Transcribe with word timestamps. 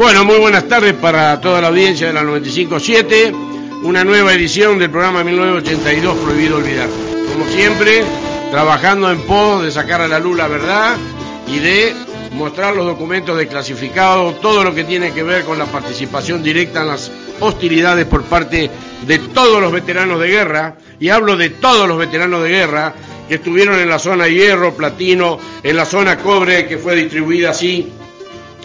Bueno, 0.00 0.24
muy 0.24 0.38
buenas 0.38 0.66
tardes 0.66 0.94
para 0.94 1.38
toda 1.42 1.60
la 1.60 1.68
audiencia 1.68 2.06
de 2.06 2.14
la 2.14 2.22
95.7, 2.22 3.82
una 3.82 4.02
nueva 4.02 4.32
edición 4.32 4.78
del 4.78 4.88
programa 4.88 5.22
1982 5.22 6.16
Prohibido 6.16 6.56
Olvidar. 6.56 6.88
Como 7.30 7.44
siempre, 7.50 8.02
trabajando 8.50 9.12
en 9.12 9.20
pos 9.26 9.62
de 9.62 9.70
sacar 9.70 10.00
a 10.00 10.08
la 10.08 10.18
luz 10.18 10.38
la 10.38 10.48
verdad 10.48 10.96
y 11.46 11.58
de 11.58 11.92
mostrar 12.32 12.74
los 12.74 12.86
documentos 12.86 13.36
desclasificados, 13.36 14.40
todo 14.40 14.64
lo 14.64 14.74
que 14.74 14.84
tiene 14.84 15.12
que 15.12 15.22
ver 15.22 15.44
con 15.44 15.58
la 15.58 15.66
participación 15.66 16.42
directa 16.42 16.80
en 16.80 16.88
las 16.88 17.12
hostilidades 17.38 18.06
por 18.06 18.22
parte 18.22 18.70
de 19.06 19.18
todos 19.18 19.60
los 19.60 19.70
veteranos 19.70 20.18
de 20.18 20.28
guerra, 20.28 20.76
y 20.98 21.10
hablo 21.10 21.36
de 21.36 21.50
todos 21.50 21.86
los 21.86 21.98
veteranos 21.98 22.42
de 22.42 22.48
guerra 22.48 22.94
que 23.28 23.34
estuvieron 23.34 23.78
en 23.78 23.90
la 23.90 23.98
zona 23.98 24.28
hierro, 24.28 24.72
platino, 24.72 25.38
en 25.62 25.76
la 25.76 25.84
zona 25.84 26.16
cobre, 26.16 26.66
que 26.66 26.78
fue 26.78 26.96
distribuida 26.96 27.50
así 27.50 27.92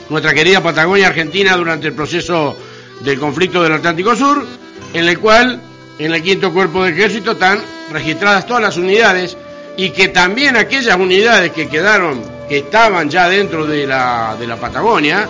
nuestra 0.10 0.34
querida 0.34 0.62
Patagonia 0.62 1.08
Argentina 1.08 1.56
durante 1.56 1.88
el 1.88 1.94
proceso 1.94 2.56
del 3.02 3.20
conflicto 3.20 3.62
del 3.64 3.74
Atlántico 3.74 4.16
Sur, 4.16 4.46
en 4.94 5.08
el 5.08 5.20
cual 5.20 5.60
en 6.00 6.14
el 6.14 6.22
quinto 6.22 6.52
cuerpo 6.54 6.84
de 6.84 6.92
ejército 6.92 7.32
están 7.32 7.60
registradas 7.92 8.46
todas 8.46 8.64
las 8.64 8.78
unidades 8.78 9.38
y 9.78 9.90
que 9.90 10.10
también 10.10 10.56
aquellas 10.56 10.98
unidades 10.98 11.52
que 11.52 11.68
quedaron, 11.68 12.22
que 12.48 12.60
estaban 12.60 13.10
ya 13.10 13.28
dentro 13.28 13.66
de 13.66 13.86
la, 13.86 14.36
de 14.40 14.48
la 14.48 14.56
Patagonia, 14.56 15.28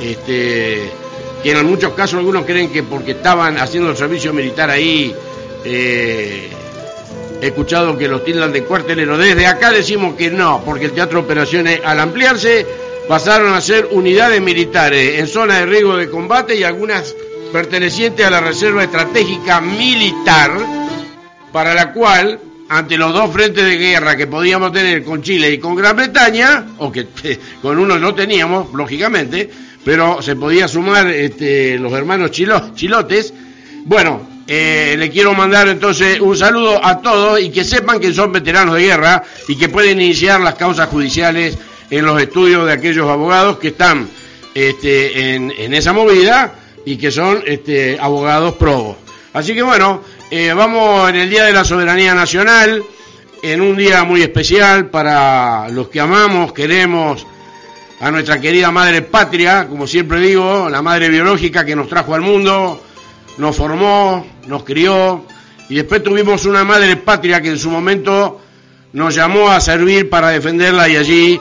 este, 0.00 0.90
que 1.42 1.50
en 1.52 1.66
muchos 1.66 1.92
casos 1.94 2.18
algunos 2.18 2.44
creen 2.44 2.70
que 2.70 2.82
porque 2.82 3.12
estaban 3.12 3.58
haciendo 3.58 3.90
el 3.90 3.96
servicio 3.96 4.32
militar 4.32 4.70
ahí, 4.70 5.14
eh, 5.64 6.50
he 7.40 7.46
escuchado 7.46 7.96
que 7.96 8.08
los 8.08 8.24
tildan 8.24 8.52
de 8.52 8.64
cuartelero. 8.64 9.16
Desde 9.16 9.46
acá 9.46 9.70
decimos 9.70 10.14
que 10.14 10.30
no, 10.30 10.62
porque 10.64 10.86
el 10.86 10.92
Teatro 10.92 11.20
de 11.20 11.24
Operaciones 11.24 11.80
al 11.84 12.00
ampliarse 12.00 12.66
pasaron 13.08 13.52
a 13.52 13.60
ser 13.60 13.88
unidades 13.92 14.40
militares 14.40 15.18
en 15.18 15.26
zona 15.26 15.60
de 15.60 15.66
riesgo 15.66 15.96
de 15.96 16.10
combate 16.10 16.56
y 16.56 16.64
algunas 16.64 17.14
pertenecientes 17.52 18.26
a 18.26 18.30
la 18.30 18.40
Reserva 18.40 18.82
Estratégica 18.82 19.60
Militar, 19.60 20.52
para 21.52 21.74
la 21.74 21.92
cual, 21.92 22.40
ante 22.68 22.96
los 22.96 23.12
dos 23.12 23.30
frentes 23.30 23.64
de 23.64 23.76
guerra 23.76 24.16
que 24.16 24.26
podíamos 24.26 24.72
tener 24.72 25.04
con 25.04 25.22
Chile 25.22 25.52
y 25.52 25.58
con 25.58 25.76
Gran 25.76 25.96
Bretaña, 25.96 26.66
o 26.78 26.90
que 26.90 27.06
con 27.62 27.78
uno 27.78 27.98
no 27.98 28.14
teníamos, 28.14 28.72
lógicamente, 28.72 29.50
pero 29.84 30.22
se 30.22 30.34
podía 30.34 30.66
sumar 30.66 31.08
este, 31.08 31.78
los 31.78 31.92
hermanos 31.92 32.30
chilotes, 32.30 33.34
bueno, 33.84 34.28
eh, 34.46 34.96
le 34.98 35.10
quiero 35.10 35.34
mandar 35.34 35.68
entonces 35.68 36.20
un 36.20 36.36
saludo 36.36 36.84
a 36.84 37.00
todos 37.00 37.40
y 37.40 37.50
que 37.50 37.64
sepan 37.64 38.00
que 38.00 38.12
son 38.12 38.32
veteranos 38.32 38.74
de 38.74 38.82
guerra 38.82 39.22
y 39.46 39.56
que 39.56 39.68
pueden 39.68 40.00
iniciar 40.00 40.40
las 40.40 40.54
causas 40.54 40.88
judiciales 40.88 41.56
en 41.98 42.04
los 42.04 42.20
estudios 42.20 42.66
de 42.66 42.72
aquellos 42.72 43.08
abogados 43.08 43.58
que 43.58 43.68
están 43.68 44.08
este, 44.52 45.34
en, 45.34 45.74
esa 45.74 45.92
movida 45.92 46.54
y 46.84 46.96
que 46.96 47.12
son 47.12 47.40
este, 47.46 47.96
abogados 48.00 48.54
probos. 48.54 48.96
Así 49.32 49.54
que 49.54 49.62
bueno, 49.62 50.02
eh, 50.28 50.52
vamos 50.54 51.08
en 51.10 51.16
el 51.16 51.30
Día 51.30 51.44
de 51.44 51.52
la 51.52 51.64
Soberanía 51.64 52.12
Nacional, 52.12 52.82
en 53.42 53.60
un 53.60 53.76
día 53.76 54.02
muy 54.02 54.22
especial 54.22 54.90
para 54.90 55.68
los 55.68 55.88
que 55.88 56.00
amamos, 56.00 56.52
queremos 56.52 57.24
a 58.00 58.10
nuestra 58.10 58.40
querida 58.40 58.72
madre 58.72 59.02
patria, 59.02 59.68
como 59.68 59.86
siempre 59.86 60.18
digo, 60.18 60.68
la 60.68 60.82
madre 60.82 61.08
biológica 61.08 61.64
que 61.64 61.76
nos 61.76 61.88
trajo 61.88 62.16
al 62.16 62.22
mundo, 62.22 62.82
nos 63.38 63.54
formó, 63.54 64.26
nos 64.48 64.64
crió, 64.64 65.26
y 65.68 65.76
después 65.76 66.02
tuvimos 66.02 66.44
una 66.44 66.64
madre 66.64 66.96
patria 66.96 67.40
que 67.40 67.50
en 67.50 67.58
su 67.58 67.70
momento 67.70 68.40
nos 68.92 69.14
llamó 69.14 69.48
a 69.48 69.60
servir 69.60 70.10
para 70.10 70.30
defenderla 70.30 70.88
y 70.88 70.96
allí 70.96 71.40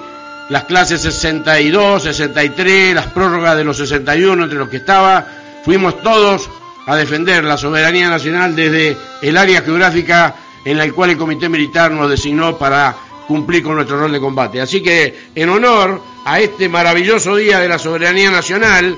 las 0.49 0.65
clases 0.65 1.01
62, 1.01 2.03
63, 2.03 2.93
las 2.93 3.07
prórrogas 3.07 3.57
de 3.57 3.63
los 3.63 3.77
61 3.77 4.43
entre 4.43 4.59
los 4.59 4.69
que 4.69 4.77
estaba, 4.77 5.25
fuimos 5.63 6.01
todos 6.01 6.49
a 6.85 6.95
defender 6.95 7.43
la 7.43 7.57
soberanía 7.57 8.09
nacional 8.09 8.55
desde 8.55 8.97
el 9.21 9.37
área 9.37 9.61
geográfica 9.61 10.35
en 10.65 10.77
la 10.77 10.89
cual 10.91 11.11
el 11.11 11.17
Comité 11.17 11.49
Militar 11.49 11.91
nos 11.91 12.09
designó 12.09 12.57
para 12.57 12.95
cumplir 13.27 13.63
con 13.63 13.75
nuestro 13.75 13.99
rol 13.99 14.11
de 14.11 14.19
combate. 14.19 14.61
Así 14.61 14.81
que 14.81 15.29
en 15.33 15.49
honor 15.49 16.01
a 16.25 16.39
este 16.39 16.67
maravilloso 16.69 17.35
día 17.35 17.59
de 17.59 17.69
la 17.69 17.79
soberanía 17.79 18.31
nacional, 18.31 18.97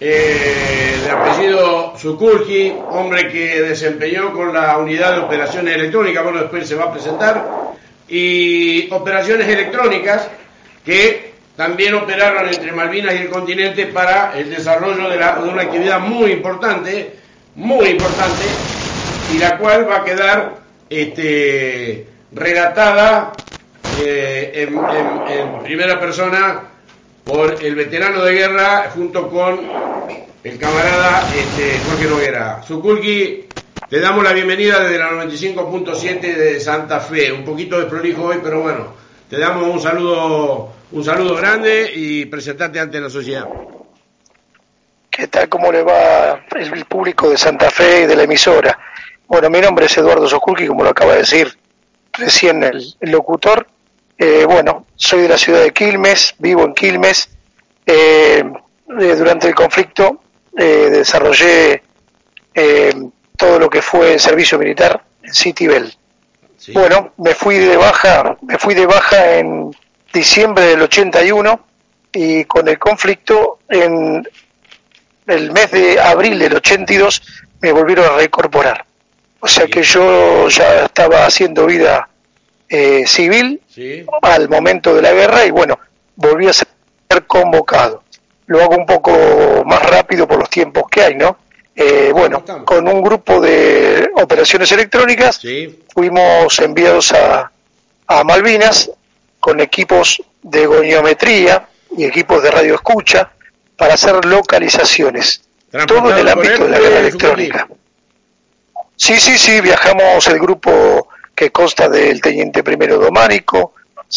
eh, 0.00 0.98
de 1.04 1.10
apellido 1.10 1.96
Sukulki, 1.96 2.74
hombre 2.88 3.28
que 3.28 3.60
desempeñó 3.62 4.32
con 4.32 4.52
la 4.52 4.78
unidad 4.78 5.12
de 5.12 5.20
operaciones 5.20 5.76
electrónicas, 5.76 6.24
bueno, 6.24 6.40
después 6.40 6.66
se 6.66 6.74
va 6.74 6.86
a 6.86 6.92
presentar, 6.92 7.59
y 8.10 8.88
operaciones 8.90 9.48
electrónicas 9.48 10.28
que 10.84 11.30
también 11.56 11.94
operaron 11.94 12.48
entre 12.48 12.72
Malvinas 12.72 13.14
y 13.14 13.18
el 13.18 13.30
continente 13.30 13.86
para 13.86 14.36
el 14.36 14.50
desarrollo 14.50 15.08
de, 15.08 15.16
una 15.48 15.62
actividad 15.62 16.00
muy 16.00 16.32
importante, 16.32 17.12
muy 17.54 17.88
importante, 17.88 18.44
y 19.34 19.38
la 19.38 19.58
cual 19.58 19.88
va 19.88 19.98
a 19.98 20.04
quedar 20.04 20.54
este, 20.88 22.06
relatada 22.32 23.32
eh, 24.02 24.66
en, 24.68 25.62
primera 25.62 26.00
persona 26.00 26.62
por 27.24 27.62
el 27.62 27.74
veterano 27.74 28.24
de 28.24 28.32
guerra 28.32 28.90
junto 28.94 29.28
con 29.28 29.60
el 30.42 30.58
camarada 30.58 31.28
este, 31.36 31.78
Jorge 31.86 32.08
Noguera. 32.08 32.62
Te 33.90 33.98
damos 33.98 34.22
la 34.22 34.32
bienvenida 34.32 34.78
desde 34.84 34.98
la 34.98 35.10
95.7 35.10 36.20
de 36.20 36.60
Santa 36.60 37.00
Fe. 37.00 37.32
Un 37.32 37.44
poquito 37.44 37.76
de 37.76 37.86
prolijo 37.86 38.22
hoy, 38.22 38.38
pero 38.40 38.60
bueno, 38.62 38.94
te 39.28 39.36
damos 39.36 39.66
un 39.66 39.80
saludo, 39.80 40.72
un 40.92 41.04
saludo 41.04 41.34
grande 41.34 41.90
y 41.92 42.24
presentarte 42.26 42.78
ante 42.78 43.00
la 43.00 43.10
sociedad. 43.10 43.48
¿Qué 45.10 45.26
tal? 45.26 45.48
¿Cómo 45.48 45.72
le 45.72 45.82
va 45.82 46.46
el 46.54 46.84
público 46.84 47.28
de 47.30 47.36
Santa 47.36 47.68
Fe 47.68 48.02
y 48.02 48.06
de 48.06 48.14
la 48.14 48.22
emisora? 48.22 48.78
Bueno, 49.26 49.50
mi 49.50 49.60
nombre 49.60 49.86
es 49.86 49.98
Eduardo 49.98 50.28
Sokulki, 50.28 50.68
como 50.68 50.84
lo 50.84 50.90
acaba 50.90 51.14
de 51.14 51.18
decir 51.18 51.58
recién 52.12 52.62
el, 52.62 52.94
locutor. 53.00 53.66
Eh, 54.16 54.44
bueno, 54.48 54.86
soy 54.94 55.22
de 55.22 55.30
la 55.30 55.36
ciudad 55.36 55.62
de 55.62 55.72
Quilmes, 55.72 56.36
vivo 56.38 56.64
en 56.64 56.74
Quilmes. 56.74 57.28
Eh, 57.84 58.44
eh, 59.00 59.16
durante 59.16 59.48
el 59.48 59.54
conflicto 59.56 60.20
desarrollé 60.52 61.82
todo 63.40 63.58
lo 63.58 63.70
que 63.70 63.80
fue 63.80 64.18
servicio 64.18 64.58
militar 64.58 65.02
en 65.22 65.32
City 65.32 65.66
Bell. 65.66 65.92
Bueno, 66.74 67.14
me 67.16 67.34
fui 67.34 67.56
de 67.56 67.74
baja, 67.74 68.36
me 68.42 68.58
fui 68.58 68.74
de 68.74 68.84
baja 68.84 69.38
en 69.38 69.74
diciembre 70.12 70.66
del 70.66 70.82
81 70.82 71.66
y 72.12 72.44
con 72.44 72.68
el 72.68 72.78
conflicto 72.78 73.60
en 73.66 74.28
el 75.26 75.52
mes 75.52 75.70
de 75.70 75.98
abril 75.98 76.38
del 76.38 76.56
82 76.56 77.22
me 77.62 77.72
volvieron 77.72 78.04
a 78.04 78.16
reincorporar. 78.16 78.84
O 79.40 79.48
sea 79.48 79.66
que 79.68 79.82
yo 79.82 80.46
ya 80.50 80.84
estaba 80.84 81.24
haciendo 81.24 81.64
vida 81.64 82.10
eh, 82.68 83.04
civil 83.06 83.62
al 84.20 84.50
momento 84.50 84.94
de 84.94 85.00
la 85.00 85.12
guerra 85.12 85.46
y 85.46 85.50
bueno, 85.50 85.78
volví 86.14 86.46
a 86.46 86.52
ser 86.52 86.68
convocado. 87.26 88.02
Lo 88.46 88.62
hago 88.62 88.76
un 88.76 88.84
poco 88.84 89.12
más 89.64 89.82
rápido 89.88 90.28
por 90.28 90.38
los 90.38 90.50
tiempos 90.50 90.84
que 90.90 91.02
hay, 91.02 91.14
¿no? 91.14 91.38
Eh, 91.74 92.10
bueno, 92.12 92.44
con 92.64 92.86
un 92.88 93.00
grupo 93.00 93.40
de 93.40 94.10
operaciones 94.16 94.70
electrónicas 94.72 95.40
fuimos 95.94 96.58
enviados 96.58 97.12
a, 97.12 97.50
a 98.06 98.24
Malvinas 98.24 98.90
con 99.38 99.60
equipos 99.60 100.22
de 100.42 100.66
goniometría 100.66 101.68
y 101.96 102.04
equipos 102.04 102.42
de 102.42 102.50
radioescucha 102.50 103.30
para 103.76 103.94
hacer 103.94 104.24
localizaciones. 104.24 105.42
Todo 105.86 106.10
en 106.10 106.18
el 106.18 106.28
ámbito 106.28 106.64
de 106.64 106.70
la 106.70 106.78
guerra 106.78 106.98
electrónica. 106.98 107.68
Sí, 108.96 109.18
sí, 109.18 109.38
sí, 109.38 109.60
viajamos 109.60 110.26
el 110.26 110.38
grupo 110.38 111.08
que 111.34 111.50
consta 111.50 111.88
del 111.88 112.20
teniente 112.20 112.62
primero 112.62 112.98
Dománico, 112.98 113.72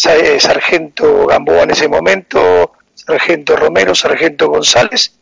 eh, 0.06 0.40
sargento 0.40 1.28
Gamboa 1.28 1.64
en 1.64 1.72
ese 1.72 1.88
momento, 1.88 2.74
sargento 2.94 3.56
Romero, 3.56 3.96
sargento 3.96 4.50
González. 4.50 5.14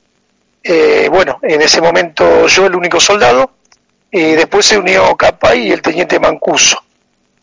Eh, 0.64 1.08
bueno, 1.10 1.40
en 1.42 1.62
ese 1.62 1.82
momento 1.82 2.48
yo 2.48 2.66
el 2.68 2.76
único 2.76 3.00
soldado, 3.00 3.52
y 4.12 4.34
después 4.34 4.66
se 4.66 4.78
unió 4.78 5.16
Capa 5.16 5.56
y 5.56 5.72
el 5.72 5.82
teniente 5.82 6.20
Mancuso 6.20 6.84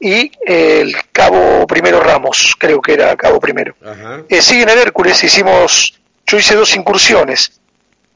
y 0.00 0.30
el 0.46 0.94
cabo 1.10 1.66
primero 1.66 2.00
Ramos, 2.00 2.54
creo 2.58 2.80
que 2.80 2.92
era 2.92 3.16
cabo 3.16 3.40
primero. 3.40 3.74
Eh, 4.28 4.40
sí, 4.40 4.62
en 4.62 4.68
el 4.68 4.78
Hércules 4.78 5.22
hicimos 5.24 5.98
yo 6.26 6.36
hice 6.36 6.54
dos 6.54 6.76
incursiones. 6.76 7.58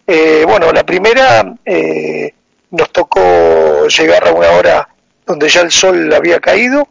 Eh, 0.06 0.44
bueno, 0.46 0.70
la 0.70 0.84
primera 0.84 1.54
eh, 1.64 2.34
nos 2.70 2.90
tocó 2.90 3.88
llegar 3.88 4.28
a 4.28 4.32
una 4.32 4.50
hora 4.50 4.88
donde 5.26 5.48
ya 5.48 5.62
el 5.62 5.70
sol 5.70 6.12
había 6.12 6.38
caído 6.38 6.86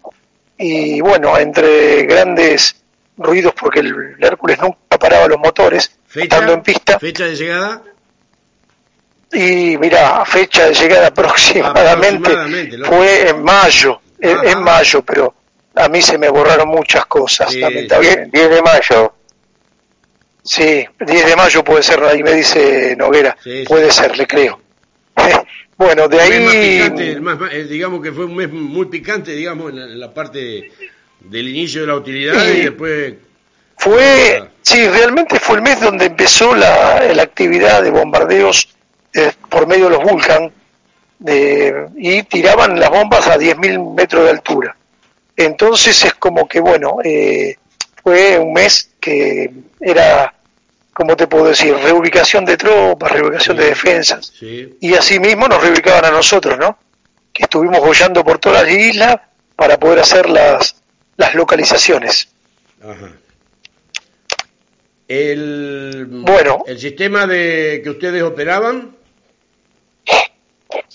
y 0.58 1.00
bueno, 1.02 1.38
entre 1.38 2.04
grandes 2.06 2.76
ruidos 3.18 3.54
porque 3.60 3.82
el, 3.82 4.16
Hércules 4.20 4.60
nunca 4.60 4.98
paraba 4.98 5.28
los 5.28 5.38
motores, 5.38 5.92
estando 6.14 6.54
en 6.54 6.64
pista. 6.64 6.98
¿Fecha 6.98 7.26
de 7.26 7.36
llegada? 7.36 7.84
Y 9.34 9.78
mira, 9.78 10.26
fecha 10.26 10.68
de 10.68 10.74
llegada 10.74 11.08
aproximadamente, 11.08 12.32
fue 12.84 13.30
en 13.30 13.44
mayo, 13.44 14.02
en, 14.20 14.62
mayo, 14.62 15.02
pero 15.04 15.34
a 15.76 15.88
mí 15.88 16.02
se 16.02 16.18
me 16.18 16.30
borraron 16.30 16.68
muchas 16.68 17.06
cosas, 17.06 17.54
lamentablemente. 17.56 18.38
10 18.38 18.50
de 18.50 18.62
mayo. 18.62 19.14
Sí, 20.44 20.86
10 21.00 21.26
de 21.28 21.36
mayo 21.36 21.64
puede 21.64 21.84
ser, 21.84 22.04
ahí 22.04 22.24
me 22.24 22.34
dice 22.34 22.96
Noguera, 22.98 23.38
puede 23.68 23.92
ser, 23.92 24.18
le 24.18 24.28
creo. 24.28 24.60
bueno, 25.78 26.08
de 26.08 26.20
ahí... 26.20 27.20
Más 27.22 27.38
eh, 27.52 27.66
digamos 27.66 28.02
que 28.02 28.12
fue 28.12 28.26
un 28.26 28.36
mes 28.36 28.52
muy 28.52 28.88
picante, 28.88 29.32
digamos, 29.32 29.72
en 29.72 30.00
la, 30.00 30.14
parte 30.14 30.72
del 31.20 31.48
inicio 31.48 31.82
de 31.82 31.88
la 31.88 31.96
utilidad 31.96 32.48
y 32.50 32.62
después... 32.64 33.14
Fue, 33.78 34.44
sí, 34.62 34.88
realmente 34.88 35.40
fue 35.40 35.56
el 35.56 35.64
mes 35.64 35.82
donde 35.82 36.06
empezó 36.06 36.54
la, 36.54 37.02
la 37.16 37.24
actividad 37.24 37.82
de 37.82 37.90
bombardeos 37.90 38.68
eh, 39.14 39.32
por 39.50 39.68
medio 39.68 39.86
de 39.86 39.98
los 39.98 40.04
Vulcan 40.04 40.52
de, 41.20 41.88
y 41.98 42.24
tiraban 42.24 42.80
las 42.80 42.90
bombas 42.90 43.28
a 43.28 43.38
10.000 43.38 43.94
metros 43.96 44.24
de 44.26 44.30
altura. 44.32 44.76
Entonces 45.36 46.06
es 46.06 46.14
como 46.16 46.48
que, 46.48 46.60
bueno, 46.60 46.98
eh, 47.04 47.58
fue 48.04 48.40
un 48.40 48.54
mes 48.54 48.92
que 49.00 49.52
era, 49.80 50.34
como 50.94 51.16
te 51.16 51.28
puedo 51.28 51.46
decir, 51.46 51.76
reubicación 51.76 52.46
de 52.46 52.58
tropas, 52.58 53.12
reubicación 53.12 53.58
de 53.58 53.66
defensas. 53.66 54.34
Y 54.42 54.94
así 54.94 55.20
mismo 55.20 55.48
nos 55.48 55.62
reubicaban 55.62 56.06
a 56.06 56.12
nosotros, 56.12 56.58
¿no? 56.58 56.78
Que 57.34 57.44
estuvimos 57.44 57.80
bollando 57.80 58.24
por 58.24 58.40
todas 58.40 58.64
las 58.64 58.72
islas 58.72 59.18
para 59.56 59.80
poder 59.80 60.00
hacer 60.00 60.30
las, 60.30 60.76
las 61.18 61.36
localizaciones. 61.36 62.30
Ajá. 62.82 63.12
El, 65.08 66.06
bueno, 66.10 66.64
el 66.66 66.80
sistema 66.80 67.28
de 67.28 67.82
que 67.84 67.90
ustedes 67.90 68.24
operaban. 68.24 68.96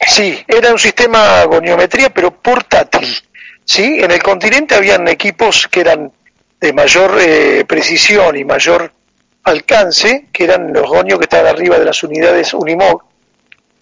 Sí, 0.07 0.39
era 0.47 0.73
un 0.73 0.79
sistema 0.79 1.45
goniometría, 1.45 2.11
pero 2.11 2.31
portátil. 2.31 3.09
Sí, 3.65 3.99
en 4.01 4.11
el 4.11 4.23
continente 4.23 4.75
habían 4.75 5.09
equipos 5.09 5.67
que 5.69 5.81
eran 5.81 6.13
de 6.61 6.73
mayor 6.73 7.19
eh, 7.21 7.65
precisión 7.67 8.37
y 8.37 8.45
mayor 8.45 8.93
alcance, 9.43 10.29
que 10.33 10.45
eran 10.45 10.73
los 10.73 10.89
gonios 10.89 11.19
que 11.19 11.25
estaban 11.25 11.47
arriba 11.47 11.79
de 11.79 11.85
las 11.85 12.03
unidades 12.03 12.55
Unimog, 12.55 13.03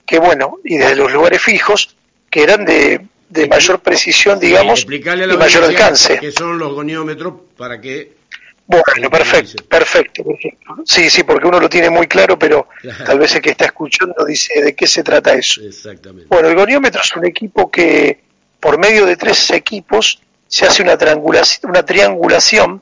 que 0.07 0.19
bueno, 0.19 0.59
y 0.65 0.77
desde 0.77 0.97
los 0.97 1.13
lugares 1.13 1.43
fijos, 1.43 1.97
que 2.31 2.43
eran 2.43 2.65
de, 2.65 3.07
de 3.29 3.47
mayor 3.47 3.81
precisión, 3.81 4.39
digamos, 4.39 4.85
y 4.85 5.37
mayor 5.37 5.65
alcance. 5.65 6.19
¿Qué 6.19 6.33
son 6.33 6.59
los 6.59 6.73
goniómetros 6.73 7.35
para 7.57 7.81
que... 7.81 8.24
Bueno, 8.67 9.11
perfecto, 9.11 9.63
perfecto, 9.69 10.25
perfecto. 10.25 10.77
Sí, 10.87 11.11
sí, 11.11 11.23
porque 11.23 11.47
uno 11.47 11.61
lo 11.61 11.69
tiene 11.69 11.91
muy 11.91 12.07
claro, 12.07 12.39
pero 12.39 12.69
tal 13.05 13.19
vez 13.19 13.35
el 13.35 13.43
que 13.43 13.51
está 13.51 13.67
escuchando 13.67 14.25
dice 14.25 14.63
de 14.63 14.75
qué 14.75 14.87
se 14.87 15.03
trata 15.03 15.35
eso. 15.35 15.61
Exactamente. 15.63 16.27
Bueno, 16.29 16.49
el 16.49 16.55
goniómetro 16.55 17.03
es 17.03 17.15
un 17.15 17.27
equipo 17.27 17.71
que, 17.71 18.21
por 18.61 18.79
medio 18.79 19.05
de 19.05 19.17
tres 19.17 19.51
equipos, 19.51 20.21
se 20.47 20.65
hace 20.65 20.83
una 20.83 20.97
triangulación, 20.97 21.71
una 21.71 21.85
triangulación 21.85 22.81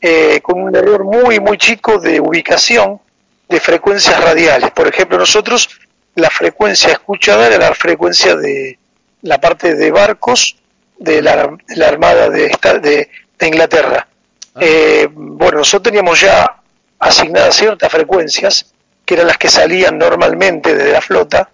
eh, 0.00 0.40
con 0.42 0.60
un 0.60 0.74
error 0.74 1.04
muy, 1.04 1.38
muy 1.38 1.58
chico 1.58 1.98
de 1.98 2.18
ubicación 2.20 3.00
de 3.48 3.60
frecuencias 3.60 4.20
radiales. 4.20 4.72
Por 4.72 4.88
ejemplo, 4.88 5.16
nosotros 5.16 5.68
la 6.16 6.30
frecuencia 6.30 6.90
escuchada 6.90 7.46
era 7.46 7.58
la 7.58 7.74
frecuencia 7.74 8.34
de 8.34 8.78
la 9.22 9.40
parte 9.40 9.76
de 9.76 9.90
barcos 9.92 10.56
de 10.98 11.22
la, 11.22 11.56
Armada 11.86 12.30
de, 12.30 12.50
de, 12.82 13.08
de 13.38 13.46
Inglaterra. 13.46 14.08
Ah. 14.54 14.60
Eh, 14.60 15.08
bueno, 15.10 15.58
nosotros 15.58 15.90
teníamos 15.90 16.20
ya 16.20 16.62
asignadas 16.98 17.56
ciertas 17.56 17.90
frecuencias, 17.90 18.72
que 19.04 19.14
eran 19.14 19.26
las 19.26 19.38
que 19.38 19.48
salían 19.48 19.98
normalmente 19.98 20.74
desde 20.74 20.92
la 20.92 21.00
flota, 21.00 21.50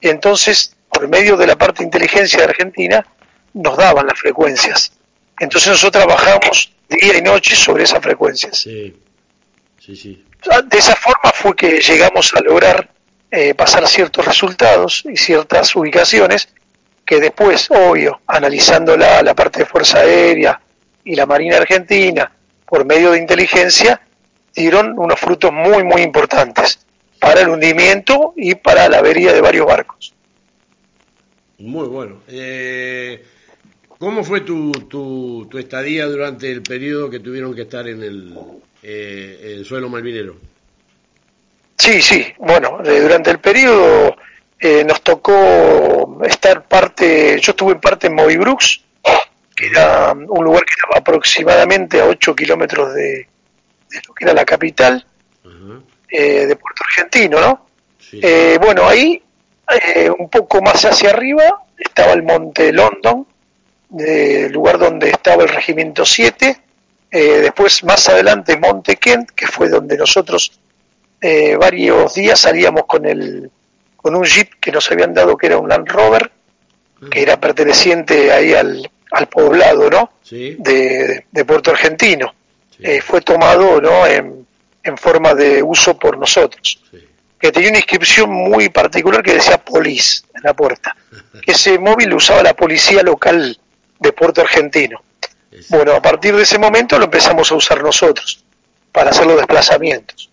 entonces, 0.00 0.76
por 0.92 1.08
medio 1.08 1.36
de 1.36 1.46
la 1.46 1.56
parte 1.56 1.78
de 1.78 1.84
inteligencia 1.84 2.38
de 2.38 2.44
Argentina, 2.44 3.04
nos 3.54 3.76
daban 3.76 4.06
las 4.06 4.18
frecuencias. 4.18 4.92
Entonces 5.38 5.70
nosotros 5.70 6.04
trabajamos 6.04 6.72
día 6.88 7.18
y 7.18 7.22
noche 7.22 7.56
sobre 7.56 7.84
esas 7.84 8.00
frecuencias. 8.00 8.58
Sí. 8.58 8.94
Sí, 9.78 9.96
sí. 9.96 10.24
De 10.66 10.78
esa 10.78 10.94
forma 10.94 11.30
fue 11.32 11.56
que 11.56 11.80
llegamos 11.80 12.32
a 12.34 12.40
lograr 12.40 12.90
eh, 13.30 13.54
pasar 13.54 13.86
ciertos 13.88 14.24
resultados 14.24 15.04
y 15.04 15.16
ciertas 15.16 15.74
ubicaciones 15.74 16.48
que 17.04 17.20
después, 17.20 17.70
obvio, 17.70 18.20
analizando 18.26 18.96
la, 18.96 19.22
la 19.22 19.34
parte 19.34 19.60
de 19.60 19.66
Fuerza 19.66 19.98
Aérea 19.98 20.60
y 21.04 21.14
la 21.14 21.26
Marina 21.26 21.56
Argentina 21.56 22.30
por 22.66 22.84
medio 22.84 23.12
de 23.12 23.18
inteligencia, 23.18 24.00
dieron 24.54 24.98
unos 24.98 25.20
frutos 25.20 25.52
muy, 25.52 25.84
muy 25.84 26.02
importantes 26.02 26.84
para 27.20 27.42
el 27.42 27.48
hundimiento 27.48 28.34
y 28.36 28.54
para 28.54 28.88
la 28.88 28.98
avería 28.98 29.32
de 29.32 29.40
varios 29.40 29.66
barcos. 29.66 30.14
Muy 31.58 31.86
bueno. 31.86 32.22
Eh, 32.28 33.24
¿Cómo 33.98 34.24
fue 34.24 34.40
tu, 34.40 34.72
tu, 34.72 35.58
estadía 35.58 36.06
durante 36.06 36.50
el 36.50 36.62
periodo 36.62 37.08
que 37.08 37.20
tuvieron 37.20 37.54
que 37.54 37.62
estar 37.62 37.86
en 37.88 38.02
el, 38.02 38.34
eh, 38.82 39.62
suelo 39.64 39.88
malvinero? 39.88 40.36
Sí, 41.78 42.02
sí, 42.02 42.26
bueno, 42.38 42.80
eh, 42.84 43.00
durante 43.00 43.30
el 43.30 43.38
periodo 43.38 44.16
eh, 44.58 44.84
nos 44.84 45.02
tocó 45.02 46.20
estar 46.24 46.66
parte, 46.66 47.38
yo 47.40 47.52
estuve 47.52 47.72
en 47.72 47.80
parte 47.80 48.06
en 48.08 48.14
Movibrux, 48.14 48.82
que 49.54 49.66
era 49.66 50.12
un 50.12 50.44
lugar 50.44 50.64
que 50.64 50.72
estaba 50.72 50.98
aproximadamente 50.98 52.00
a 52.00 52.06
8 52.06 52.34
kilómetros 52.34 52.94
de, 52.94 53.28
lo 54.08 54.14
que 54.14 54.24
era 54.24 54.34
la 54.34 54.44
capital 54.44 55.04
de 56.10 56.56
Puerto 56.56 56.84
Argentino, 56.84 57.40
¿no? 57.40 57.66
bueno, 58.60 58.86
ahí, 58.86 59.20
un 60.18 60.28
poco 60.28 60.62
más 60.62 60.84
hacia 60.84 61.10
arriba, 61.10 61.64
estaba 61.76 62.12
el 62.12 62.22
Monte 62.22 62.72
London, 62.72 63.26
del 63.88 64.52
lugar 64.52 64.78
donde 64.78 65.10
estaba 65.10 65.42
el 65.42 65.48
Regimiento 65.48 66.04
7, 66.04 66.56
eh, 67.10 67.18
después 67.42 67.84
más 67.84 68.08
adelante 68.08 68.56
Monte 68.56 68.96
Kent, 68.96 69.30
que 69.30 69.46
fue 69.46 69.68
donde 69.68 69.96
nosotros 69.96 70.58
eh, 71.20 71.56
varios 71.56 72.14
días 72.14 72.40
salíamos 72.40 72.86
con 72.86 73.06
el 73.06 73.52
con 73.96 74.16
un 74.16 74.24
jeep 74.24 74.54
que 74.60 74.72
nos 74.72 74.90
habían 74.90 75.14
dado 75.14 75.36
que 75.36 75.46
era 75.46 75.58
un 75.58 75.68
Land 75.68 75.88
Rover, 75.88 76.30
que 77.08 77.22
era 77.22 77.38
perteneciente 77.38 78.32
ahí 78.32 78.52
al, 78.52 78.90
al 79.14 79.28
poblado, 79.28 79.88
¿no? 79.88 80.10
De, 80.30 81.26
de, 81.30 81.44
Puerto 81.44 81.70
Argentino. 81.70 82.34
Eh, 82.80 83.00
fue 83.00 83.20
tomado, 83.20 83.80
¿no? 83.80 84.06
En, 84.06 84.46
en, 84.82 84.98
forma 84.98 85.34
de 85.34 85.62
uso 85.62 85.96
por 85.96 86.18
nosotros. 86.18 86.82
Que 87.38 87.52
tenía 87.52 87.68
una 87.68 87.78
inscripción 87.78 88.30
muy 88.30 88.68
particular 88.70 89.22
que 89.22 89.34
decía 89.34 89.58
Police 89.58 90.22
en 90.34 90.42
la 90.42 90.54
puerta. 90.54 90.96
Ese 91.46 91.78
móvil 91.78 92.08
lo 92.08 92.16
usaba 92.16 92.42
la 92.42 92.54
policía 92.54 93.02
local 93.02 93.58
de 94.00 94.12
Puerto 94.12 94.40
Argentino. 94.40 95.02
Bueno, 95.68 95.92
a 95.92 96.02
partir 96.02 96.34
de 96.34 96.42
ese 96.42 96.58
momento 96.58 96.98
lo 96.98 97.04
empezamos 97.04 97.50
a 97.52 97.54
usar 97.54 97.82
nosotros 97.82 98.44
para 98.90 99.10
hacer 99.10 99.26
los 99.26 99.36
desplazamientos. 99.36 100.30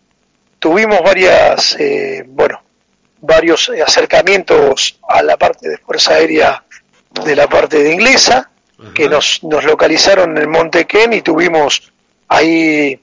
Tuvimos 0.58 1.00
varias, 1.04 1.76
eh, 1.80 2.24
bueno, 2.28 2.62
varios 3.20 3.70
acercamientos 3.86 5.00
a 5.08 5.22
la 5.22 5.38
parte 5.38 5.70
de 5.70 5.78
Fuerza 5.78 6.16
Aérea 6.16 6.64
de 7.24 7.36
la 7.36 7.48
parte 7.48 7.84
de 7.84 7.94
inglesa, 7.94 8.50
que 8.94 9.08
nos, 9.08 9.44
nos 9.44 9.64
localizaron 9.64 10.32
en 10.32 10.44
el 10.44 10.48
Monte 10.48 10.86
Ken 10.86 11.14
y 11.14 11.22
tuvimos 11.22 11.92
ahí 12.28 13.00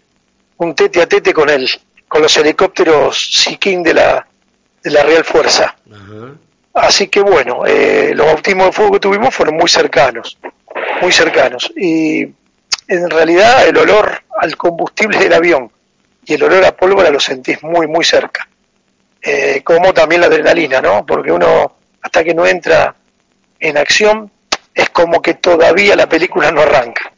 un 0.59 0.75
tete 0.75 1.03
a 1.03 1.07
tete 1.07 1.33
con 1.33 1.49
el, 1.49 1.69
con 2.09 2.23
los 2.23 2.37
helicópteros 2.37 3.31
Sea 3.33 3.59
de 3.83 3.95
la, 3.95 4.27
de 4.83 4.91
la 4.91 5.03
Real 5.03 5.25
Fuerza. 5.25 5.77
Así 6.75 7.09
que 7.09 7.21
bueno, 7.21 7.67
eh, 7.67 8.13
los 8.15 8.27
bautismos 8.27 8.67
de 8.67 8.73
fuego 8.73 8.93
que 8.93 9.01
tuvimos 9.01 9.35
fueron 9.35 9.57
muy 9.57 9.69
cercanos, 9.69 10.39
muy 11.03 11.13
cercanos. 11.13 11.73
Y 11.77 12.23
en 12.23 13.11
realidad 13.11 13.67
el 13.67 13.77
olor 13.77 14.23
al 14.39 14.57
combustible 14.57 15.19
del 15.19 15.33
avión 15.33 15.71
y 16.25 16.35
el 16.35 16.43
olor 16.43 16.65
a 16.65 16.77
pólvora 16.77 17.11
lo 17.11 17.21
sentís 17.21 17.63
muy, 17.63 17.87
muy 17.87 18.05
cerca. 18.05 18.49
Eh, 19.21 19.63
como 19.65 19.93
también 19.93 20.21
la 20.21 20.29
adrenalina, 20.29 20.81
¿no? 20.81 21.05
Porque 21.05 21.33
uno, 21.33 21.77
hasta 22.01 22.23
que 22.23 22.35
no 22.35 22.47
entra 22.47 22.95
en 23.59 23.77
acción, 23.77 24.31
es 24.79 24.91
como 24.91 25.21
que 25.21 25.35
todavía 25.35 25.97
la 25.97 26.09
película 26.09 26.53
no 26.53 26.61
arranca. 26.61 27.13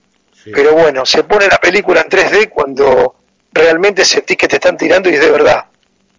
Pero 0.45 0.73
bueno, 0.73 1.05
se 1.05 1.25
pone 1.25 1.47
la 1.47 1.59
película 1.59 2.01
en 2.01 2.09
3D 2.09 2.49
cuando 2.49 3.17
realmente 3.53 4.03
sentís 4.07 4.39
que 4.39 4.49
te 4.49 4.57
están 4.57 4.79
tirando 4.79 5.11
y 5.11 5.15
es 5.15 5.21
de 5.21 5.31
verdad, 5.31 5.67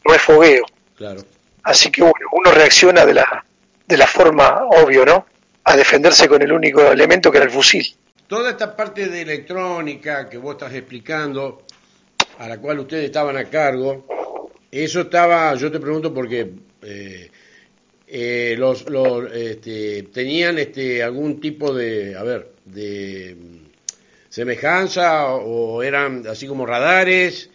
no 0.05 0.13
es 0.13 0.21
fogueo. 0.21 0.63
Claro. 0.95 1.21
Así 1.63 1.89
que 1.89 2.03
bueno, 2.03 2.27
uno 2.33 2.51
reacciona 2.51 3.07
de 3.07 3.15
la, 3.15 3.43
de 3.87 3.97
la 3.97 4.05
forma 4.05 4.65
obvio, 4.69 5.03
¿no? 5.03 5.25
A 5.63 5.75
defenderse 5.75 6.27
con 6.27 6.43
el 6.43 6.51
único 6.51 6.91
elemento 6.91 7.31
que 7.31 7.37
era 7.37 7.45
el 7.45 7.51
fusil. 7.51 7.87
Toda 8.27 8.51
esta 8.51 8.75
parte 8.75 9.07
de 9.07 9.21
electrónica 9.23 10.29
que 10.29 10.37
vos 10.37 10.53
estás 10.53 10.73
explicando, 10.75 11.63
a 12.37 12.47
la 12.47 12.59
cual 12.59 12.81
ustedes 12.81 13.05
estaban 13.05 13.35
a 13.35 13.45
cargo, 13.45 14.51
eso 14.69 15.01
estaba, 15.01 15.55
yo 15.55 15.71
te 15.71 15.79
pregunto 15.79 16.13
porque 16.13 16.51
eh, 16.83 17.31
eh, 18.13 18.55
los, 18.57 18.89
los 18.89 19.31
este, 19.33 20.03
tenían 20.13 20.59
este, 20.59 21.01
algún 21.01 21.39
tipo 21.39 21.73
de, 21.73 22.15
a 22.17 22.23
ver, 22.23 22.51
de 22.65 23.37
semejanza 24.27 25.33
o 25.33 25.81
eran 25.81 26.25
así 26.27 26.45
como 26.45 26.65
radares 26.65 27.49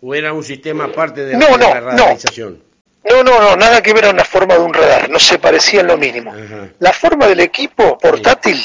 o 0.00 0.14
era 0.14 0.32
un 0.32 0.42
sistema 0.42 0.84
aparte 0.84 1.24
de, 1.24 1.36
no, 1.36 1.56
la 1.56 1.80
radarización. 1.80 2.60
No, 3.08 3.22
no, 3.22 3.40
no, 3.40 3.56
nada 3.56 3.82
que 3.82 3.92
ver 3.94 4.06
a 4.06 4.10
una 4.10 4.24
forma 4.24 4.54
de 4.54 4.60
un 4.60 4.74
radar, 4.74 5.08
no 5.08 5.18
se 5.18 5.38
parecía 5.38 5.80
en 5.80 5.86
lo 5.86 5.96
mínimo. 5.96 6.34
La 6.80 6.92
forma 6.92 7.26
del 7.26 7.40
equipo 7.40 7.96
portátil 7.96 8.58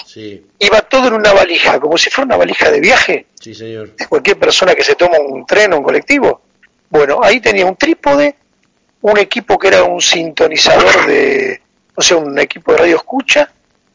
iba 0.59 0.81
todo 0.81 1.07
en 1.07 1.13
una 1.13 1.31
valija, 1.31 1.79
como 1.79 1.97
si 1.97 2.09
fuera 2.09 2.25
una 2.25 2.37
valija 2.37 2.69
de 2.69 2.79
viaje. 2.79 3.27
Sí, 3.39 3.53
señor. 3.53 3.95
De 3.95 4.07
cualquier 4.07 4.37
persona 4.37 4.75
que 4.75 4.83
se 4.83 4.95
toma 4.95 5.19
un 5.19 5.45
tren 5.45 5.73
o 5.73 5.77
un 5.77 5.83
colectivo. 5.83 6.41
Bueno, 6.89 7.19
ahí 7.23 7.39
tenía 7.39 7.65
un 7.65 7.75
trípode, 7.75 8.35
un 9.11 9.19
equipo 9.19 9.59
que 9.59 9.67
era 9.67 9.83
un 9.83 10.01
sintonizador 10.01 11.05
de, 11.05 11.61
o 11.93 12.01
sea, 12.01 12.17
un 12.17 12.39
equipo 12.39 12.71
de 12.71 12.79
radio 12.79 12.95
escucha. 12.95 13.51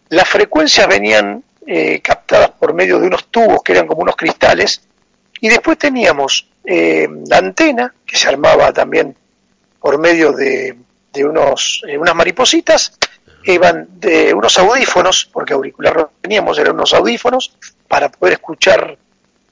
Las 0.09 0.29
frecuencias 0.29 0.87
venían 0.87 1.43
eh, 1.67 2.00
captadas 2.00 2.50
por 2.50 2.75
medio 2.75 3.00
de 3.00 3.09
unos 3.09 3.26
tubos 3.26 3.61
que 3.64 3.73
eran 3.73 3.88
como 3.88 4.02
unos 4.02 4.14
cristales. 4.14 4.83
Y 5.40 5.49
después 5.49 5.79
teníamos 5.79 6.49
eh, 6.64 7.09
la 7.26 7.38
antena, 7.38 7.93
que 8.07 8.17
se 8.17 8.29
armaba 8.29 8.73
también 8.73 9.17
por 9.81 9.99
medio 9.99 10.31
de, 10.31 10.76
unos, 11.25 11.83
eh, 11.88 11.99
unas 11.99 12.14
maripositas, 12.14 12.97
iban 13.45 13.88
de 13.99 14.33
unos 14.33 14.59
audífonos, 14.61 15.29
porque 15.33 15.55
auricular 15.55 15.97
no 15.97 16.11
teníamos, 16.21 16.57
eran 16.57 16.75
unos 16.75 16.95
audífonos, 16.95 17.57
para 17.88 18.11
poder 18.11 18.35
escuchar 18.35 18.97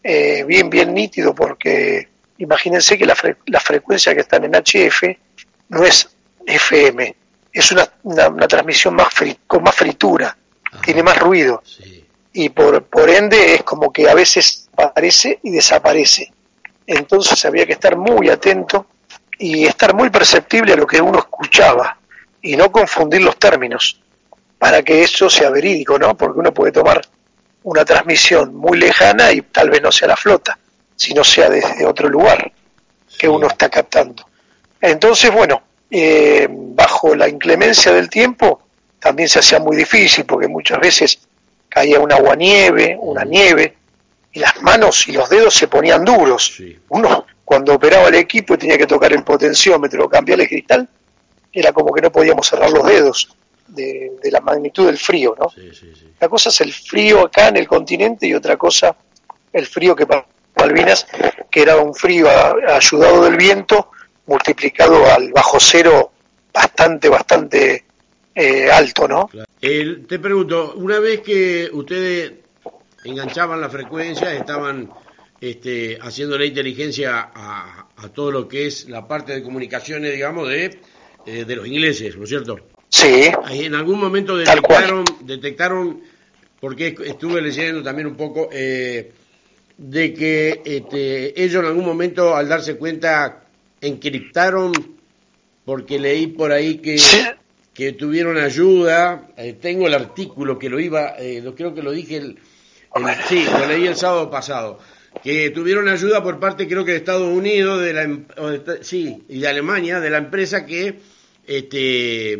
eh, 0.04 0.44
bien, 0.46 0.70
bien 0.70 0.94
nítido, 0.94 1.34
porque 1.34 2.08
imagínense 2.38 2.96
que 2.96 3.06
la, 3.06 3.16
la, 3.46 3.58
frecuencia 3.58 4.14
que 4.14 4.20
están 4.20 4.44
en 4.44 4.52
HF 4.52 5.27
no 5.68 5.84
es 5.84 6.08
FM, 6.46 7.14
es 7.52 7.72
una, 7.72 7.88
una, 8.04 8.48
transmisión 8.48 8.94
más 8.94 9.08
con 9.46 9.62
más 9.62 9.74
fritura, 9.74 10.36
tiene 10.82 11.02
más 11.02 11.18
ruido. 11.18 11.62
Y 12.32 12.50
por, 12.50 12.84
por 12.84 13.08
ende 13.10 13.54
es 13.54 13.62
como 13.62 13.92
que 13.92 14.08
a 14.08 14.14
veces 14.14 14.68
aparece 14.76 15.40
y 15.42 15.50
desaparece. 15.50 16.32
Entonces 16.86 17.44
había 17.44 17.66
que 17.66 17.72
estar 17.72 17.96
muy 17.96 18.28
atento 18.28 18.86
y 19.38 19.66
estar 19.66 19.94
muy 19.94 20.10
perceptible 20.10 20.72
a 20.72 20.76
lo 20.76 20.86
que 20.86 21.00
uno 21.00 21.18
escuchaba 21.18 21.98
y 22.40 22.56
no 22.56 22.70
confundir 22.72 23.22
los 23.22 23.36
términos 23.38 24.00
para 24.58 24.82
que 24.82 25.02
eso 25.02 25.30
sea 25.30 25.50
verídico, 25.50 25.98
¿no? 25.98 26.16
Porque 26.16 26.40
uno 26.40 26.52
puede 26.52 26.72
tomar 26.72 27.00
una 27.62 27.84
transmisión 27.84 28.54
muy 28.54 28.78
lejana 28.78 29.32
y 29.32 29.42
tal 29.42 29.70
vez 29.70 29.82
no 29.82 29.92
sea 29.92 30.08
la 30.08 30.16
flota, 30.16 30.58
sino 30.96 31.22
sea 31.22 31.48
desde 31.48 31.86
otro 31.86 32.08
lugar 32.08 32.52
que 33.18 33.28
uno 33.28 33.46
está 33.46 33.68
captando. 33.68 34.27
Entonces, 34.80 35.32
bueno, 35.32 35.62
eh, 35.90 36.46
bajo 36.50 37.14
la 37.14 37.28
inclemencia 37.28 37.92
del 37.92 38.08
tiempo 38.10 38.60
también 38.98 39.28
se 39.28 39.38
hacía 39.38 39.58
muy 39.58 39.76
difícil 39.76 40.24
porque 40.24 40.48
muchas 40.48 40.80
veces 40.80 41.18
caía 41.68 42.00
una 42.00 42.16
aguanieve, 42.16 42.96
una 43.00 43.24
nieve, 43.24 43.76
y 44.32 44.40
las 44.40 44.60
manos 44.62 45.08
y 45.08 45.12
los 45.12 45.28
dedos 45.28 45.54
se 45.54 45.68
ponían 45.68 46.04
duros. 46.04 46.60
Uno 46.88 47.26
cuando 47.44 47.74
operaba 47.74 48.08
el 48.08 48.14
equipo 48.16 48.54
y 48.54 48.58
tenía 48.58 48.76
que 48.76 48.86
tocar 48.86 49.12
el 49.12 49.24
potenciómetro 49.24 50.04
o 50.04 50.08
cambiar 50.08 50.40
el 50.40 50.48
cristal, 50.48 50.88
era 51.50 51.72
como 51.72 51.92
que 51.92 52.02
no 52.02 52.12
podíamos 52.12 52.46
cerrar 52.46 52.70
los 52.70 52.86
dedos 52.86 53.34
de, 53.68 54.12
la 54.30 54.40
magnitud 54.40 54.86
del 54.86 54.98
frío, 54.98 55.34
¿no? 55.38 55.50
La 56.20 56.28
cosa 56.28 56.50
es 56.50 56.60
el 56.60 56.72
frío 56.72 57.26
acá 57.26 57.48
en 57.48 57.56
el 57.56 57.66
continente 57.66 58.26
y 58.26 58.34
otra 58.34 58.56
cosa 58.56 58.94
el 59.52 59.66
frío 59.66 59.96
que 59.96 60.06
para 60.06 60.26
Malvinas, 60.56 61.06
que 61.50 61.62
era 61.62 61.76
un 61.76 61.94
frío 61.94 62.28
ayudado 62.68 63.24
del 63.24 63.36
viento 63.36 63.90
multiplicado 64.28 65.10
al 65.10 65.32
bajo 65.32 65.58
cero 65.58 66.12
bastante, 66.52 67.08
bastante 67.08 67.84
eh, 68.34 68.70
alto, 68.70 69.08
¿no? 69.08 69.28
te 69.60 70.18
pregunto, 70.20 70.74
una 70.76 71.00
vez 71.00 71.22
que 71.22 71.68
ustedes 71.72 72.32
enganchaban 73.04 73.60
la 73.60 73.68
frecuencia, 73.68 74.32
estaban 74.32 74.90
este, 75.40 75.98
haciendo 76.00 76.38
la 76.38 76.44
inteligencia 76.44 77.30
a, 77.34 77.88
todo 78.14 78.30
lo 78.30 78.48
que 78.48 78.66
es 78.66 78.88
la 78.88 79.08
parte 79.08 79.32
de 79.32 79.42
comunicaciones, 79.42 80.12
digamos, 80.12 80.48
de, 80.48 80.78
eh, 81.26 81.44
de 81.44 81.56
los 81.56 81.66
ingleses, 81.66 82.16
¿no 82.16 82.24
es 82.24 82.28
cierto? 82.28 82.58
Sí. 82.88 83.30
en 83.50 83.74
algún 83.74 83.98
momento 83.98 84.36
detectaron, 84.36 85.04
detectaron, 85.22 86.00
porque 86.60 86.96
estuve 87.04 87.42
leyendo 87.42 87.82
también 87.82 88.06
un 88.06 88.16
poco, 88.16 88.48
eh, 88.52 89.12
de 89.76 90.14
que 90.14 90.62
este, 90.64 91.42
ellos 91.42 91.62
en 91.62 91.68
algún 91.68 91.84
momento, 91.84 92.34
al 92.34 92.48
darse 92.48 92.76
cuenta, 92.76 93.47
encriptaron, 93.80 94.72
porque 95.64 95.98
leí 95.98 96.28
por 96.28 96.52
ahí 96.52 96.78
que, 96.78 96.96
que 97.74 97.92
tuvieron 97.92 98.38
ayuda, 98.38 99.28
eh, 99.36 99.54
tengo 99.60 99.86
el 99.86 99.94
artículo 99.94 100.58
que 100.58 100.68
lo 100.68 100.80
iba, 100.80 101.14
lo, 101.42 101.54
creo 101.54 101.74
que 101.74 101.82
lo 101.82 101.92
dije, 101.92 102.16
el, 102.16 102.38
sí, 103.28 103.44
lo 103.44 103.66
leí 103.66 103.86
el 103.86 103.96
sábado 103.96 104.30
pasado 104.30 104.78
que 105.22 105.50
tuvieron 105.50 105.88
ayuda 105.88 106.22
por 106.22 106.38
parte 106.38 106.68
creo 106.68 106.84
que 106.84 106.92
de 106.92 106.98
Estados 106.98 107.28
Unidos, 107.28 107.80
de 107.80 107.92
la, 107.92 108.02
em, 108.02 108.26
sí, 108.82 109.24
y 109.28 109.40
de 109.40 109.48
Alemania, 109.48 110.00
de 110.00 110.10
la 110.10 110.18
empresa 110.18 110.64
que 110.64 111.00
este, 111.46 112.38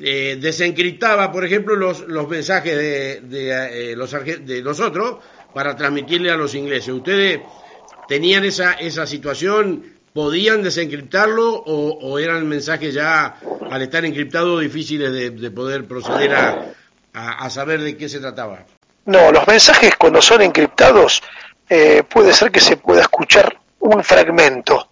eh, 0.00 0.38
desencriptaba, 0.40 1.30
por 1.30 1.44
ejemplo, 1.44 1.76
los, 1.76 2.00
los 2.08 2.28
mensajes 2.28 2.76
de, 2.76 3.20
de, 3.20 3.92
eh, 3.92 3.96
los, 3.96 4.10
de 4.12 4.62
nosotros 4.62 5.18
para 5.54 5.76
transmitirle 5.76 6.30
a 6.30 6.36
los 6.36 6.54
ingleses. 6.54 6.88
¿Ustedes 6.88 7.40
tenían 8.08 8.44
esa, 8.44 8.72
esa 8.72 9.06
situación? 9.06 9.84
¿Podían 10.12 10.62
desencriptarlo 10.62 11.50
o, 11.50 12.18
eran 12.18 12.46
mensajes 12.46 12.92
ya, 12.92 13.36
al 13.70 13.82
estar 13.82 14.04
encriptados, 14.04 14.60
difíciles 14.60 15.12
de, 15.12 15.50
poder 15.50 15.86
proceder 15.86 16.34
a, 16.34 16.74
a 17.12 17.50
saber 17.50 17.80
de 17.80 17.96
qué 17.96 18.08
se 18.08 18.20
trataba? 18.20 18.66
No, 19.06 19.32
los 19.32 19.46
mensajes 19.48 19.96
cuando 19.96 20.22
son 20.22 20.42
encriptados 20.42 21.22
eh, 21.68 22.02
puede 22.08 22.34
ser 22.34 22.50
que 22.50 22.60
se 22.60 22.76
pueda 22.76 23.00
escuchar 23.00 23.58
un 23.80 24.04
fragmento. 24.04 24.90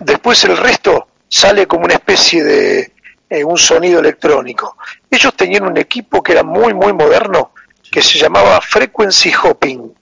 Después 0.00 0.44
el 0.44 0.56
resto 0.56 1.08
sale 1.28 1.66
como 1.66 1.84
una 1.84 1.94
especie 1.94 2.42
de 2.42 2.92
eh, 3.28 3.44
un 3.44 3.58
sonido 3.58 4.00
electrónico. 4.00 4.76
Ellos 5.10 5.34
tenían 5.34 5.64
un 5.64 5.76
equipo 5.76 6.22
que 6.22 6.32
era 6.32 6.42
muy, 6.42 6.72
muy 6.72 6.92
moderno, 6.92 7.52
que 7.90 8.02
se 8.02 8.18
llamaba 8.18 8.60
frequency 8.60 9.32
hopping, 9.32 9.92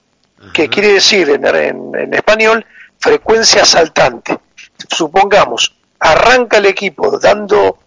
que 0.53 0.69
quiere 0.69 0.93
decir 0.93 1.29
en, 1.29 1.45
en, 1.45 2.13
español 2.13 2.65
frecuencia 2.97 3.65
saltante. 3.65 4.37
Supongamos, 4.87 5.75
arranca 5.99 6.57
el 6.57 6.65
equipo 6.65 7.19
dando 7.19 7.79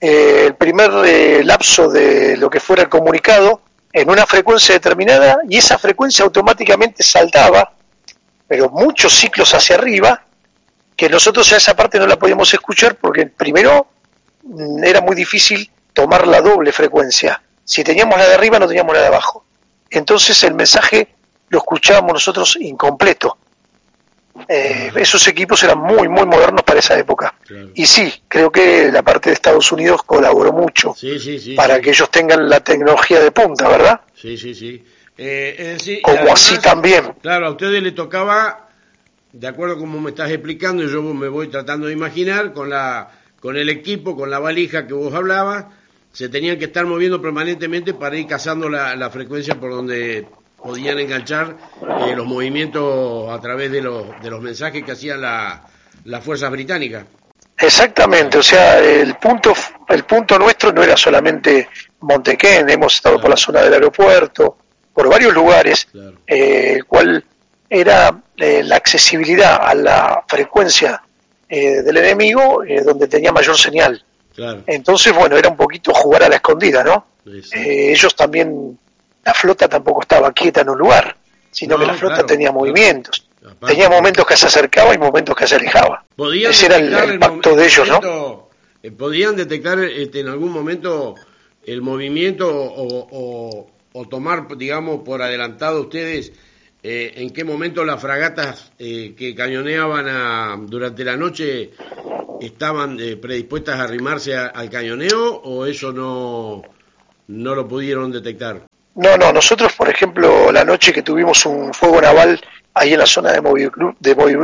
eh, 0.00 0.44
el 0.46 0.54
primer 0.56 0.90
eh, 1.06 1.42
lapso 1.44 1.88
de 1.88 2.36
lo 2.36 2.50
que 2.50 2.60
fuera 2.60 2.82
el 2.82 2.88
comunicado 2.88 3.62
en 3.92 4.10
una 4.10 4.26
frecuencia 4.26 4.74
determinada 4.74 5.38
y 5.48 5.56
esa 5.56 5.78
frecuencia 5.78 6.24
automáticamente 6.24 7.02
saltaba, 7.02 7.72
pero 8.46 8.68
muchos 8.68 9.14
ciclos 9.14 9.54
hacia 9.54 9.76
arriba, 9.76 10.24
que 10.96 11.08
nosotros 11.08 11.52
a 11.52 11.56
esa 11.56 11.74
parte 11.74 11.98
no 11.98 12.06
la 12.06 12.18
podíamos 12.18 12.52
escuchar 12.52 12.96
porque 12.96 13.26
primero 13.26 13.86
mm, 14.42 14.82
era 14.84 15.00
muy 15.00 15.14
difícil 15.14 15.70
tomar 15.92 16.26
la 16.26 16.40
doble 16.40 16.72
frecuencia. 16.72 17.40
Si 17.64 17.82
teníamos 17.82 18.18
la 18.18 18.26
de 18.26 18.34
arriba 18.34 18.58
no 18.58 18.66
teníamos 18.66 18.94
la 18.94 19.00
de 19.00 19.06
abajo. 19.06 19.44
Entonces 19.88 20.42
el 20.42 20.54
mensaje 20.54 21.14
lo 21.48 21.58
escuchábamos 21.58 22.14
nosotros 22.14 22.58
incompleto. 22.60 23.38
Eh, 24.48 24.90
esos 24.96 25.26
equipos 25.28 25.62
eran 25.62 25.78
muy, 25.78 26.08
muy 26.08 26.26
modernos 26.26 26.62
para 26.62 26.80
esa 26.80 26.98
época. 26.98 27.34
Y 27.74 27.86
sí, 27.86 28.12
creo 28.26 28.50
que 28.50 28.90
la 28.90 29.02
parte 29.02 29.30
de 29.30 29.34
Estados 29.34 29.70
Unidos 29.70 30.02
colaboró 30.02 30.52
mucho 30.52 30.94
para 31.56 31.80
que 31.80 31.90
ellos 31.90 32.10
tengan 32.10 32.48
la 32.48 32.60
tecnología 32.60 33.20
de 33.20 33.30
punta, 33.30 33.68
¿verdad? 33.68 34.00
Sí, 34.14 34.36
sí, 34.36 34.54
sí. 34.54 34.84
Eh, 35.16 36.00
como 36.02 36.32
así 36.32 36.58
también. 36.58 37.14
Claro, 37.22 37.46
a 37.46 37.50
ustedes 37.50 37.80
les 37.80 37.94
tocaba, 37.94 38.68
de 39.32 39.46
acuerdo 39.46 39.78
como 39.78 40.00
me 40.00 40.10
estás 40.10 40.30
explicando, 40.30 40.82
yo 40.84 41.02
me 41.02 41.28
voy 41.28 41.48
tratando 41.48 41.86
de 41.86 41.92
imaginar, 41.92 42.52
con, 42.52 42.68
la, 42.68 43.12
con 43.40 43.56
el 43.56 43.68
equipo, 43.68 44.16
con 44.16 44.30
la 44.30 44.40
valija 44.40 44.86
que 44.88 44.94
vos 44.94 45.14
hablabas, 45.14 45.66
se 46.12 46.28
tenían 46.28 46.58
que 46.58 46.64
estar 46.66 46.84
moviendo 46.86 47.22
permanentemente 47.22 47.94
para 47.94 48.16
ir 48.16 48.26
cazando 48.26 48.68
la, 48.68 48.96
la 48.96 49.10
frecuencia 49.10 49.54
por 49.54 49.70
donde 49.70 50.26
podían 50.64 50.98
enganchar 50.98 51.56
eh, 52.06 52.16
los 52.16 52.26
movimientos 52.26 53.30
a 53.30 53.38
través 53.38 53.70
de 53.70 53.82
los, 53.82 54.20
de 54.22 54.30
los 54.30 54.40
mensajes 54.40 54.82
que 54.82 54.92
hacían 54.92 55.20
las 55.20 56.24
fuerzas 56.24 56.50
británicas. 56.50 57.04
Exactamente, 57.56 58.38
o 58.38 58.42
sea, 58.42 58.80
el 58.80 59.14
punto, 59.16 59.52
el 59.88 60.04
punto 60.04 60.38
nuestro 60.38 60.72
no 60.72 60.82
era 60.82 60.96
solamente 60.96 61.68
Montequén, 62.00 62.68
hemos 62.68 62.94
estado 62.94 63.20
por 63.20 63.30
la 63.30 63.36
zona 63.36 63.62
del 63.62 63.74
aeropuerto, 63.74 64.56
por 64.92 65.08
varios 65.08 65.32
lugares, 65.32 65.88
eh, 66.26 66.80
cual 66.86 67.24
era 67.68 68.22
eh, 68.36 68.62
la 68.64 68.76
accesibilidad 68.76 69.58
a 69.62 69.74
la 69.74 70.24
frecuencia 70.26 71.02
eh, 71.48 71.82
del 71.82 71.96
enemigo 71.96 72.62
donde 72.84 73.06
tenía 73.06 73.32
mayor 73.32 73.56
señal. 73.56 74.02
Entonces, 74.66 75.14
bueno, 75.14 75.36
era 75.36 75.48
un 75.48 75.56
poquito 75.56 75.94
jugar 75.94 76.24
a 76.24 76.28
la 76.28 76.36
escondida, 76.36 76.82
¿no? 76.82 77.06
ellos 77.52 78.14
también 78.14 78.78
la 79.24 79.34
flota 79.34 79.68
tampoco 79.68 80.02
estaba 80.02 80.32
quieta 80.32 80.60
en 80.60 80.70
un 80.70 80.78
lugar, 80.78 81.16
sino 81.50 81.78
que 81.78 81.86
la 81.86 81.94
flota 81.94 82.24
tenía 82.26 82.52
movimientos. 82.52 83.28
tenía 83.66 83.88
momentos 83.88 84.26
que 84.26 84.36
se 84.36 84.46
acercaba 84.46 84.94
y 84.94 84.98
momentos 84.98 85.34
que 85.36 85.46
se 85.46 85.56
alejaba. 85.56 86.04
Ese 86.32 86.66
era 86.66 86.76
el, 86.76 87.18
pacto 87.18 87.54
de 87.54 87.66
ellos, 87.66 87.88
¿no? 87.88 88.48
Eh, 88.82 88.90
¿Podían 88.90 89.36
detectar 89.36 89.78
este, 89.78 90.20
en 90.20 90.28
algún 90.28 90.52
momento 90.52 91.14
el 91.64 91.80
movimiento 91.80 92.48
o, 92.50 94.06
tomar, 94.10 94.56
digamos, 94.56 95.00
por 95.04 95.22
adelantado 95.22 95.80
ustedes 95.80 96.32
eh, 96.82 97.12
en 97.16 97.30
qué 97.30 97.44
momento 97.44 97.84
las 97.84 98.00
fragatas 98.00 98.72
eh, 98.78 99.14
que 99.16 99.34
cañoneaban 99.34 100.66
durante 100.66 101.04
la 101.04 101.16
noche 101.16 101.70
estaban 102.40 102.98
predispuestas 103.22 103.80
a 103.80 103.84
arrimarse 103.84 104.36
al 104.36 104.68
cañoneo 104.68 105.36
o 105.44 105.64
eso 105.64 105.92
no, 105.92 106.62
no 107.28 107.54
lo 107.54 107.66
pudieron 107.66 108.10
detectar? 108.12 108.66
No, 108.96 109.16
no, 109.16 109.32
nosotros, 109.32 109.72
por 109.72 109.88
ejemplo, 109.88 110.52
la 110.52 110.64
noche 110.64 110.92
que 110.92 111.02
tuvimos 111.02 111.44
un 111.46 111.74
fuego 111.74 112.00
naval 112.00 112.40
ahí 112.74 112.92
en 112.92 113.00
la 113.00 113.06
zona 113.06 113.32
de 113.32 113.40
Moby, 113.40 113.68
de 113.98 114.42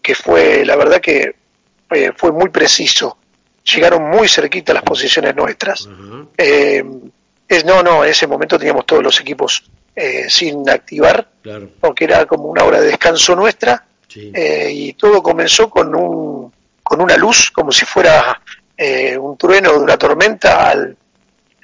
que 0.00 0.14
fue, 0.14 0.64
la 0.64 0.76
verdad 0.76 1.00
que 1.00 1.34
eh, 1.90 2.12
fue 2.16 2.32
muy 2.32 2.50
preciso. 2.50 3.18
Llegaron 3.64 4.08
muy 4.08 4.28
cerquita 4.28 4.72
las 4.72 4.82
posiciones 4.82 5.34
nuestras. 5.34 5.88
Eh, 6.36 6.84
es, 7.48 7.64
no, 7.64 7.82
no, 7.82 8.04
en 8.04 8.10
ese 8.10 8.26
momento 8.26 8.58
teníamos 8.58 8.86
todos 8.86 9.02
los 9.02 9.20
equipos 9.20 9.64
eh, 9.94 10.26
sin 10.28 10.68
activar, 10.68 11.28
porque 11.80 12.04
era 12.04 12.24
como 12.26 12.44
una 12.44 12.64
hora 12.64 12.80
de 12.80 12.88
descanso 12.88 13.34
nuestra, 13.34 13.84
y 14.14 14.92
todo 14.94 15.22
comenzó 15.22 15.70
con, 15.70 15.94
un, 15.94 16.52
con 16.82 17.00
una 17.00 17.16
luz, 17.16 17.50
como 17.50 17.72
si 17.72 17.84
fuera 17.84 18.40
un 19.18 19.36
trueno 19.36 19.72
de 19.72 19.78
una 19.78 19.96
tormenta 19.96 20.70
al, 20.70 20.96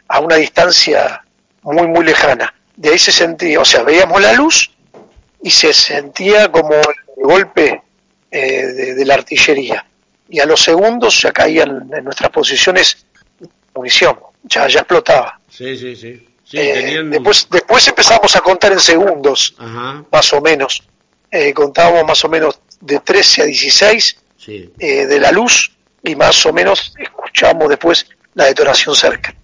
a 0.08 0.20
una 0.20 0.36
distancia 0.36 1.22
muy, 1.62 1.86
muy 1.86 2.04
lejana. 2.04 2.54
De 2.76 2.90
ahí 2.90 2.98
se 2.98 3.12
sentía, 3.12 3.60
o 3.60 3.64
sea, 3.64 3.82
veíamos 3.82 4.20
la 4.20 4.32
luz 4.32 4.70
y 5.42 5.50
se 5.50 5.72
sentía 5.72 6.50
como 6.50 6.74
el 6.74 7.24
golpe 7.24 7.82
eh, 8.30 8.66
de, 8.96 9.04
la 9.04 9.14
artillería. 9.14 9.84
Y 10.28 10.40
a 10.40 10.46
los 10.46 10.62
segundos 10.62 11.20
ya 11.22 11.32
caían 11.32 11.90
en 11.92 12.04
nuestras 12.04 12.30
posiciones 12.30 13.06
munición, 13.74 14.18
ya, 14.42 14.66
ya 14.68 14.80
explotaba. 14.80 15.40
Sí, 15.48 15.76
sí, 15.76 15.96
sí. 15.96 16.24
Eh, 16.52 17.02
después, 17.04 17.46
después 17.50 17.86
empezamos 17.88 18.34
a 18.36 18.40
contar 18.40 18.72
en 18.72 18.80
segundos, 18.80 19.54
más 20.10 20.32
o 20.32 20.40
menos. 20.40 20.82
Eh, 21.30 21.52
contábamos 21.52 22.06
más 22.06 22.24
o 22.24 22.28
menos 22.28 22.60
de 22.80 23.00
13 23.00 23.42
a 23.42 23.44
16 23.44 24.16
de 24.46 25.20
la 25.20 25.30
luz 25.30 25.72
y 26.02 26.16
más 26.16 26.46
o 26.46 26.52
menos 26.54 26.94
escuchamos 26.98 27.68
después 27.68 28.06
la 28.34 28.46
detonación 28.46 28.94
cerca. 28.94 29.34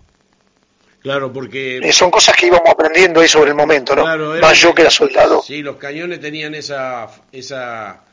Claro, 1.05 1.31
porque... 1.31 1.77
Eh, 1.83 1.93
son 1.93 2.11
cosas 2.11 2.35
que 2.35 2.47
íbamos 2.47 2.71
aprendiendo 2.71 3.21
ahí 3.21 3.29
sobre 3.29 3.51
el 3.51 3.57
momento, 3.57 3.95
¿no? 3.95 4.05
Claro, 4.05 4.37
Más 4.41 4.59
yo 4.59 4.75
que 4.75 4.81
era 4.81 4.91
soldado. 4.91 5.43
Sí, 5.43 5.61
los 5.61 5.77
cañones 5.77 6.19
tenían 6.19 6.55
esa, 6.55 7.11
esa, 7.31 8.05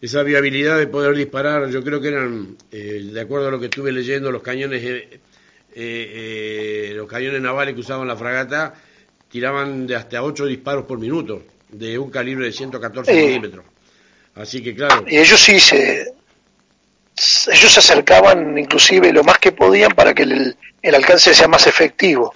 esa 0.00 0.22
viabilidad 0.22 0.78
de 0.78 0.86
poder 0.86 1.16
disparar. 1.16 1.68
Yo 1.68 1.82
creo 1.82 2.00
que 2.00 2.06
eran, 2.06 2.56
eh, 2.70 3.10
de 3.12 3.20
acuerdo 3.20 3.48
a 3.48 3.50
lo 3.50 3.58
que 3.58 3.64
estuve 3.64 3.90
leyendo, 3.90 4.30
los 4.30 4.40
cañones, 4.40 5.08
eh, 5.74 6.92
los 6.94 7.08
cañones 7.08 7.42
navales 7.42 7.74
que 7.74 7.80
usaban 7.80 8.06
la 8.06 8.14
fragata 8.14 8.72
tiraban 9.28 9.88
de 9.88 9.96
hasta 9.96 10.22
8 10.22 10.46
disparos 10.46 10.84
por 10.84 11.00
minuto, 11.00 11.42
de 11.70 11.98
un 11.98 12.08
calibre 12.08 12.46
de 12.46 12.52
114 12.52 13.12
milímetros. 13.12 13.64
Así 14.36 14.62
que 14.62 14.76
claro. 14.76 15.04
Y 15.08 15.18
ellos 15.18 15.40
sí 15.40 15.58
se, 15.58 16.14
ellos 17.16 17.72
se 17.72 17.80
acercaban 17.80 18.56
inclusive 18.58 19.12
lo 19.12 19.22
más 19.22 19.38
que 19.38 19.52
podían 19.52 19.92
para 19.92 20.14
que 20.14 20.22
el, 20.22 20.56
el 20.80 20.94
alcance 20.94 21.34
sea 21.34 21.48
más 21.48 21.66
efectivo 21.66 22.32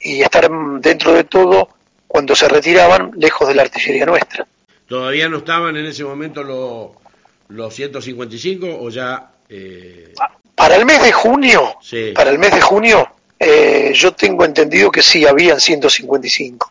y 0.00 0.22
estar 0.22 0.50
dentro 0.80 1.12
de 1.12 1.24
todo 1.24 1.68
cuando 2.06 2.34
se 2.34 2.48
retiraban 2.48 3.12
lejos 3.16 3.46
de 3.46 3.54
la 3.54 3.62
artillería 3.62 4.06
nuestra. 4.06 4.46
¿Todavía 4.88 5.28
no 5.28 5.38
estaban 5.38 5.76
en 5.76 5.86
ese 5.86 6.02
momento 6.02 6.42
los, 6.42 6.90
los 7.48 7.74
155 7.74 8.66
o 8.80 8.90
ya...? 8.90 9.30
Eh... 9.48 10.14
Para 10.54 10.76
el 10.76 10.84
mes 10.84 11.02
de 11.02 11.12
junio, 11.12 11.76
para 12.14 12.30
el 12.30 12.38
mes 12.38 12.52
de 12.52 12.60
junio, 12.60 13.08
eh, 13.38 13.92
yo 13.94 14.12
tengo 14.12 14.44
entendido 14.44 14.90
que 14.90 15.00
sí, 15.00 15.24
habían 15.24 15.58
155. 15.58 16.70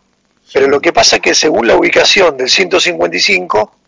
Pero 0.54 0.68
lo 0.68 0.80
que 0.80 0.94
pasa 0.94 1.16
es 1.16 1.22
que 1.22 1.34
según 1.34 1.66
la 1.66 1.76
ubicación 1.76 2.38
del 2.38 2.50
155, 2.50 3.79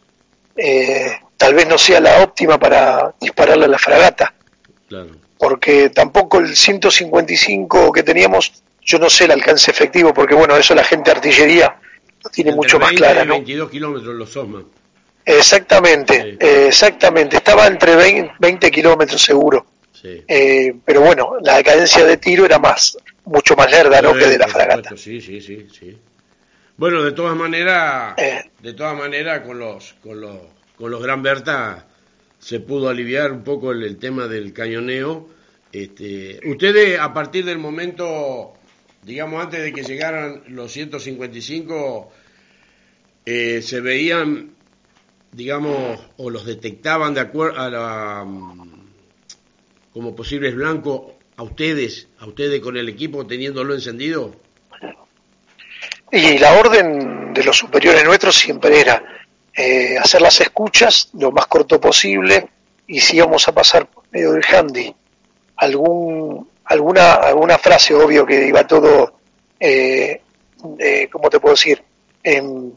eh, 0.56 1.20
tal 1.38 1.54
vez 1.54 1.68
no 1.68 1.78
sea 1.78 2.00
la 2.00 2.22
óptima 2.24 2.60
para 2.60 3.14
dispararle 3.20 3.66
a 3.66 3.70
la 3.70 3.80
fragata. 3.80 4.34
Porque 5.38 5.90
tampoco 5.90 6.40
el 6.40 6.56
155 6.56 7.92
que 7.92 8.04
teníamos, 8.04 8.64
yo 8.82 9.00
no 9.00 9.10
sé 9.10 9.26
el 9.26 9.32
alcance 9.32 9.72
efectivo, 9.72 10.14
porque 10.14 10.36
bueno, 10.36 10.56
eso 10.56 10.76
la 10.76 10.84
gente 10.84 11.12
de 11.12 11.18
artillería 11.18 11.76
lo 12.24 12.30
tiene 12.30 12.52
mucho 12.52 12.80
más 12.80 12.92
clara. 12.92 13.26
¿no? 13.26 13.34
22 13.36 13.70
kilómetros 13.70 14.16
los 14.16 14.36
Osman. 14.38 14.66
Exactamente, 15.26 16.38
exactamente. 16.68 17.38
Estaba 17.38 17.68
entre 17.68 17.96
20, 17.96 18.72
kilómetros 18.72 19.22
seguro. 19.22 19.66
Eh, 20.04 20.74
pero 20.84 21.02
bueno, 21.02 21.34
la 21.42 21.62
cadencia 21.64 22.04
de 22.04 22.18
tiro 22.18 22.44
era 22.46 22.58
más, 22.58 22.98
mucho 23.26 23.56
más 23.56 23.70
lerda, 23.70 24.02
¿no? 24.02 24.14
que 24.14 24.26
de 24.26 24.38
la 24.38 24.48
fragata. 24.48 24.98
Sí, 24.98 25.22
sí, 25.22 25.42
sí, 25.42 25.68
sí. 25.72 25.98
Bueno, 26.82 27.04
de 27.04 27.12
todas 27.12 27.38
maneras, 27.38 28.16
eh. 28.18 28.42
de 28.60 28.74
todas 28.74 28.98
maneras, 28.98 29.42
con 29.42 29.60
los, 29.60 29.94
con 30.02 30.20
los 30.20 30.40
con 30.76 30.90
los 30.90 31.00
Gran 31.04 31.22
Berta 31.22 31.86
se 32.40 32.60
pudo 32.60 32.90
aliviar 32.90 33.32
un 33.32 33.44
poco 33.44 33.72
el, 33.72 33.98
tema 33.98 34.26
del 34.28 34.52
cañoneo. 34.52 35.30
Este, 35.72 36.40
ustedes, 36.44 37.00
a 37.00 37.14
partir 37.14 37.46
del 37.46 37.60
momento, 37.60 38.54
digamos, 39.04 39.44
antes 39.44 39.62
de 39.62 39.74
que 39.74 39.84
llegaran 39.84 40.42
los 40.48 40.72
155, 40.72 42.12
eh, 43.28 43.62
se 43.62 43.80
veían, 43.80 44.56
digamos, 45.34 46.00
o 46.18 46.32
los 46.32 46.48
detectaban 46.48 47.14
de 47.14 47.20
acuerdo 47.20 47.60
a 47.60 47.70
la, 47.70 48.26
mm, 48.26 48.88
como 49.94 50.16
posibles 50.16 50.56
blancos 50.56 51.14
a 51.36 51.44
ustedes, 51.44 52.08
a 52.18 52.26
ustedes 52.26 52.60
con 52.60 52.76
el 52.76 52.90
equipo 52.90 53.28
teniéndolo 53.28 53.76
encendido. 53.76 54.36
Y 56.12 56.38
la 56.38 56.54
orden 56.54 57.34
de 57.34 57.44
los 57.44 57.58
superiores 57.58 58.04
nuestros 58.04 58.36
siempre 58.36 58.80
era 58.80 59.04
eh, 59.54 59.98
hacer 59.98 60.22
las 60.22 60.40
escuchas 60.42 61.10
lo 61.14 61.32
más 61.32 61.48
corto 61.48 61.80
posible 61.80 62.48
y 62.88 63.00
si 63.00 63.18
íbamos 63.18 63.48
a 63.48 63.54
pasar 63.54 63.88
por 63.88 64.04
medio 64.12 64.34
del 64.34 64.44
handy 64.44 64.94
algún, 65.58 66.50
alguna, 66.66 67.14
alguna 67.14 67.58
frase, 67.58 67.94
obvio 67.94 68.26
que 68.26 68.48
iba 68.48 68.66
todo, 68.66 69.20
eh, 69.60 70.22
¿cómo 71.12 71.30
te 71.30 71.40
puedo 71.40 71.54
decir? 71.54 71.82
En, 72.24 72.74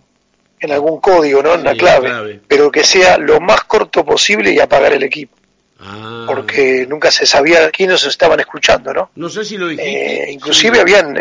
en 0.61 0.73
algún 0.73 1.01
código, 1.01 1.43
¿no? 1.43 1.55
En 1.55 1.61
una 1.61 1.75
clave, 1.75 2.41
pero 2.47 2.71
que 2.71 2.85
sea 2.85 3.19
lo 3.19 3.41
más 3.41 3.65
corto 3.65 4.05
posible 4.05 4.53
y 4.53 4.61
apagar 4.61 4.93
el 4.93 5.03
equipo. 5.03 5.37
Ah. 5.81 6.25
Porque 6.27 6.87
nunca 6.89 7.11
se 7.11 7.27
sabía 7.27 7.71
quiénes 7.71 8.05
estaban 8.07 8.41
escuchando, 8.41 8.93
¿no? 8.93 9.11
No 9.17 9.29
sé 9.29 9.45
si 9.45 9.59
lo 9.59 9.69
dijiste. 9.69 10.25
Eh, 10.25 10.33
inclusive 10.33 10.81
habían, 10.81 11.19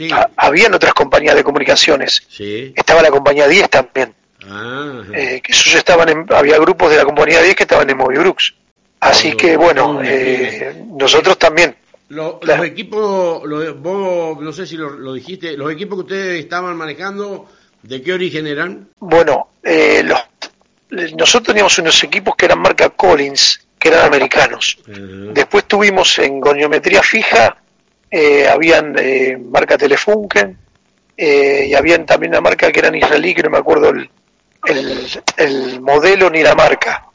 eh, 0.00 0.10
habían 0.36 0.74
otras 0.74 0.94
compañías 0.94 1.34
de 1.34 1.44
comunicaciones. 1.44 2.26
Estaba 2.74 3.02
la 3.02 3.10
compañía 3.10 3.46
10 3.46 3.70
también. 3.70 4.14
Ah. 4.46 5.02
Eh, 5.12 5.40
que 5.42 5.52
esos 5.52 5.74
estaban 5.74 6.08
en, 6.08 6.26
había 6.30 6.58
grupos 6.58 6.90
de 6.90 6.98
la 6.98 7.04
compañía 7.04 7.40
10 7.42 7.54
que 7.54 7.62
estaban 7.62 7.88
en 7.88 7.96
Movibrux. 7.96 8.54
Así 9.00 9.32
que 9.32 9.56
bueno, 9.56 10.00
nosotros 10.98 11.38
también. 11.38 11.76
los 12.08 12.64
equipos, 12.64 13.42
vos 13.78 14.40
no 14.40 14.52
sé 14.52 14.66
si 14.66 14.76
lo, 14.76 15.12
dijiste, 15.12 15.56
los 15.56 15.70
equipos 15.70 15.98
que 15.98 16.02
ustedes 16.02 16.40
estaban 16.40 16.76
manejando, 16.76 17.46
¿de 17.82 18.02
qué 18.02 18.14
origen 18.14 18.46
eran? 18.46 18.88
Bueno, 18.98 19.48
los, 19.62 20.20
nosotros 20.90 21.48
teníamos 21.48 21.78
unos 21.78 22.02
equipos 22.02 22.34
que 22.34 22.46
eran 22.46 22.60
marca 22.60 22.88
Collins, 22.90 23.66
que 23.78 23.88
eran 23.88 24.06
americanos. 24.06 24.78
Después 24.86 25.64
tuvimos 25.64 26.18
en 26.18 26.40
goniometría 26.40 27.02
fija, 27.02 27.58
eh, 28.16 28.46
habían 28.46 28.94
eh, 28.96 29.36
marca 29.36 29.76
Telefunken, 29.76 30.56
eh, 31.16 31.66
y 31.68 31.74
habían 31.74 32.06
también 32.06 32.30
una 32.30 32.40
marca 32.40 32.70
que 32.70 32.78
eran 32.78 32.94
israelí, 32.94 33.34
que 33.34 33.42
no 33.42 33.50
me 33.50 33.58
acuerdo 33.58 33.88
el, 33.88 34.08
el, 35.36 35.80
modelo 35.80 36.30
ni 36.30 36.40
la 36.40 36.54
marca, 36.54 37.08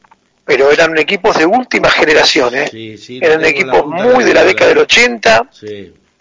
pero 0.44 0.70
eran 0.70 0.98
equipos 0.98 1.38
de 1.38 1.46
última 1.46 1.88
generación, 1.88 2.52
eran 2.54 3.44
equipos 3.46 3.86
muy 3.86 4.24
de 4.24 4.34
la 4.34 4.44
década 4.44 4.68
del 4.68 4.78
80 4.80 5.50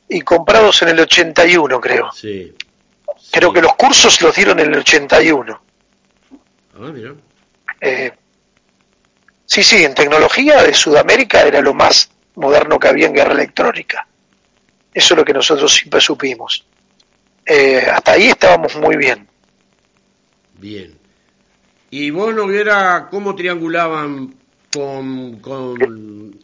y 0.07 0.21
comprados 0.21 0.81
en 0.83 0.87
el 0.87 1.01
81, 1.01 1.81
creo. 1.81 2.09
Creo 3.31 3.51
que 3.51 3.61
los 3.61 3.75
cursos 3.75 4.21
los 4.21 4.33
dieron 4.33 4.61
en 4.61 4.67
el 4.67 4.79
81. 4.79 5.61
Ah, 6.75 6.91
mira. 6.93 7.15
Sí, 9.45 9.61
sí, 9.61 9.83
en 9.83 9.93
tecnología 9.93 10.63
de 10.63 10.73
Sudamérica 10.73 11.41
era 11.41 11.59
lo 11.59 11.73
más 11.73 12.09
moderno 12.35 12.79
que 12.79 12.87
había 12.87 13.07
en 13.07 13.13
guerra 13.13 13.33
electrónica. 13.33 14.07
Eso 14.93 15.13
es 15.13 15.17
lo 15.17 15.25
que 15.25 15.33
nosotros 15.33 15.73
siempre 15.73 16.01
supimos. 16.01 16.65
Eh, 17.45 17.81
hasta 17.91 18.13
ahí 18.13 18.27
estábamos 18.27 18.75
muy 18.75 18.95
bien. 18.97 19.27
Bien. 20.57 20.97
¿Y 21.91 22.11
vos 22.11 22.33
no 22.35 22.47
viera 22.47 23.07
cómo 23.09 23.35
triangulaban 23.35 24.35
con, 24.73 25.39
con, 25.39 26.39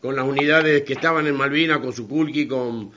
con 0.00 0.16
las 0.16 0.24
unidades 0.24 0.82
que 0.84 0.94
estaban 0.94 1.26
en 1.26 1.36
Malvina, 1.36 1.80
con 1.80 1.92
Sukulki, 1.92 2.48
con 2.48 2.92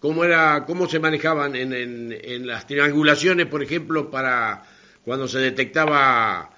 cómo 0.00 0.24
era, 0.24 0.64
cómo 0.66 0.88
se 0.88 0.98
manejaban 0.98 1.56
en, 1.56 1.72
en, 1.72 2.18
en 2.22 2.46
las 2.46 2.66
triangulaciones, 2.66 3.46
por 3.46 3.62
ejemplo, 3.62 4.10
para 4.10 4.64
cuando 5.04 5.26
se 5.28 5.38
detectaba 5.38 6.50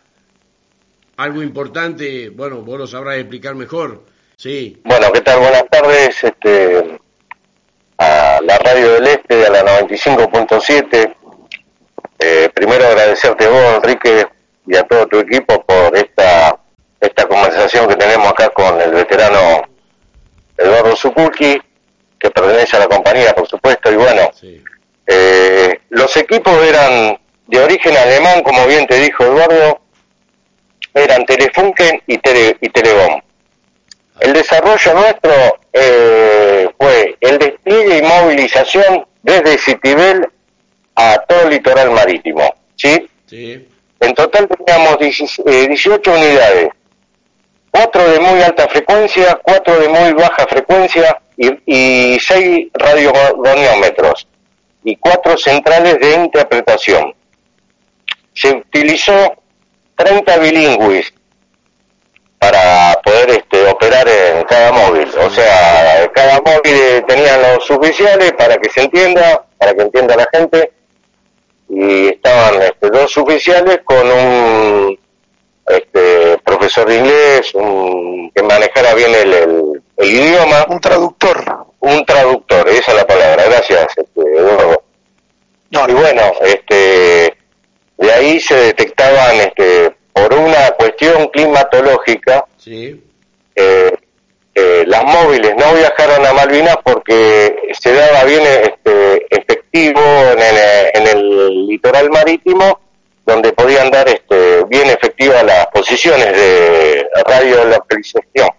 algo 1.17 1.43
importante, 1.43 2.31
bueno, 2.31 2.63
vos 2.63 2.79
lo 2.79 2.87
sabrás 2.87 3.19
explicar 3.19 3.55
mejor. 3.55 4.05
Sí. 4.37 4.81
Bueno, 4.85 5.13
¿qué 5.13 5.21
tal? 5.21 5.39
Buenas 5.39 5.65
tardes. 5.71 6.25
Este, 6.25 6.94
Radio 8.65 8.95
del 8.95 9.07
Este, 9.09 9.47
a 9.47 9.51
la 9.51 9.63
95.7. 9.83 11.15
Eh, 12.19 12.49
primero 12.55 12.87
agradecerte 12.87 13.45
a 13.45 13.51
vos, 13.51 13.75
Enrique, 13.77 14.27
y 14.67 14.75
a 14.75 14.85
todo 14.85 15.07
tu 15.07 15.19
equipo 15.19 15.63
por 15.65 15.95
esta, 15.95 16.59
esta 16.99 17.29
conversación 17.29 17.87
que 17.87 17.97
tenemos 17.97 18.27
acá 18.27 18.49
con 18.49 18.81
el 18.81 18.93
veterano 18.93 19.69
Eduardo 20.57 20.97
Zukulki, 20.97 21.61
que 22.19 22.31
pertenece 22.31 22.77
a 22.77 22.81
la 22.81 22.89
compañía, 22.89 23.35
por 23.35 23.47
supuesto, 23.47 23.93
y 23.93 23.97
bueno, 23.97 24.31
eh, 25.07 25.81
los 25.91 26.17
equipos 26.17 26.55
eran 26.63 27.19
de 27.47 27.59
origen 27.59 27.95
alemán, 27.95 28.43
como 28.43 28.67
bien 28.67 28.87
te 28.87 28.99
dijo 28.99 29.25
Eduardo, 29.25 29.83
eran 30.95 31.27
Telefunken 31.27 32.03
y, 32.07 32.17
Tele, 32.17 32.57
y. 32.63 32.71
El 34.21 34.33
desarrollo 34.33 34.95
nuestro 34.95 35.33
eh, 35.73 36.69
fue 36.79 37.17
el 37.21 37.39
despliegue 37.39 37.99
y 37.99 38.03
movilización 38.03 39.07
desde 39.23 39.59
Citibel 39.59 40.29
a 40.95 41.19
todo 41.29 41.43
el 41.43 41.51
litoral 41.51 41.91
marítimo. 41.91 42.55
¿sí? 42.77 43.09
Sí. 43.27 43.69
En 44.01 44.15
total 44.15 44.49
teníamos 44.49 44.99
18 44.99 45.45
eh, 45.47 46.15
unidades, 46.15 46.69
4 47.71 48.11
de 48.11 48.21
muy 48.21 48.43
alta 48.43 48.69
frecuencia, 48.69 49.41
4 49.43 49.81
de 49.81 49.89
muy 49.89 50.13
baja 50.13 50.47
frecuencia 50.47 51.21
y, 51.37 52.15
y 52.15 52.21
6 52.21 52.69
radiogoniómetros 52.75 54.29
y 54.85 54.97
4 54.97 55.39
centrales 55.39 55.99
de 55.99 56.15
interpretación. 56.17 57.15
Se 58.35 58.51
utilizó 58.51 59.35
30 59.97 60.37
bilingües 60.39 61.14
para 62.45 63.01
poder 63.03 63.31
este, 63.31 63.67
operar 63.69 64.07
en 64.07 64.45
cada 64.45 64.71
móvil. 64.71 65.09
O 65.19 65.31
sea, 65.31 66.11
cada 66.13 66.43
móvil 66.43 67.03
tenía 67.09 67.39
los 67.39 67.71
oficiales 67.71 68.33
para 68.33 68.59
que 68.59 68.69
se 68.69 68.83
entienda, 68.83 69.47
para 69.57 69.73
que 69.73 69.83
entienda 69.83 70.15
la 70.15 70.29
gente, 70.31 70.73
y 71.71 72.09
estaban 72.09 72.61
este, 72.63 72.91
dos 72.91 73.17
oficiales 73.17 73.81
con 73.85 74.07
un 74.11 74.99
este, 75.67 76.37
profesor 76.45 76.87
de 76.87 76.99
inglés, 76.99 77.55
un, 77.55 78.31
que 78.35 78.43
manejara 78.43 78.93
bien 78.93 79.15
el, 79.15 79.33
el, 79.97 80.07
idioma. 80.07 80.67
Un 80.69 80.81
traductor. 80.81 81.67
Un 81.81 82.05
traductor, 82.05 82.69
esa 82.69 82.93
es 82.93 82.97
la 82.99 83.07
palabra, 83.07 83.45
gracias, 83.45 83.87
este, 83.97 84.21
Eduardo. 84.21 84.83
No, 85.71 85.89
y 85.89 85.93
bueno, 85.93 86.23
este, 86.43 87.37
de 87.97 88.13
ahí 88.13 88.39
se 88.39 88.55
detectaban 88.55 89.37
este, 89.37 89.97
por 90.15 90.33
una 90.33 90.71
cuestión 90.79 91.29
climatológica 91.29 92.47
sí. 92.57 93.03
eh, 93.57 93.93
eh, 94.55 94.85
las 94.87 95.05
móviles 95.05 95.53
no 95.59 95.75
viajaron 95.75 96.25
a 96.25 96.33
Malvinas 96.33 96.77
porque 96.85 97.57
se 97.73 97.93
daba 97.93 98.23
bien 98.23 98.43
este, 98.43 99.27
efectivo 99.37 100.01
en 100.01 100.39
el, 100.39 100.57
en 100.95 101.07
el 101.09 101.67
litoral 101.67 102.09
marítimo 102.11 102.81
donde 103.27 103.53
podían 103.53 103.91
dar 103.91 104.09
este, 104.09 104.65
bien 104.67 104.89
efectivas 104.89 105.43
las 105.45 105.67
posiciones 105.69 106.33
de 106.33 107.09
radio 107.27 107.65
localización. 107.65 108.51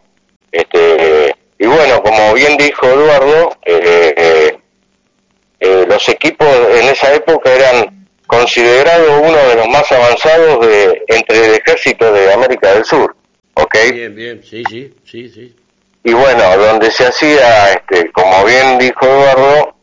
Este, 0.52 1.36
y 1.60 1.66
bueno, 1.68 2.02
como 2.04 2.34
bien 2.34 2.58
dijo 2.58 2.88
Eduardo, 2.88 3.56
eh, 3.66 4.14
eh 4.18 5.86
los 5.88 6.10
equipos 6.10 6.48
en 6.48 6.90
esa 6.90 7.14
época 7.14 7.52
eran 7.52 8.05
considerado 8.28 9.22
uno 9.22 9.38
de 9.38 9.56
los 9.56 9.68
más 9.68 9.92
avanzados 9.92 10.66
de 10.68 11.04
entre 11.08 11.46
el 11.46 11.54
ejército 11.56 12.12
de 12.12 12.34
América 12.34 12.74
del 12.74 12.86
Sur, 12.86 13.16
¿ok? 13.54 13.76
Bien, 13.94 14.16
bien, 14.16 14.44
sí, 14.44 14.64
sí, 14.70 14.94
sí, 15.04 15.30
sí. 15.30 15.56
Y 16.04 16.14
bueno, 16.14 16.58
donde 16.58 16.92
se 16.92 17.08
hacía, 17.08 17.74
este, 17.74 18.12
como 18.12 18.46
bien 18.46 18.78
dijo 18.78 19.06
Eduardo, 19.06 19.76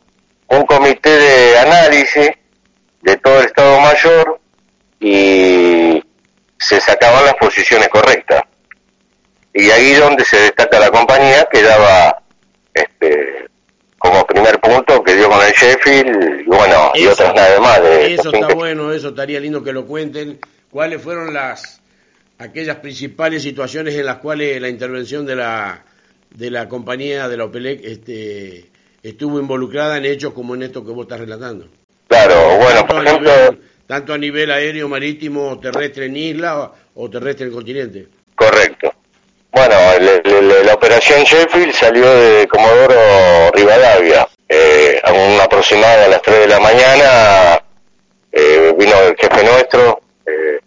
un 0.49 0.63
comité 0.67 1.11
de 1.11 1.59
análisis 1.59 2.31
de 3.01 3.17
todo 3.17 3.41
el 3.41 3.47
Estado 3.47 3.81
Mayor 3.81 4.41
y 5.01 6.03
se 6.59 6.81
sacaban 6.81 7.25
las 7.25 7.35
posiciones 7.35 7.89
correctas. 7.89 8.43
Y 9.53 9.69
ahí 9.71 9.95
donde 9.95 10.25
se 10.25 10.37
destaca 10.39 10.79
la 10.79 10.91
compañía 10.91 11.49
que 11.51 11.63
daba 11.63 12.23
este, 12.73 13.49
como 14.03 14.27
primer 14.27 14.61
punto 14.61 15.03
que 15.03 15.15
dio 15.15 15.31
con 15.31 15.41
el 15.45 15.53
Sheffield 15.53 16.41
y 16.41 16.45
bueno, 16.45 16.91
y 16.95 17.07
otras 17.07 17.35
nada 17.35 17.61
más. 17.61 17.83
De 17.83 18.15
eso 18.15 18.33
está 18.33 18.53
bueno, 18.55 18.93
eso 18.93 19.09
estaría 19.11 19.39
lindo 19.41 19.63
que 19.63 19.73
lo 19.73 19.87
cuenten. 19.87 20.41
¿Cuáles 20.71 21.01
fueron 21.01 21.33
las 21.33 21.81
aquellas 22.39 22.77
principales 22.77 23.43
situaciones 23.43 23.95
en 23.95 24.07
las 24.07 24.17
cuales 24.19 24.61
la 24.61 24.69
intervención 24.69 25.25
de 25.25 25.37
la 25.37 25.85
de 26.31 26.51
la 26.51 26.69
compañía 26.69 27.29
de 27.29 27.37
la 27.37 27.45
OPELEC 27.45 27.85
este, 27.85 28.71
estuvo 29.03 29.39
involucrada 29.39 29.99
en 29.99 30.07
hechos 30.07 30.33
como 30.33 30.55
en 30.55 30.63
esto 30.63 30.85
que 30.85 30.91
vos 30.91 31.05
estás 31.05 31.21
relatando? 31.21 31.69
Claro, 32.09 32.59
bueno, 32.59 32.87
por 32.87 33.07
ejemplo... 33.07 33.31
tanto 33.87 34.15
a 34.15 34.19
nivel 34.19 34.51
aéreo, 34.51 34.89
marítimo, 34.89 35.59
terrestre 35.61 36.07
en 36.07 36.17
isla 36.17 36.73
o 36.95 37.11
terrestre 37.11 37.47
en 37.47 37.53
continente. 37.53 38.09
Bueno, 39.53 39.77
la 40.65 40.75
operación 40.75 41.25
Sheffield 41.25 41.75
salió 41.75 42.11
de 42.11 42.49
Comodoro 42.49 43.51
Rivadavia. 43.53 44.27
Eh, 44.49 45.01
a 45.05 45.13
un 45.13 45.41
aproximado 45.41 46.05
a 46.05 46.09
las 46.09 46.23
3 46.23 46.41
de 46.41 46.47
la 46.47 46.61
mañana 46.61 47.63
eh, 48.33 48.75
vino 48.79 48.99
el 49.01 49.17
jefe 49.17 49.45
nuestro, 49.45 50.01
eh, 50.27 50.59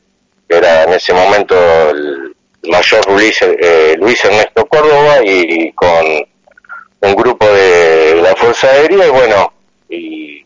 que 0.48 0.58
era 0.58 0.84
en 0.84 0.94
ese 0.94 1.14
momento 1.14 1.56
el 1.90 2.36
mayor 2.68 3.12
Luis, 3.12 3.42
eh, 3.42 3.96
Luis 4.00 4.24
Ernesto 4.24 4.66
Córdoba, 4.68 5.18
y, 5.24 5.72
con 5.72 6.06
un 7.02 7.16
grupo 7.16 7.46
de 7.48 8.22
la 8.22 8.36
Fuerza 8.36 8.70
Aérea, 8.70 9.08
y 9.08 9.10
bueno, 9.10 9.54
y 9.90 10.46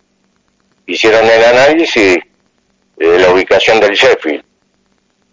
hicieron 0.85 1.25
el 1.25 1.43
análisis 1.43 2.19
de 2.97 3.19
la 3.19 3.31
ubicación 3.31 3.79
del 3.79 3.95
Sheffield 3.95 4.48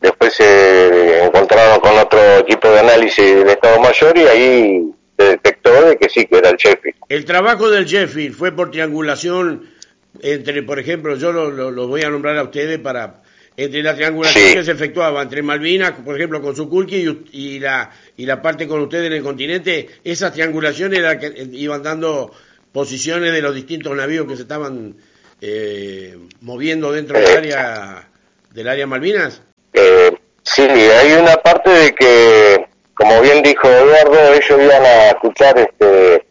Después 0.01 0.35
se 0.35 1.25
encontraron 1.25 1.81
con 1.81 1.99
otro 1.99 2.39
equipo 2.39 2.69
de 2.69 2.81
análisis 2.81 3.37
del 3.37 3.49
Estado 3.49 3.81
Mayor 3.81 4.17
y 4.19 4.23
ahí 4.23 4.91
se 5.19 5.25
detectó 5.25 5.87
de 5.87 5.97
que 5.97 6.09
sí, 6.09 6.27
que 6.27 6.39
era 6.39 6.51
el 6.51 6.57
Sheffield. 6.57 6.97
¿El 7.09 7.25
trabajo 7.25 7.71
del 7.71 7.87
Sheffield 7.87 8.35
fue 8.35 8.53
por 8.53 8.71
triangulación 8.71 9.77
entre, 10.23 10.63
por 10.63 10.79
ejemplo, 10.79 11.17
yo 11.17 11.33
los 11.33 11.53
lo, 11.75 11.89
voy 11.89 12.03
a 12.03 12.11
nombrar 12.11 12.37
a 12.39 12.45
ustedes 12.45 12.79
para, 12.79 13.23
entre 13.57 13.83
la 13.83 13.95
triangulación 13.95 14.55
que 14.55 14.65
se 14.65 14.73
efectuaba 14.73 15.23
entre 15.23 15.43
Malvinas, 15.43 15.93
por 16.05 16.17
ejemplo, 16.17 16.41
con 16.41 16.57
Sukulki 16.57 16.97
y, 16.97 17.27
y, 17.33 17.59
la, 17.59 17.91
y 18.17 18.27
la 18.27 18.41
parte 18.43 18.67
con 18.67 18.81
ustedes 18.81 19.07
en 19.07 19.15
el 19.15 19.23
continente, 19.23 19.89
esas 20.05 20.33
triangulaciones 20.33 21.01
que 21.19 21.27
eh, 21.27 21.49
iban 21.53 21.83
dando 21.83 22.33
posiciones 22.73 23.33
de 23.33 23.43
los 23.43 23.55
distintos 23.55 23.97
navíos 23.97 24.27
que 24.27 24.37
se 24.37 24.43
estaban 24.43 24.97
eh, 25.41 26.17
moviendo 26.41 26.93
dentro 26.93 27.19
del 27.19 27.37
área 27.37 28.09
del 28.53 28.69
área 28.69 28.87
Malvinas. 28.87 29.43
Eh, 29.79 30.11
sí, 30.43 30.63
hay 30.63 31.13
una 31.13 31.37
parte 31.37 31.69
de 31.69 31.95
que, 31.95 32.67
como 32.95 33.21
bien 33.21 33.43
dijo 33.43 33.69
Eduardo, 33.69 34.33
ellos 34.33 34.59
iban 34.59 34.85
a 34.85 35.09
escuchar 35.09 35.59
este 35.59 36.27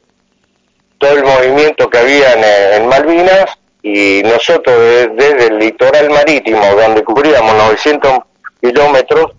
todo 0.98 1.12
el 1.12 1.24
movimiento 1.24 1.90
que 1.90 1.98
había 2.00 2.78
en 2.78 2.88
Malvinas 2.88 3.46
y 3.84 4.24
nosotros 4.24 4.76
desde, 5.16 5.48
el 5.48 5.60
litoral 5.60 6.10
marítimo, 6.10 6.66
donde 6.74 7.04
cubríamos 7.04 7.54
900 7.54 8.20
kilómetros, 8.60 9.34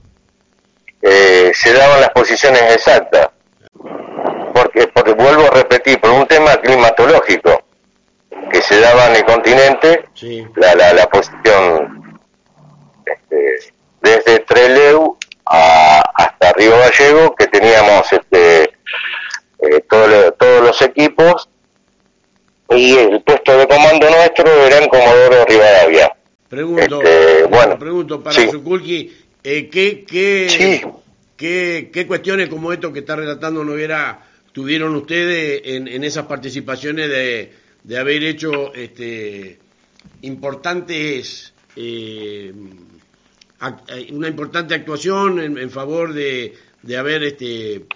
eh, 1.03 1.51
se 1.53 1.73
daban 1.73 2.01
las 2.01 2.11
posiciones 2.11 2.63
exactas. 2.73 3.31
Porque, 4.55 4.87
porque 4.87 5.15
vuelvo 5.15 5.47
a 5.47 5.51
repetir, 5.51 6.01
por 6.01 6.11
un 6.11 6.27
tema 6.27 6.55
climatológico, 6.59 7.65
que 8.53 8.63
se 8.63 8.79
daba 8.79 9.09
en 9.09 9.17
el 9.17 9.25
continente, 9.25 10.05
la, 10.55 10.75
la, 10.77 10.93
la, 10.93 11.07
posición 11.09 12.21
este, 13.05 13.75
desde 14.01 14.41
Treleu 14.41 15.17
hasta 15.45 16.53
Río 16.55 16.77
Gallego, 16.79 17.35
que 17.37 17.47
teníamos 17.47 18.13
este, 18.13 18.63
eh, 18.63 19.85
todos 19.89 20.63
los 20.63 20.83
equipos 20.83 21.49
y 22.71 22.97
el 22.97 23.23
puesto 23.23 23.57
de 23.57 23.69
comando 23.69 24.11
nuestro 24.11 24.51
era 24.67 24.79
en 24.79 24.89
Comodoro 24.89 25.45
Rivadavia. 25.45 26.13
Pregunto, 26.49 27.03
este, 27.03 27.45
bueno, 27.45 27.79
pregunto 27.79 28.23
para 28.23 28.37
sí. 28.37 28.49
eh, 29.43 29.69
¿qué, 29.69 30.05
qué, 30.05 30.83
qué, 31.37 31.91
qué, 31.93 32.07
cuestiones 32.07 32.49
como 32.49 32.73
esto 32.73 32.93
que 32.93 33.01
está 33.01 33.17
relatando 33.17 33.65
Noguera 33.65 34.21
tuvieron 34.53 34.95
ustedes 34.95 35.63
en, 35.65 35.89
en 35.89 36.05
esas 36.05 36.27
participaciones 36.27 37.09
de, 37.09 37.53
de 37.83 37.99
haber 37.99 38.23
hecho 38.25 38.73
este, 38.75 39.59
importantes, 40.23 41.53
eh, 41.77 42.53
una 44.13 44.29
importante 44.29 44.75
actuación 44.75 45.41
en, 45.41 45.59
en 45.59 45.71
favor 45.71 46.13
de, 46.13 46.55
de 46.83 46.97
haber 46.97 47.23
este, 47.25 47.87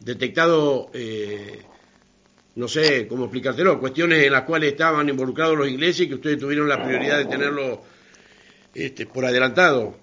detectado 0.00 0.90
eh, 0.92 1.62
no 2.58 2.66
sé 2.66 3.06
cómo 3.06 3.24
explicártelo, 3.24 3.78
cuestiones 3.78 4.24
en 4.24 4.32
las 4.32 4.42
cuales 4.42 4.72
estaban 4.72 5.08
involucrados 5.08 5.56
los 5.56 5.68
ingleses 5.68 6.02
y 6.02 6.08
que 6.08 6.16
ustedes 6.16 6.38
tuvieron 6.38 6.68
la 6.68 6.82
prioridad 6.82 7.18
de 7.18 7.26
tenerlo 7.26 7.82
este, 8.74 9.06
por 9.06 9.24
adelantado. 9.24 9.96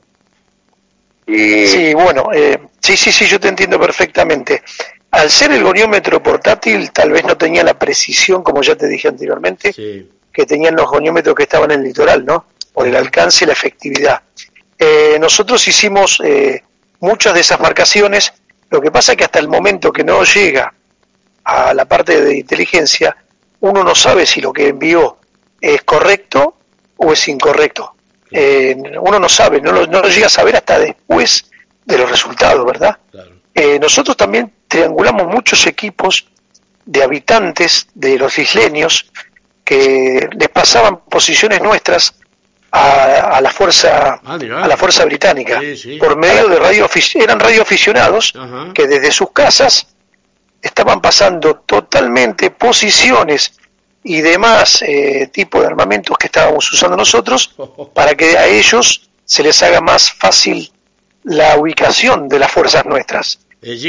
Sí, 1.27 1.93
bueno, 1.93 2.29
eh, 2.33 2.57
sí, 2.79 2.95
sí, 2.95 3.11
sí, 3.11 3.25
yo 3.25 3.41
te 3.41 3.49
entiendo 3.49 3.77
perfectamente. 3.77 4.63
Al 5.11 5.29
ser 5.29 5.51
el 5.51 5.63
goniómetro 5.63 6.23
portátil, 6.23 6.91
tal 6.91 7.11
vez 7.11 7.25
no 7.25 7.35
tenía 7.35 7.63
la 7.63 7.77
precisión, 7.77 8.41
como 8.41 8.61
ya 8.61 8.75
te 8.75 8.87
dije 8.87 9.09
anteriormente, 9.09 9.73
que 10.31 10.45
tenían 10.45 10.75
los 10.75 10.89
goniómetros 10.89 11.35
que 11.35 11.43
estaban 11.43 11.71
en 11.71 11.79
el 11.79 11.87
litoral, 11.87 12.25
¿no? 12.25 12.45
Por 12.71 12.87
el 12.87 12.95
alcance 12.95 13.43
y 13.43 13.47
la 13.47 13.53
efectividad. 13.53 14.21
Eh, 14.87 15.17
nosotros 15.19 15.67
hicimos 15.67 16.21
eh, 16.23 16.63
muchas 16.99 17.33
de 17.33 17.39
esas 17.39 17.59
marcaciones, 17.59 18.33
lo 18.69 18.79
que 18.79 18.91
pasa 18.91 19.13
es 19.13 19.17
que 19.17 19.23
hasta 19.23 19.39
el 19.39 19.47
momento 19.47 19.91
que 19.91 20.03
no 20.03 20.23
llega 20.23 20.71
a 21.43 21.73
la 21.73 21.85
parte 21.85 22.21
de 22.21 22.37
inteligencia, 22.37 23.17
uno 23.61 23.83
no 23.83 23.95
sabe 23.95 24.27
si 24.27 24.41
lo 24.41 24.53
que 24.53 24.67
envió 24.67 25.17
es 25.59 25.81
correcto 25.81 26.57
o 26.97 27.11
es 27.11 27.27
incorrecto. 27.27 27.95
Eh, 28.29 28.75
uno 29.01 29.17
no 29.17 29.27
sabe, 29.27 29.59
no 29.59 29.71
lo, 29.71 29.87
no 29.87 30.03
llega 30.03 30.27
a 30.27 30.29
saber 30.29 30.55
hasta 30.55 30.77
después 30.77 31.49
de 31.83 31.97
los 31.97 32.07
resultados, 32.09 32.63
¿verdad? 32.63 32.99
Eh, 33.55 33.79
nosotros 33.79 34.15
también 34.15 34.53
triangulamos 34.67 35.25
muchos 35.27 35.65
equipos 35.65 36.27
de 36.85 37.01
habitantes 37.01 37.87
de 37.95 38.19
los 38.19 38.37
isleños 38.37 39.11
que 39.63 40.29
les 40.37 40.49
pasaban 40.49 40.99
posiciones 41.09 41.59
nuestras 41.59 42.13
a, 42.75 43.41
la 43.41 43.49
fuerza 43.51 44.21
ah, 44.23 44.35
a 44.35 44.67
la 44.67 44.77
fuerza 44.77 45.05
británica 45.05 45.61
por 45.99 46.17
medio 46.17 46.47
de 46.47 46.59
radio 46.59 46.89
eran 47.15 47.39
radioaficionados 47.39 48.33
que 48.73 48.87
desde 48.87 49.11
sus 49.11 49.31
casas 49.31 49.87
estaban 50.61 50.99
pasando 51.01 51.55
totalmente 51.65 52.51
posiciones 52.51 53.53
y 54.03 54.21
demás 54.21 54.81
eh, 54.81 55.29
tipo 55.31 55.61
de 55.61 55.67
armamentos 55.67 56.17
que 56.17 56.27
estábamos 56.27 56.71
usando 56.71 56.97
nosotros 56.97 57.55
para 57.93 58.15
que 58.15 58.37
a 58.37 58.47
ellos 58.47 59.09
se 59.23 59.43
les 59.43 59.61
haga 59.63 59.81
más 59.81 60.11
fácil 60.11 60.71
la 61.23 61.57
ubicación 61.57 62.29
de 62.29 62.39
las 62.39 62.51
fuerzas 62.51 62.85
nuestras. 62.85 63.39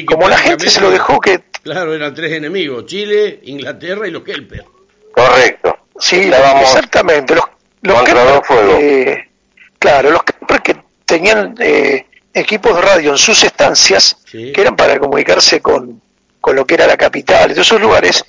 Como 0.06 0.26
la 0.26 0.38
gente 0.38 0.70
se 0.70 0.80
lo 0.80 0.90
dejó 0.90 1.20
que... 1.20 1.44
Claro, 1.62 1.94
eran 1.94 2.14
tres 2.14 2.32
enemigos, 2.32 2.86
Chile, 2.86 3.40
Inglaterra 3.42 4.08
y 4.08 4.10
los 4.10 4.22
Kelper. 4.22 4.64
Correcto. 5.12 5.76
Sí, 5.98 6.30
exactamente. 6.62 7.34
Los, 7.34 7.44
los 7.82 8.02
Kelper, 8.02 8.42
eh, 8.80 9.30
claro, 9.78 10.10
los 10.10 10.22
Kelper 10.22 10.62
que 10.62 10.76
tenían 11.04 11.54
eh, 11.58 12.06
equipos 12.32 12.74
de 12.74 12.82
radio 12.82 13.12
en 13.12 13.18
sus 13.18 13.42
estancias, 13.44 14.18
que 14.30 14.54
eran 14.56 14.76
para 14.76 14.98
comunicarse 14.98 15.60
con, 15.60 16.00
con 16.40 16.56
lo 16.56 16.66
que 16.66 16.74
era 16.74 16.86
la 16.86 16.96
capital, 16.96 17.54
de 17.54 17.60
esos 17.60 17.80
lugares, 17.80 18.24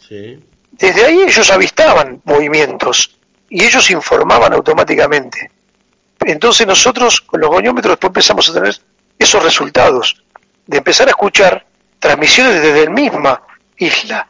desde 0.71 1.05
ahí 1.05 1.21
ellos 1.21 1.49
avistaban 1.51 2.21
movimientos 2.23 3.17
y 3.49 3.63
ellos 3.63 3.89
informaban 3.91 4.53
automáticamente. 4.53 5.51
Entonces 6.19 6.67
nosotros 6.67 7.21
con 7.21 7.41
los 7.41 7.49
goniómetros 7.49 7.93
después 7.93 8.09
empezamos 8.09 8.49
a 8.49 8.53
tener 8.53 8.75
esos 9.17 9.43
resultados, 9.43 10.23
de 10.65 10.77
empezar 10.77 11.07
a 11.07 11.11
escuchar 11.11 11.65
transmisiones 11.99 12.61
desde 12.61 12.85
la 12.85 12.91
misma 12.91 13.41
isla. 13.77 14.29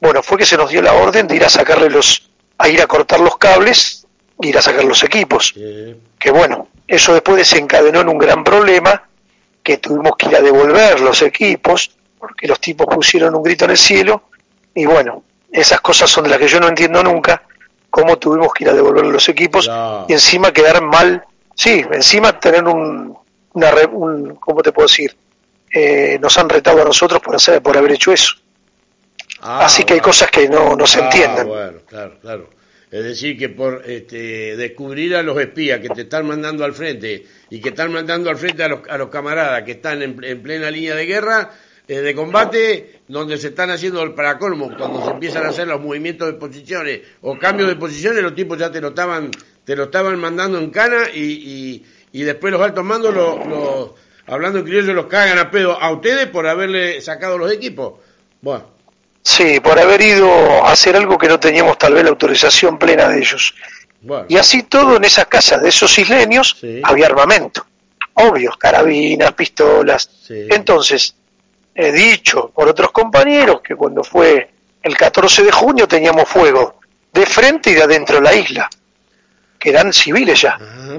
Bueno, 0.00 0.22
fue 0.22 0.38
que 0.38 0.46
se 0.46 0.56
nos 0.56 0.70
dio 0.70 0.82
la 0.82 0.92
orden 0.92 1.26
de 1.26 1.36
ir 1.36 1.44
a 1.44 1.48
sacarle 1.48 1.90
los, 1.90 2.30
a 2.56 2.68
ir 2.68 2.80
a 2.80 2.86
cortar 2.86 3.20
los 3.20 3.36
cables, 3.36 3.97
ir 4.42 4.58
a 4.58 4.62
sacar 4.62 4.84
los 4.84 5.02
equipos. 5.02 5.54
Que 6.18 6.30
bueno, 6.30 6.68
eso 6.86 7.12
después 7.12 7.38
desencadenó 7.38 8.00
en 8.00 8.08
un 8.08 8.18
gran 8.18 8.44
problema, 8.44 9.08
que 9.62 9.78
tuvimos 9.78 10.12
que 10.16 10.28
ir 10.28 10.36
a 10.36 10.40
devolver 10.40 11.00
los 11.00 11.20
equipos, 11.22 11.90
porque 12.18 12.46
los 12.46 12.60
tipos 12.60 12.86
pusieron 12.86 13.34
un 13.34 13.42
grito 13.42 13.64
en 13.64 13.72
el 13.72 13.78
cielo 13.78 14.24
y 14.74 14.86
bueno, 14.86 15.24
esas 15.50 15.80
cosas 15.80 16.10
son 16.10 16.24
de 16.24 16.30
las 16.30 16.38
que 16.38 16.48
yo 16.48 16.60
no 16.60 16.68
entiendo 16.68 17.02
nunca, 17.02 17.42
cómo 17.90 18.16
tuvimos 18.18 18.52
que 18.52 18.64
ir 18.64 18.70
a 18.70 18.74
devolver 18.74 19.06
los 19.06 19.28
equipos 19.28 19.70
y 20.08 20.12
encima 20.12 20.52
quedar 20.52 20.82
mal, 20.82 21.24
sí, 21.54 21.84
encima 21.92 22.38
tener 22.38 22.64
un, 22.64 23.16
una, 23.52 23.72
un 23.92 24.36
¿cómo 24.36 24.62
te 24.62 24.72
puedo 24.72 24.86
decir? 24.86 25.16
Eh, 25.70 26.18
nos 26.20 26.38
han 26.38 26.48
retado 26.48 26.80
a 26.80 26.84
nosotros 26.84 27.20
por 27.20 27.36
hacer, 27.36 27.62
por 27.62 27.76
haber 27.76 27.92
hecho 27.92 28.12
eso. 28.12 28.36
Ah, 29.40 29.66
Así 29.66 29.84
que 29.84 29.94
hay 29.94 30.00
cosas 30.00 30.30
que 30.30 30.48
no, 30.48 30.74
no 30.74 30.86
se 30.86 31.00
ah, 31.00 31.04
entienden. 31.04 31.46
Bueno, 31.46 31.78
claro, 31.86 32.18
claro. 32.20 32.50
Es 32.90 33.04
decir, 33.04 33.36
que 33.36 33.50
por 33.50 33.82
este, 33.86 34.56
descubrir 34.56 35.14
a 35.14 35.22
los 35.22 35.38
espías 35.38 35.80
que 35.80 35.88
te 35.90 36.02
están 36.02 36.26
mandando 36.26 36.64
al 36.64 36.72
frente 36.72 37.26
y 37.50 37.60
que 37.60 37.68
están 37.68 37.92
mandando 37.92 38.30
al 38.30 38.36
frente 38.36 38.62
a 38.62 38.68
los, 38.68 38.80
a 38.88 38.96
los 38.96 39.08
camaradas 39.08 39.62
que 39.64 39.72
están 39.72 40.02
en 40.02 40.42
plena 40.42 40.70
línea 40.70 40.94
de 40.94 41.06
guerra, 41.06 41.50
eh, 41.90 42.02
de 42.02 42.14
combate 42.14 43.00
donde 43.08 43.38
se 43.38 43.48
están 43.48 43.70
haciendo 43.70 44.02
el 44.02 44.12
paracolmo, 44.12 44.70
cuando 44.76 45.02
se 45.06 45.10
empiezan 45.10 45.46
a 45.46 45.48
hacer 45.48 45.66
los 45.66 45.80
movimientos 45.80 46.28
de 46.28 46.34
posiciones 46.34 47.00
o 47.22 47.38
cambios 47.38 47.66
de 47.66 47.76
posiciones, 47.76 48.22
los 48.22 48.34
tipos 48.34 48.58
ya 48.58 48.70
te 48.70 48.78
lo 48.78 48.88
estaban, 48.88 49.30
te 49.64 49.74
lo 49.74 49.84
estaban 49.84 50.18
mandando 50.18 50.58
en 50.58 50.68
cana 50.68 51.04
y, 51.14 51.82
y, 52.12 52.22
después 52.24 52.52
los 52.52 52.60
altos 52.60 52.84
mandos, 52.84 53.14
los, 53.14 53.92
hablando 54.26 54.62
que 54.62 54.72
ellos 54.72 54.94
los 54.94 55.06
cagan 55.06 55.38
a 55.38 55.50
pedo 55.50 55.80
a 55.80 55.90
ustedes 55.90 56.26
por 56.26 56.46
haberle 56.46 57.00
sacado 57.00 57.38
los 57.38 57.50
equipos. 57.50 57.94
Bueno. 58.42 58.77
Sí, 59.22 59.60
por 59.60 59.78
haber 59.78 60.00
ido 60.00 60.64
a 60.64 60.72
hacer 60.72 60.96
algo 60.96 61.18
que 61.18 61.28
no 61.28 61.38
teníamos 61.38 61.76
tal 61.78 61.94
vez 61.94 62.04
la 62.04 62.10
autorización 62.10 62.78
plena 62.78 63.08
de 63.08 63.18
ellos. 63.18 63.54
Y 64.28 64.36
así 64.36 64.62
todo 64.62 64.96
en 64.96 65.04
esas 65.04 65.26
casas 65.26 65.62
de 65.62 65.68
esos 65.68 65.98
isleños 65.98 66.56
había 66.82 67.06
armamento. 67.06 67.66
Obvio, 68.14 68.52
carabinas, 68.58 69.32
pistolas. 69.32 70.08
Entonces, 70.28 71.14
he 71.74 71.92
dicho 71.92 72.50
por 72.54 72.68
otros 72.68 72.90
compañeros 72.90 73.60
que 73.62 73.76
cuando 73.76 74.02
fue 74.02 74.50
el 74.82 74.96
14 74.96 75.44
de 75.44 75.52
junio 75.52 75.86
teníamos 75.86 76.28
fuego 76.28 76.80
de 77.12 77.26
frente 77.26 77.70
y 77.70 77.74
de 77.74 77.82
adentro 77.82 78.16
de 78.16 78.22
la 78.22 78.34
isla, 78.34 78.68
que 79.58 79.70
eran 79.70 79.92
civiles 79.92 80.40
ya. 80.40 80.58
Ah, 80.60 80.98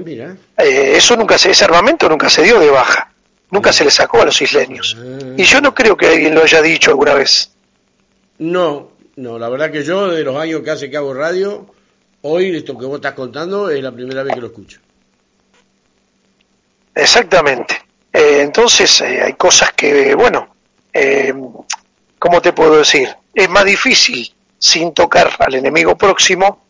eh, 0.58 0.92
eso 0.96 1.16
nunca 1.16 1.38
se, 1.38 1.50
ese 1.50 1.64
armamento 1.64 2.08
nunca 2.08 2.28
se 2.28 2.42
dio 2.42 2.58
de 2.58 2.70
baja, 2.70 3.10
nunca 3.50 3.72
se 3.72 3.84
le 3.84 3.90
sacó 3.90 4.22
a 4.22 4.26
los 4.26 4.40
isleños. 4.40 4.96
Ah. 4.98 5.34
Y 5.36 5.44
yo 5.44 5.60
no 5.60 5.74
creo 5.74 5.96
que 5.96 6.06
alguien 6.06 6.34
lo 6.34 6.42
haya 6.42 6.60
dicho 6.62 6.90
alguna 6.90 7.14
vez. 7.14 7.50
No, 8.40 8.92
no, 9.16 9.38
la 9.38 9.50
verdad 9.50 9.70
que 9.70 9.84
yo, 9.84 10.08
de 10.08 10.24
los 10.24 10.34
años 10.34 10.62
que 10.62 10.70
hace 10.70 10.90
que 10.90 10.96
hago 10.96 11.12
radio, 11.12 11.66
hoy 12.22 12.56
esto 12.56 12.76
que 12.78 12.86
vos 12.86 12.96
estás 12.96 13.12
contando 13.12 13.68
es 13.68 13.82
la 13.82 13.92
primera 13.92 14.22
vez 14.22 14.34
que 14.34 14.40
lo 14.40 14.46
escucho. 14.46 14.80
Exactamente. 16.94 17.74
Eh, 18.10 18.40
entonces 18.40 19.02
eh, 19.02 19.20
hay 19.22 19.34
cosas 19.34 19.72
que, 19.72 20.14
bueno, 20.14 20.56
eh, 20.90 21.34
¿cómo 22.18 22.40
te 22.40 22.54
puedo 22.54 22.78
decir? 22.78 23.10
Es 23.34 23.50
más 23.50 23.66
difícil, 23.66 24.32
sin 24.58 24.94
tocar 24.94 25.30
al 25.38 25.54
enemigo 25.56 25.98
próximo, 25.98 26.64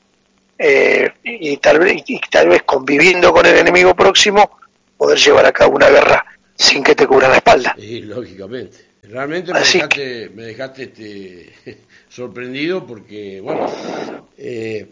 eh, 0.59 1.09
y, 1.22 1.56
tal 1.59 1.78
vez, 1.78 2.02
y 2.04 2.20
tal 2.28 2.48
vez 2.48 2.64
conviviendo 2.64 3.33
con 3.33 3.46
el 3.46 3.56
enemigo 3.56 3.94
próximo, 3.94 4.59
poder 4.98 5.18
llevar 5.18 5.46
a 5.46 5.52
cabo 5.52 5.76
una 5.76 5.88
guerra 5.88 6.26
sin 6.56 6.83
que 6.83 6.96
te 6.96 7.06
cubra 7.06 7.28
la 7.28 7.37
espalda. 7.37 7.76
Sí, 7.78 8.00
lógicamente. 8.00 8.89
Realmente 9.02 9.52
me 9.52 9.60
dejaste, 9.60 10.30
me 10.34 10.42
dejaste 10.44 10.82
este, 10.84 11.78
sorprendido 12.08 12.86
porque, 12.86 13.40
bueno, 13.40 13.66
eh, 14.36 14.88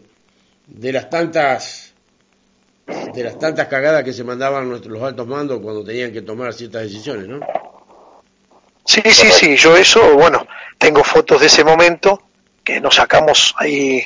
de 0.67 0.91
las 0.91 1.09
tantas 1.09 1.93
de 3.13 3.23
las 3.23 3.37
tantas 3.37 3.67
cagadas 3.67 4.03
que 4.03 4.13
se 4.13 4.23
mandaban 4.23 4.67
nuestros, 4.67 4.93
los 4.93 5.03
altos 5.03 5.27
mandos 5.27 5.59
cuando 5.61 5.83
tenían 5.83 6.11
que 6.11 6.21
tomar 6.23 6.53
ciertas 6.53 6.83
decisiones, 6.83 7.27
¿no? 7.27 7.39
Sí, 8.83 9.01
sí, 9.05 9.29
sí, 9.31 9.55
yo 9.55 9.77
eso, 9.77 10.15
bueno, 10.15 10.47
tengo 10.77 11.03
fotos 11.03 11.41
de 11.41 11.47
ese 11.47 11.63
momento 11.63 12.23
que 12.63 12.81
nos 12.81 12.95
sacamos 12.95 13.53
ahí 13.57 14.03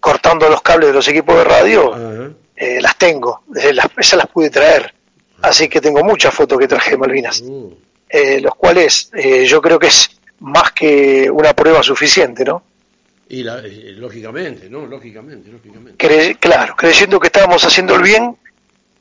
cortando 0.00 0.48
los 0.48 0.62
cables 0.62 0.88
de 0.88 0.94
los 0.94 1.08
equipos 1.08 1.36
de 1.36 1.44
radio, 1.44 2.34
eh, 2.56 2.80
las 2.80 2.96
tengo, 2.96 3.44
las, 3.48 3.88
esas 3.98 4.18
las 4.18 4.26
pude 4.28 4.48
traer, 4.48 4.94
así 5.42 5.68
que 5.68 5.82
tengo 5.82 6.02
muchas 6.02 6.32
fotos 6.32 6.58
que 6.58 6.68
traje 6.68 6.92
de 6.92 6.96
Malvinas, 6.96 7.42
uh. 7.42 7.76
Eh, 8.14 8.40
los 8.40 8.54
cuales 8.54 9.10
eh, 9.14 9.44
yo 9.44 9.60
creo 9.60 9.78
que 9.78 9.88
es 9.88 10.10
más 10.40 10.72
que 10.72 11.30
una 11.30 11.52
prueba 11.54 11.82
suficiente, 11.82 12.44
¿no? 12.44 12.62
Y 13.28 13.42
lógicamente, 13.42 14.68
¿no? 14.68 14.86
Lógicamente, 14.86 15.50
lógicamente. 15.50 16.36
claro, 16.38 16.76
creyendo 16.76 17.18
que 17.18 17.28
estábamos 17.28 17.64
haciendo 17.64 17.96
el 17.96 18.02
bien, 18.02 18.36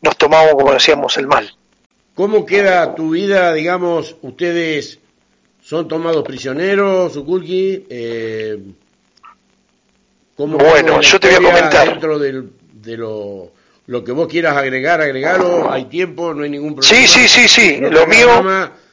nos 0.02 0.18
tomamos, 0.18 0.54
como 0.54 0.74
decíamos, 0.74 1.18
el 1.18 1.28
mal. 1.28 1.54
¿Cómo 2.16 2.46
queda 2.46 2.96
tu 2.96 3.12
vida, 3.12 3.54
digamos, 3.54 4.16
ustedes 4.22 5.00
¿Son 5.64 5.88
tomados 5.88 6.26
prisioneros, 6.26 7.14
Sukulki? 7.14 7.86
Eh, 7.90 8.60
bueno, 10.36 11.00
yo 11.00 11.20
te 11.22 11.28
voy 11.28 11.36
a 11.36 11.52
comentar. 11.52 11.90
Dentro 11.90 12.20
de 12.20 12.98
lo, 12.98 13.52
lo, 13.86 14.04
que 14.04 14.12
vos 14.12 14.28
quieras 14.28 14.58
agregar, 14.58 15.00
agregalo. 15.00 15.72
Hay 15.72 15.86
tiempo, 15.86 16.34
no 16.34 16.44
hay 16.44 16.50
ningún 16.50 16.76
problema. 16.76 16.96
Sí, 16.96 17.08
sí, 17.08 17.30
sí, 17.30 17.48
sí. 17.48 17.80
lo 17.80 18.06
mío, 18.08 18.44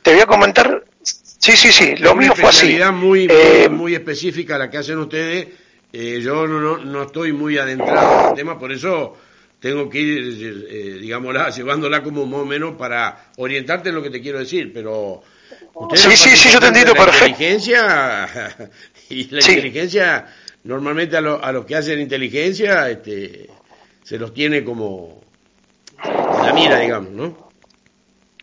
te 0.02 0.12
voy 0.12 0.20
a 0.20 0.26
comentar. 0.26 0.84
Sí, 1.02 1.52
sí, 1.52 1.72
sí. 1.72 1.96
Lo 1.96 2.14
mío 2.14 2.34
fue 2.34 2.50
así. 2.50 2.78
Muy, 2.92 3.28
eh, 3.30 3.68
muy 3.70 3.94
específica 3.94 4.58
la 4.58 4.70
que 4.70 4.78
hacen 4.78 4.98
ustedes. 4.98 5.48
Eh, 5.92 6.20
yo 6.22 6.46
no, 6.46 6.78
no, 6.78 7.02
estoy 7.02 7.32
muy 7.32 7.58
adentrado 7.58 8.22
en 8.24 8.28
el 8.30 8.34
tema, 8.36 8.58
por 8.58 8.70
eso 8.70 9.16
tengo 9.58 9.90
que 9.90 9.98
ir, 9.98 10.66
eh, 10.70 10.98
digámosla, 11.00 11.50
llevándola 11.56 12.02
como 12.02 12.22
o 12.22 12.44
menos 12.44 12.76
para 12.76 13.30
orientarte 13.38 13.88
en 13.88 13.96
lo 13.96 14.02
que 14.02 14.10
te 14.10 14.20
quiero 14.20 14.38
decir, 14.38 14.72
pero 14.72 15.22
Sí, 15.94 16.16
sí, 16.16 16.36
sí, 16.36 16.50
yo 16.50 16.60
te 16.60 16.66
entiendo 16.68 16.94
perfecto. 16.94 17.26
Inteligencia 17.26 18.70
y 19.08 19.24
la 19.30 19.40
inteligencia, 19.40 20.26
normalmente 20.64 21.16
a, 21.16 21.20
a 21.20 21.52
los 21.52 21.64
que 21.64 21.76
hacen 21.76 22.00
inteligencia, 22.00 22.88
este, 22.90 23.48
se 24.04 24.18
los 24.18 24.34
tiene 24.34 24.62
como 24.62 25.22
la 26.04 26.52
mira, 26.52 26.78
digamos, 26.78 27.10
¿no? 27.10 27.50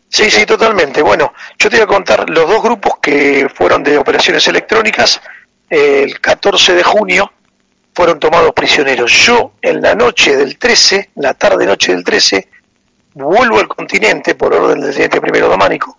Sí, 0.08 0.30
sí, 0.30 0.46
totalmente. 0.46 1.02
Bueno, 1.02 1.27
yo 1.58 1.70
te 1.70 1.76
voy 1.76 1.84
a 1.84 1.86
contar 1.86 2.30
los 2.30 2.48
dos 2.48 2.62
grupos 2.62 2.94
que 3.02 3.48
fueron 3.52 3.82
de 3.82 3.98
operaciones 3.98 4.46
electrónicas. 4.48 5.20
El 5.68 6.20
14 6.20 6.74
de 6.74 6.82
junio 6.82 7.32
fueron 7.92 8.20
tomados 8.20 8.52
prisioneros. 8.52 9.12
Yo, 9.12 9.52
en 9.60 9.82
la 9.82 9.94
noche 9.94 10.36
del 10.36 10.56
13, 10.56 11.10
la 11.16 11.34
tarde-noche 11.34 11.92
del 11.92 12.04
13, 12.04 12.48
vuelvo 13.14 13.58
al 13.58 13.68
continente 13.68 14.34
por 14.34 14.54
orden 14.54 14.80
del 14.80 14.92
teniente 14.92 15.20
primero 15.20 15.48
Dománico 15.48 15.98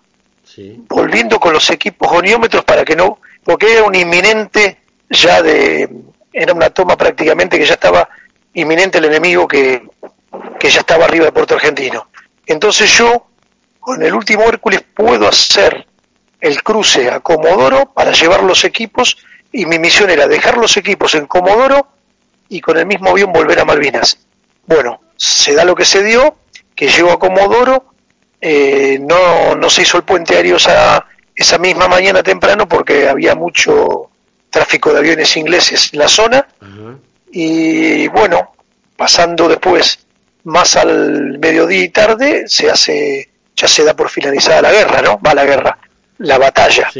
volviendo 0.88 1.38
con 1.38 1.52
los 1.52 1.70
equipos 1.70 2.10
goniómetros 2.10 2.64
para 2.64 2.84
que 2.84 2.96
no, 2.96 3.18
porque 3.44 3.72
era 3.72 3.84
un 3.84 3.94
inminente 3.94 4.78
ya 5.08 5.42
de, 5.42 5.88
era 6.32 6.52
una 6.52 6.70
toma 6.70 6.96
prácticamente 6.96 7.58
que 7.58 7.66
ya 7.66 7.74
estaba 7.74 8.08
inminente 8.54 8.98
el 8.98 9.06
enemigo 9.06 9.46
que, 9.46 9.82
que 10.58 10.70
ya 10.70 10.80
estaba 10.80 11.04
arriba 11.04 11.26
de 11.26 11.32
Puerto 11.32 11.54
Argentino. 11.54 12.08
Entonces 12.46 12.90
yo, 12.96 13.28
con 13.90 14.04
el 14.04 14.14
último 14.14 14.44
Hércules, 14.44 14.84
puedo 14.94 15.26
hacer 15.26 15.84
el 16.40 16.62
cruce 16.62 17.10
a 17.10 17.18
Comodoro 17.18 17.92
para 17.92 18.12
llevar 18.12 18.44
los 18.44 18.64
equipos 18.64 19.18
y 19.50 19.66
mi 19.66 19.80
misión 19.80 20.10
era 20.10 20.28
dejar 20.28 20.58
los 20.58 20.76
equipos 20.76 21.16
en 21.16 21.26
Comodoro 21.26 21.88
y 22.48 22.60
con 22.60 22.78
el 22.78 22.86
mismo 22.86 23.10
avión 23.10 23.32
volver 23.32 23.58
a 23.58 23.64
Malvinas. 23.64 24.16
Bueno, 24.64 25.00
se 25.16 25.54
da 25.54 25.64
lo 25.64 25.74
que 25.74 25.84
se 25.84 26.04
dio, 26.04 26.36
que 26.76 26.86
llego 26.86 27.10
a 27.10 27.18
Comodoro, 27.18 27.86
eh, 28.40 28.96
no, 29.00 29.56
no 29.56 29.68
se 29.68 29.82
hizo 29.82 29.96
el 29.96 30.04
puente 30.04 30.36
aéreo 30.36 30.58
esa, 30.58 31.04
esa 31.34 31.58
misma 31.58 31.88
mañana 31.88 32.22
temprano 32.22 32.68
porque 32.68 33.08
había 33.08 33.34
mucho 33.34 34.08
tráfico 34.50 34.92
de 34.92 35.00
aviones 35.00 35.36
ingleses 35.36 35.92
en 35.92 35.98
la 35.98 36.06
zona 36.06 36.46
y 37.32 38.06
bueno, 38.06 38.52
pasando 38.96 39.48
después 39.48 39.98
más 40.44 40.76
al 40.76 41.40
mediodía 41.40 41.82
y 41.82 41.88
tarde 41.88 42.44
se 42.46 42.70
hace, 42.70 43.29
ya 43.60 43.68
se 43.68 43.84
da 43.84 43.94
por 43.94 44.08
finalizada 44.08 44.62
la 44.62 44.72
guerra, 44.72 45.02
¿no? 45.02 45.20
Va 45.20 45.34
la 45.34 45.44
guerra, 45.44 45.78
la 46.18 46.38
batalla. 46.38 46.90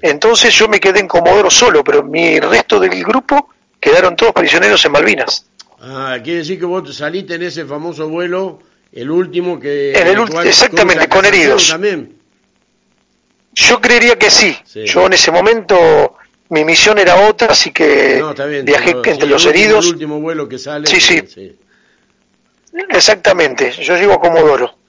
Entonces 0.00 0.52
yo 0.54 0.68
me 0.68 0.80
quedé 0.80 1.00
en 1.00 1.08
Comodoro 1.08 1.50
solo, 1.50 1.84
pero 1.84 2.02
mi 2.02 2.40
resto 2.40 2.80
del 2.80 3.04
grupo 3.04 3.50
quedaron 3.78 4.16
todos 4.16 4.32
prisioneros 4.32 4.84
en 4.84 4.92
Malvinas. 4.92 5.46
Ah, 5.80 6.18
quiere 6.22 6.40
decir 6.40 6.58
que 6.58 6.64
vos 6.64 6.94
saliste 6.94 7.34
en 7.34 7.42
ese 7.42 7.64
famoso 7.64 8.08
vuelo 8.08 8.60
el 8.92 9.10
último 9.10 9.58
que... 9.58 9.92
exactamente, 10.44 11.08
con 11.08 11.24
heridos. 11.24 11.68
También. 11.68 12.16
Yo 13.54 13.80
creería 13.80 14.16
que 14.16 14.30
sí. 14.30 14.56
Yo 14.86 15.06
en 15.06 15.12
ese 15.12 15.30
momento 15.30 16.16
mi 16.48 16.64
misión 16.64 16.98
era 16.98 17.28
otra, 17.28 17.48
así 17.52 17.70
que 17.70 18.22
viajé 18.64 18.90
entre 19.04 19.26
los 19.26 19.46
heridos. 19.46 19.86
El 19.86 19.92
último 19.92 20.20
vuelo 20.20 20.48
que 20.48 20.58
sale. 20.58 20.86
Sí, 20.86 21.00
sí, 21.00 21.56
Exactamente. 22.88 23.70
Yo 23.70 23.96
llego 23.96 24.14
a 24.14 24.20
Comodoro 24.20 24.81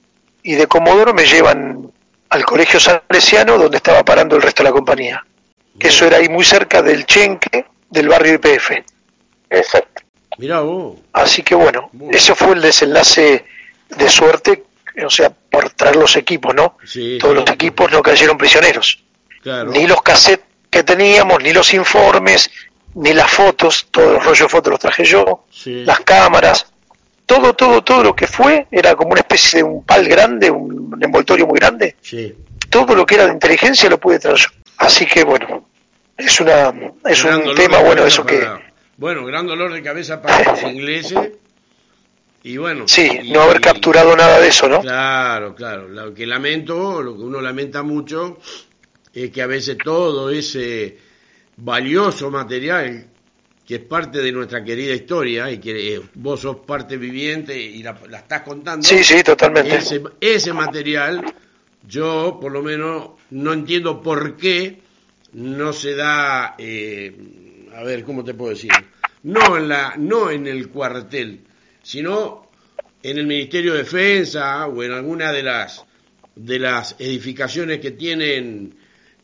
y 0.44 0.54
de 0.54 0.66
Comodoro 0.68 1.12
me 1.12 1.24
llevan 1.24 1.90
al 2.28 2.44
colegio 2.44 2.78
salesiano 2.78 3.58
donde 3.58 3.78
estaba 3.78 4.04
parando 4.04 4.36
el 4.36 4.42
resto 4.42 4.62
de 4.62 4.68
la 4.68 4.72
compañía. 4.72 5.26
Que 5.78 5.88
eso 5.88 6.06
era 6.06 6.18
ahí 6.18 6.28
muy 6.28 6.44
cerca 6.44 6.82
del 6.82 7.06
Chenque, 7.06 7.64
del 7.90 8.08
barrio 8.08 8.34
IPF. 8.34 8.70
Exacto. 9.50 10.02
Mirá 10.38 10.60
vos. 10.60 10.98
Así 11.12 11.42
que 11.42 11.54
bueno, 11.54 11.90
ese 12.10 12.34
fue 12.34 12.52
el 12.52 12.60
desenlace 12.60 13.44
de 13.88 14.08
suerte, 14.08 14.64
o 15.04 15.10
sea, 15.10 15.30
por 15.30 15.70
traer 15.70 15.96
los 15.96 16.14
equipos, 16.16 16.54
¿no? 16.54 16.76
Todos 17.18 17.34
los 17.34 17.50
equipos 17.50 17.90
no 17.90 18.02
cayeron 18.02 18.36
prisioneros. 18.36 19.02
Ni 19.68 19.86
los 19.86 20.02
cassettes 20.02 20.46
que 20.68 20.82
teníamos, 20.82 21.42
ni 21.42 21.52
los 21.52 21.72
informes, 21.72 22.50
ni 22.94 23.14
las 23.14 23.30
fotos, 23.30 23.86
todos 23.90 24.12
los 24.12 24.24
rollos 24.24 24.40
de 24.40 24.48
fotos 24.48 24.70
los 24.72 24.80
traje 24.80 25.04
yo, 25.04 25.44
las 25.64 26.00
cámaras, 26.00 26.66
todo, 27.26 27.54
todo, 27.54 27.82
todo 27.82 28.02
lo 28.02 28.16
que 28.16 28.26
fue 28.26 28.66
era 28.70 28.94
como 28.94 29.12
una 29.12 29.20
especie 29.20 29.58
de 29.58 29.62
un 29.64 29.84
pal 29.84 30.06
grande, 30.06 30.50
un 30.50 30.98
envoltorio 31.00 31.46
muy 31.46 31.58
grande. 31.58 31.96
Todo 32.68 32.94
lo 32.94 33.06
que 33.06 33.14
era 33.14 33.26
de 33.26 33.32
inteligencia 33.32 33.88
lo 33.88 33.98
pude 33.98 34.18
traer 34.18 34.38
yo. 34.38 34.48
Así 34.78 35.06
que 35.06 35.24
bueno, 35.24 35.68
es 36.16 36.40
una 36.40 36.72
es 37.04 37.24
un 37.24 37.54
tema 37.54 37.78
bueno 37.80 38.04
eso 38.04 38.24
que 38.24 38.46
bueno, 38.96 39.24
gran 39.24 39.46
dolor 39.46 39.72
de 39.72 39.82
cabeza 39.82 40.22
para 40.22 40.52
los 40.52 40.62
ingleses 40.72 41.32
y 42.44 42.58
bueno. 42.58 42.86
Sí, 42.86 43.08
no 43.32 43.40
haber 43.40 43.60
capturado 43.60 44.14
nada 44.14 44.38
de 44.38 44.48
eso, 44.48 44.68
¿no? 44.68 44.82
Claro, 44.82 45.54
claro. 45.54 45.88
Lo 45.88 46.12
que 46.12 46.26
lamento, 46.26 47.02
lo 47.02 47.16
que 47.16 47.22
uno 47.22 47.40
lamenta 47.40 47.82
mucho, 47.82 48.38
es 49.14 49.30
que 49.30 49.40
a 49.40 49.46
veces 49.46 49.78
todo 49.82 50.28
ese 50.28 50.98
valioso 51.56 52.30
material 52.30 53.06
que 53.66 53.76
es 53.76 53.80
parte 53.80 54.20
de 54.20 54.30
nuestra 54.30 54.62
querida 54.62 54.94
historia 54.94 55.50
y 55.50 55.58
que 55.58 55.94
eh, 55.94 56.00
vos 56.14 56.40
sos 56.40 56.56
parte 56.66 56.96
viviente 56.96 57.58
y 57.58 57.82
la, 57.82 57.98
estás 58.14 58.42
contando. 58.42 58.86
Sí, 58.86 59.02
sí, 59.02 59.22
totalmente. 59.22 59.76
Ese, 59.76 60.02
ese, 60.20 60.52
material, 60.52 61.24
yo 61.86 62.38
por 62.40 62.52
lo 62.52 62.62
menos 62.62 63.10
no 63.30 63.52
entiendo 63.52 64.02
por 64.02 64.36
qué 64.36 64.80
no 65.32 65.72
se 65.72 65.94
da, 65.94 66.54
eh, 66.58 67.16
a 67.74 67.82
ver, 67.82 68.04
¿cómo 68.04 68.22
te 68.22 68.34
puedo 68.34 68.50
decir? 68.50 68.70
No 69.22 69.56
en, 69.56 69.68
la, 69.68 69.94
no 69.96 70.30
en 70.30 70.46
el 70.46 70.68
cuartel, 70.68 71.40
sino 71.82 72.50
en 73.02 73.18
el 73.18 73.26
Ministerio 73.26 73.72
de 73.72 73.78
Defensa 73.78 74.66
o 74.66 74.82
en 74.82 74.92
alguna 74.92 75.32
de 75.32 75.42
las, 75.42 75.84
de 76.36 76.58
las 76.58 76.96
edificaciones 76.98 77.80
que 77.80 77.92
tienen 77.92 78.74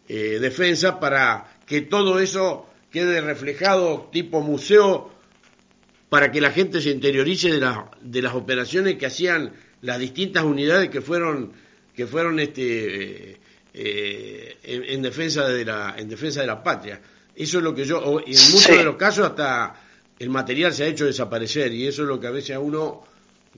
eh, 0.09 0.39
defensa 0.41 0.99
para 0.99 1.59
que 1.67 1.83
todo 1.83 2.19
eso 2.19 2.70
quede 2.91 3.21
reflejado 3.21 4.09
tipo 4.13 4.41
museo 4.41 5.11
para 6.09 6.33
que 6.33 6.41
la 6.41 6.51
gente 6.51 6.81
se 6.81 6.91
interiorice 6.91 7.51
de, 7.53 7.75
de 8.03 8.23
las 8.23 8.35
operaciones 8.35 8.97
que 8.97 9.07
hacían 9.07 9.53
las 9.83 9.99
distintas 9.99 10.45
unidades 10.45 10.91
que 10.91 11.01
fueron 11.01 11.53
que 11.95 12.07
fueron 12.07 12.41
este 12.41 13.39
eh, 13.73 14.57
en, 14.63 15.03
defensa 15.03 15.47
de 15.49 15.65
la 15.65 15.95
en 15.97 16.09
defensa 16.09 16.41
de 16.41 16.47
la 16.47 16.63
patria. 16.63 17.01
Eso 17.35 17.59
es 17.59 17.65
lo 17.65 17.75
que 17.75 17.85
yo 17.85 18.21
y 18.27 18.35
en 18.35 18.53
muchos 18.53 18.77
de 18.77 18.85
los 18.85 18.97
casos 18.97 19.27
hasta 19.27 19.75
el 20.19 20.29
material 20.29 20.73
se 20.73 20.85
ha 20.85 20.87
hecho 20.87 21.07
desaparecer 21.07 21.73
y 21.73 21.87
eso 21.87 22.03
es 22.03 22.09
lo 22.09 22.19
que 22.19 22.27
a 22.27 22.31
veces 22.31 22.57
a 22.57 22.61
uno 22.61 23.05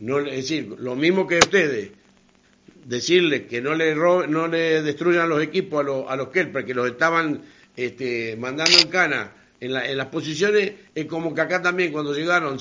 no 0.01 0.21
es 0.21 0.37
decir 0.37 0.75
lo 0.79 0.95
mismo 0.95 1.27
que 1.27 1.39
ustedes 1.39 1.91
decirle 2.85 3.47
que 3.47 3.61
no 3.61 3.75
le 3.75 3.95
no 3.95 4.47
le 4.47 4.83
destruyan 4.83 5.29
los 5.29 5.43
equipos 5.43 5.81
a, 5.81 5.83
los 5.83 6.11
a 6.11 6.17
los 6.17 6.29
Kelper 6.29 6.65
que 6.65 6.75
los 6.75 6.87
estaban 6.89 7.43
este, 7.77 8.37
mandando 8.37 8.79
en 8.79 8.89
cana 8.89 9.33
en, 9.61 9.97
las 9.97 10.07
posiciones, 10.09 10.73
es 10.93 11.07
como 11.07 11.33
que 11.33 11.41
acá 11.41 11.63
también 11.63 11.93
cuando 11.93 12.13
llegaron 12.13 12.59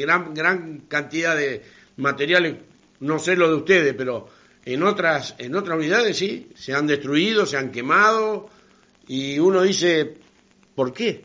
gran, 0.00 0.34
gran 0.34 0.82
cantidad 0.88 1.36
de 1.36 1.62
materiales, 1.96 2.56
no 3.00 3.18
sé 3.20 3.36
lo 3.36 3.48
de 3.48 3.54
ustedes, 3.54 3.94
pero 3.94 4.28
en 4.64 4.82
otras, 4.82 5.36
en 5.38 5.54
otras 5.54 5.78
unidades 5.78 6.16
sí, 6.16 6.50
se 6.56 6.74
han 6.74 6.88
destruido, 6.88 7.46
se 7.46 7.56
han 7.56 7.70
quemado, 7.70 8.50
y 9.06 9.38
uno 9.38 9.62
dice, 9.62 10.16
¿por 10.74 10.92
qué? 10.92 11.24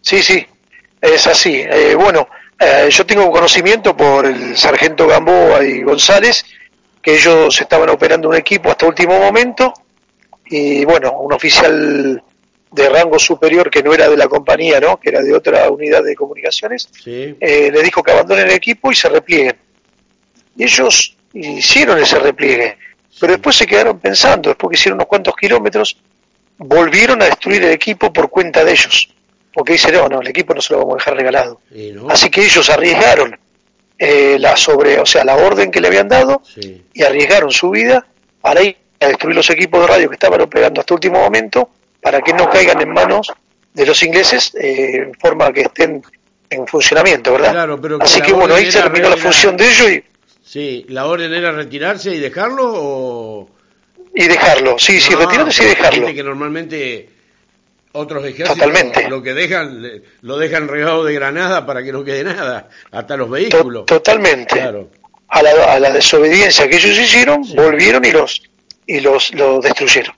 Sí, 0.00 0.22
sí, 0.22 0.46
es 1.00 1.26
así. 1.26 1.54
Eh, 1.56 1.94
bueno, 1.94 2.28
eh, 2.58 2.88
yo 2.90 3.04
tengo 3.04 3.30
conocimiento 3.30 3.96
por 3.96 4.26
el 4.26 4.56
sargento 4.56 5.06
Gamboa 5.06 5.64
y 5.64 5.82
González, 5.82 6.44
que 7.02 7.16
ellos 7.16 7.60
estaban 7.60 7.90
operando 7.90 8.28
un 8.28 8.36
equipo 8.36 8.70
hasta 8.70 8.86
último 8.86 9.18
momento, 9.18 9.72
y 10.52 10.84
bueno, 10.84 11.12
un 11.20 11.32
oficial 11.32 12.22
de 12.70 12.88
rango 12.90 13.18
superior 13.18 13.70
que 13.70 13.82
no 13.82 13.94
era 13.94 14.08
de 14.08 14.16
la 14.16 14.28
compañía, 14.28 14.80
¿no? 14.80 15.00
que 15.00 15.08
era 15.08 15.22
de 15.22 15.34
otra 15.34 15.70
unidad 15.70 16.02
de 16.02 16.14
comunicaciones, 16.14 16.88
eh, 17.06 17.70
le 17.72 17.82
dijo 17.82 18.02
que 18.02 18.12
abandonen 18.12 18.46
el 18.46 18.52
equipo 18.52 18.92
y 18.92 18.94
se 18.94 19.08
replieguen. 19.08 19.56
Y 20.56 20.64
ellos 20.64 21.16
hicieron 21.32 21.98
ese 21.98 22.18
repliegue, 22.18 22.76
pero 23.18 23.32
después 23.32 23.56
se 23.56 23.66
quedaron 23.66 23.98
pensando, 23.98 24.50
después 24.50 24.70
que 24.70 24.80
hicieron 24.80 24.98
unos 24.98 25.08
cuantos 25.08 25.34
kilómetros, 25.36 25.96
volvieron 26.58 27.22
a 27.22 27.26
destruir 27.26 27.64
el 27.64 27.72
equipo 27.72 28.12
por 28.12 28.28
cuenta 28.28 28.62
de 28.62 28.72
ellos, 28.72 29.08
porque 29.54 29.72
dice, 29.72 29.90
no, 29.90 30.06
no, 30.08 30.20
el 30.20 30.28
equipo 30.28 30.54
no 30.54 30.60
se 30.60 30.74
lo 30.74 30.80
vamos 30.80 30.94
a 30.94 30.96
dejar 30.98 31.16
regalado. 31.16 31.60
Así 32.10 32.28
que 32.28 32.44
ellos 32.44 32.68
arriesgaron 32.68 33.38
eh, 33.98 34.36
la 34.38 34.54
sobre, 34.56 35.00
o 35.00 35.06
sea, 35.06 35.24
la 35.24 35.36
orden 35.36 35.70
que 35.70 35.80
le 35.80 35.88
habían 35.88 36.08
dado 36.08 36.42
y 36.92 37.02
arriesgaron 37.02 37.50
su 37.50 37.70
vida 37.70 38.06
para 38.40 38.62
ir 38.62 38.81
a 39.02 39.08
destruir 39.08 39.36
los 39.36 39.48
equipos 39.50 39.80
de 39.80 39.86
radio 39.86 40.08
que 40.08 40.14
estaban 40.14 40.40
operando 40.40 40.80
hasta 40.80 40.94
último 40.94 41.20
momento 41.20 41.70
para 42.00 42.20
que 42.20 42.32
no 42.32 42.48
caigan 42.50 42.80
en 42.80 42.92
manos 42.92 43.32
de 43.72 43.86
los 43.86 44.02
ingleses 44.02 44.54
eh, 44.54 44.96
en 44.96 45.14
forma 45.14 45.52
que 45.52 45.62
estén 45.62 46.02
en 46.50 46.66
funcionamiento, 46.66 47.32
¿verdad? 47.32 47.78
Así 48.00 48.20
que 48.20 48.32
bueno, 48.32 48.54
ahí 48.54 48.68
terminó 48.68 49.08
la 49.08 49.16
función 49.16 49.56
de 49.56 49.64
ellos 49.64 49.90
y... 49.90 50.04
Sí, 50.44 50.84
¿la 50.88 51.06
orden 51.06 51.32
era 51.32 51.52
retirarse 51.52 52.14
y 52.14 52.18
dejarlo 52.18 52.70
o...? 52.74 53.50
Y 54.14 54.28
dejarlo, 54.28 54.78
sí, 54.78 55.00
sí, 55.00 55.14
retirarse 55.14 55.62
y 55.62 55.66
dejarlo. 55.68 56.12
que 56.12 56.22
normalmente 56.22 57.08
otros 57.92 58.24
ejércitos 58.26 59.08
lo 59.08 59.22
que 59.22 59.32
dejan 59.32 60.02
lo 60.20 60.38
dejan 60.38 60.68
regado 60.68 61.04
de 61.04 61.14
granada 61.14 61.64
para 61.64 61.82
que 61.82 61.92
no 61.92 62.04
quede 62.04 62.24
nada, 62.24 62.68
hasta 62.90 63.16
los 63.16 63.30
vehículos. 63.30 63.86
totalmente. 63.86 64.60
A, 64.60 65.42
la, 65.42 65.50
a, 65.72 65.80
la, 65.80 65.90
desobediencia 65.90 66.68
que 66.68 66.76
ellos 66.76 66.98
hicieron, 66.98 67.42
volvieron 67.54 68.04
y 68.04 68.10
los 68.10 68.42
y 68.86 69.00
los, 69.00 69.34
los 69.34 69.62
destruyeron. 69.62 70.14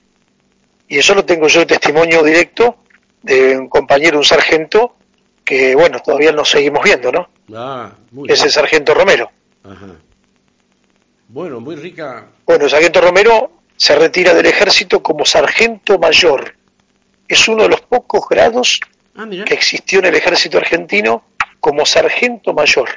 Y 0.87 0.99
eso 0.99 1.15
lo 1.15 1.25
tengo 1.25 1.47
yo 1.47 1.61
de 1.61 1.65
testimonio 1.65 2.23
directo 2.23 2.77
de 3.21 3.57
un 3.57 3.67
compañero, 3.67 4.17
un 4.17 4.23
sargento, 4.23 4.95
que 5.43 5.75
bueno, 5.75 5.99
todavía 5.99 6.31
nos 6.31 6.49
seguimos 6.49 6.83
viendo, 6.83 7.11
¿no? 7.11 7.29
Ah, 7.55 7.93
muy 8.11 8.31
es 8.31 8.43
el 8.43 8.51
sargento 8.51 8.93
Romero. 8.93 9.31
Ajá. 9.63 9.95
Bueno, 11.27 11.59
muy 11.59 11.75
rica. 11.75 12.27
Bueno, 12.45 12.65
el 12.65 12.69
sargento 12.69 13.01
Romero 13.01 13.51
se 13.75 13.95
retira 13.95 14.33
del 14.33 14.45
ejército 14.45 15.01
como 15.01 15.25
sargento 15.25 15.97
mayor. 15.97 16.55
Es 17.27 17.47
uno 17.47 17.63
de 17.63 17.69
los 17.69 17.81
pocos 17.81 18.27
grados 18.29 18.79
ah, 19.15 19.27
que 19.27 19.53
existió 19.53 19.99
en 19.99 20.05
el 20.05 20.15
ejército 20.15 20.57
argentino 20.57 21.23
como 21.59 21.85
sargento 21.85 22.53
mayor. 22.53 22.89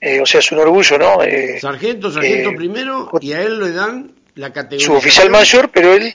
Eh, 0.00 0.20
o 0.20 0.26
sea, 0.26 0.40
es 0.40 0.52
un 0.52 0.58
orgullo, 0.58 0.98
¿no? 0.98 1.22
Eh, 1.22 1.58
sargento, 1.60 2.10
sargento 2.10 2.50
eh, 2.50 2.56
primero, 2.56 3.10
y 3.20 3.32
a 3.32 3.42
él 3.42 3.58
le 3.58 3.72
dan 3.72 4.12
la 4.36 4.52
categoría. 4.52 4.86
Su 4.86 4.94
oficial 4.94 5.28
mayor, 5.30 5.70
pero 5.70 5.92
él 5.92 6.14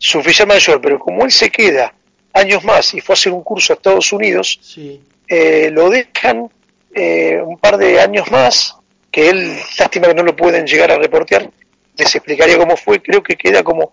su 0.00 0.18
oficial 0.18 0.48
mayor, 0.48 0.80
pero 0.80 0.98
como 0.98 1.24
él 1.24 1.30
se 1.30 1.50
queda 1.50 1.94
años 2.32 2.64
más 2.64 2.94
y 2.94 3.00
fue 3.00 3.12
a 3.12 3.14
hacer 3.14 3.32
un 3.32 3.42
curso 3.42 3.72
a 3.72 3.76
Estados 3.76 4.12
Unidos, 4.12 4.58
eh, 5.28 5.70
lo 5.70 5.90
dejan 5.90 6.48
eh, 6.94 7.38
un 7.44 7.58
par 7.58 7.76
de 7.76 8.00
años 8.00 8.30
más, 8.30 8.76
que 9.10 9.28
él, 9.28 9.58
lástima 9.78 10.08
que 10.08 10.14
no 10.14 10.22
lo 10.22 10.34
pueden 10.34 10.66
llegar 10.66 10.90
a 10.90 10.96
reportear, 10.96 11.50
les 11.96 12.14
explicaría 12.14 12.56
cómo 12.56 12.78
fue, 12.78 13.02
creo 13.02 13.22
que 13.22 13.36
queda 13.36 13.62
como, 13.62 13.92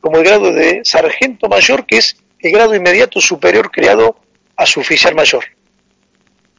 como 0.00 0.18
el 0.18 0.24
grado 0.24 0.52
de 0.52 0.82
sargento 0.84 1.48
mayor, 1.48 1.86
que 1.86 1.96
es 1.98 2.16
el 2.38 2.52
grado 2.52 2.74
inmediato 2.74 3.20
superior 3.20 3.70
creado 3.72 4.16
a 4.56 4.64
su 4.64 4.78
oficial 4.78 5.16
mayor. 5.16 5.44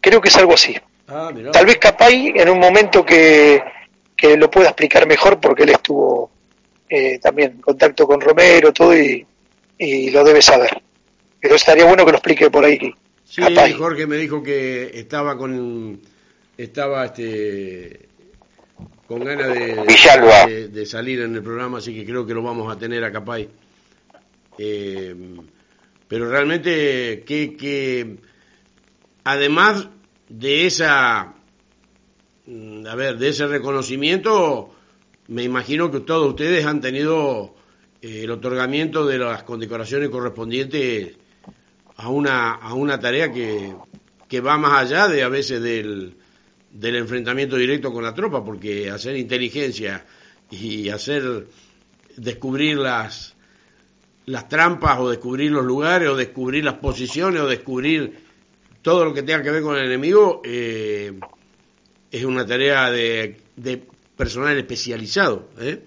Creo 0.01 0.20
que 0.20 0.28
es 0.28 0.36
algo 0.36 0.56
así. 0.56 0.76
Ah, 1.08 1.32
Tal 1.54 1.66
vez 1.66 1.78
Capay 1.78 2.34
en 2.36 2.49
un 2.49 2.60
momento 2.60 3.06
que, 3.06 3.64
que 4.16 4.36
lo 4.36 4.51
pueda 4.51 4.70
explicar 4.70 5.08
mejor 5.08 5.39
porque 5.39 5.64
él 5.64 5.70
estuvo 5.70 6.33
eh, 6.90 7.20
también 7.20 7.62
contacto 7.62 8.06
con 8.08 8.22
Romero, 8.22 8.72
todo, 8.72 8.96
y, 8.96 9.26
lo 10.12 10.24
debe 10.24 10.42
saber. 10.42 10.82
Pero 11.40 11.56
estaría 11.56 11.86
bueno 11.86 12.06
que 12.06 12.12
lo 12.12 12.18
explique 12.18 12.50
por 12.50 12.64
ahí. 12.64 12.94
Sí, 13.26 13.42
Jorge 13.78 14.08
me 14.08 14.18
dijo 14.18 14.44
que 14.44 14.92
estaba 14.94 15.38
con 15.38 16.00
estaba 16.58 17.06
este 17.06 18.08
con 19.08 19.24
ganas 19.24 19.54
de, 19.54 20.70
de, 20.70 20.86
salir 20.86 21.22
en 21.22 21.36
el 21.36 21.44
programa, 21.44 21.80
así 21.80 21.94
que 21.94 22.06
creo 22.06 22.26
que 22.26 22.34
lo 22.34 22.42
vamos 22.42 22.74
a 22.74 22.80
tener 22.80 23.04
a 23.04 23.12
Capay. 23.12 23.50
Eh, 24.58 25.16
pero 26.08 26.30
realmente 26.30 27.24
que, 27.26 27.58
que 27.58 28.18
además 29.24 29.88
de 30.30 30.68
esa 30.68 31.34
mm, 32.46 32.86
a 32.88 32.96
ver, 32.96 33.18
de 33.18 33.30
ese 33.30 33.48
reconocimiento 33.48 34.73
me 35.28 35.44
imagino 35.44 35.90
que 35.92 36.02
todos 36.02 36.30
ustedes 36.30 36.66
han 36.66 36.82
tenido 36.82 37.56
eh, 38.02 38.22
el 38.24 38.32
otorgamiento 38.32 39.06
de 39.06 39.18
las 39.18 39.44
condecoraciones 39.44 40.10
correspondientes 40.10 41.16
a 41.96 42.10
una, 42.10 42.54
a 42.54 42.74
una 42.74 43.00
tarea 43.00 43.32
que, 43.32 43.74
que 44.28 44.42
va 44.42 44.58
más 44.58 44.82
allá 44.82 45.08
de 45.08 45.24
a 45.24 45.30
veces 45.30 45.62
del, 45.62 46.16
enfrentamiento 46.82 47.56
directo 47.56 47.94
con 47.94 48.04
la 48.04 48.14
tropa, 48.14 48.44
porque 48.44 48.90
hacer 48.90 49.16
inteligencia 49.16 50.06
y 50.50 50.90
hacer 50.90 51.48
descubrir 52.18 52.78
las, 52.78 53.36
las 54.26 54.50
trampas 54.50 55.00
o 55.00 55.10
descubrir 55.10 55.52
los 55.52 55.64
lugares 55.64 56.10
o 56.10 56.16
descubrir 56.16 56.66
las 56.66 56.76
posiciones 56.76 57.42
o 57.42 57.48
descubrir 57.48 58.24
todo 58.82 59.06
lo 59.06 59.14
que 59.14 59.24
tenga 59.24 59.42
que 59.42 59.52
ver 59.52 59.64
con 59.64 59.78
el 59.78 59.86
enemigo 59.86 60.42
eh, 60.44 61.14
es 62.12 62.24
una 62.26 62.46
tarea 62.46 62.92
de 62.92 63.38
personal 64.24 64.58
especializado. 64.58 65.50
¿eh? 65.60 65.80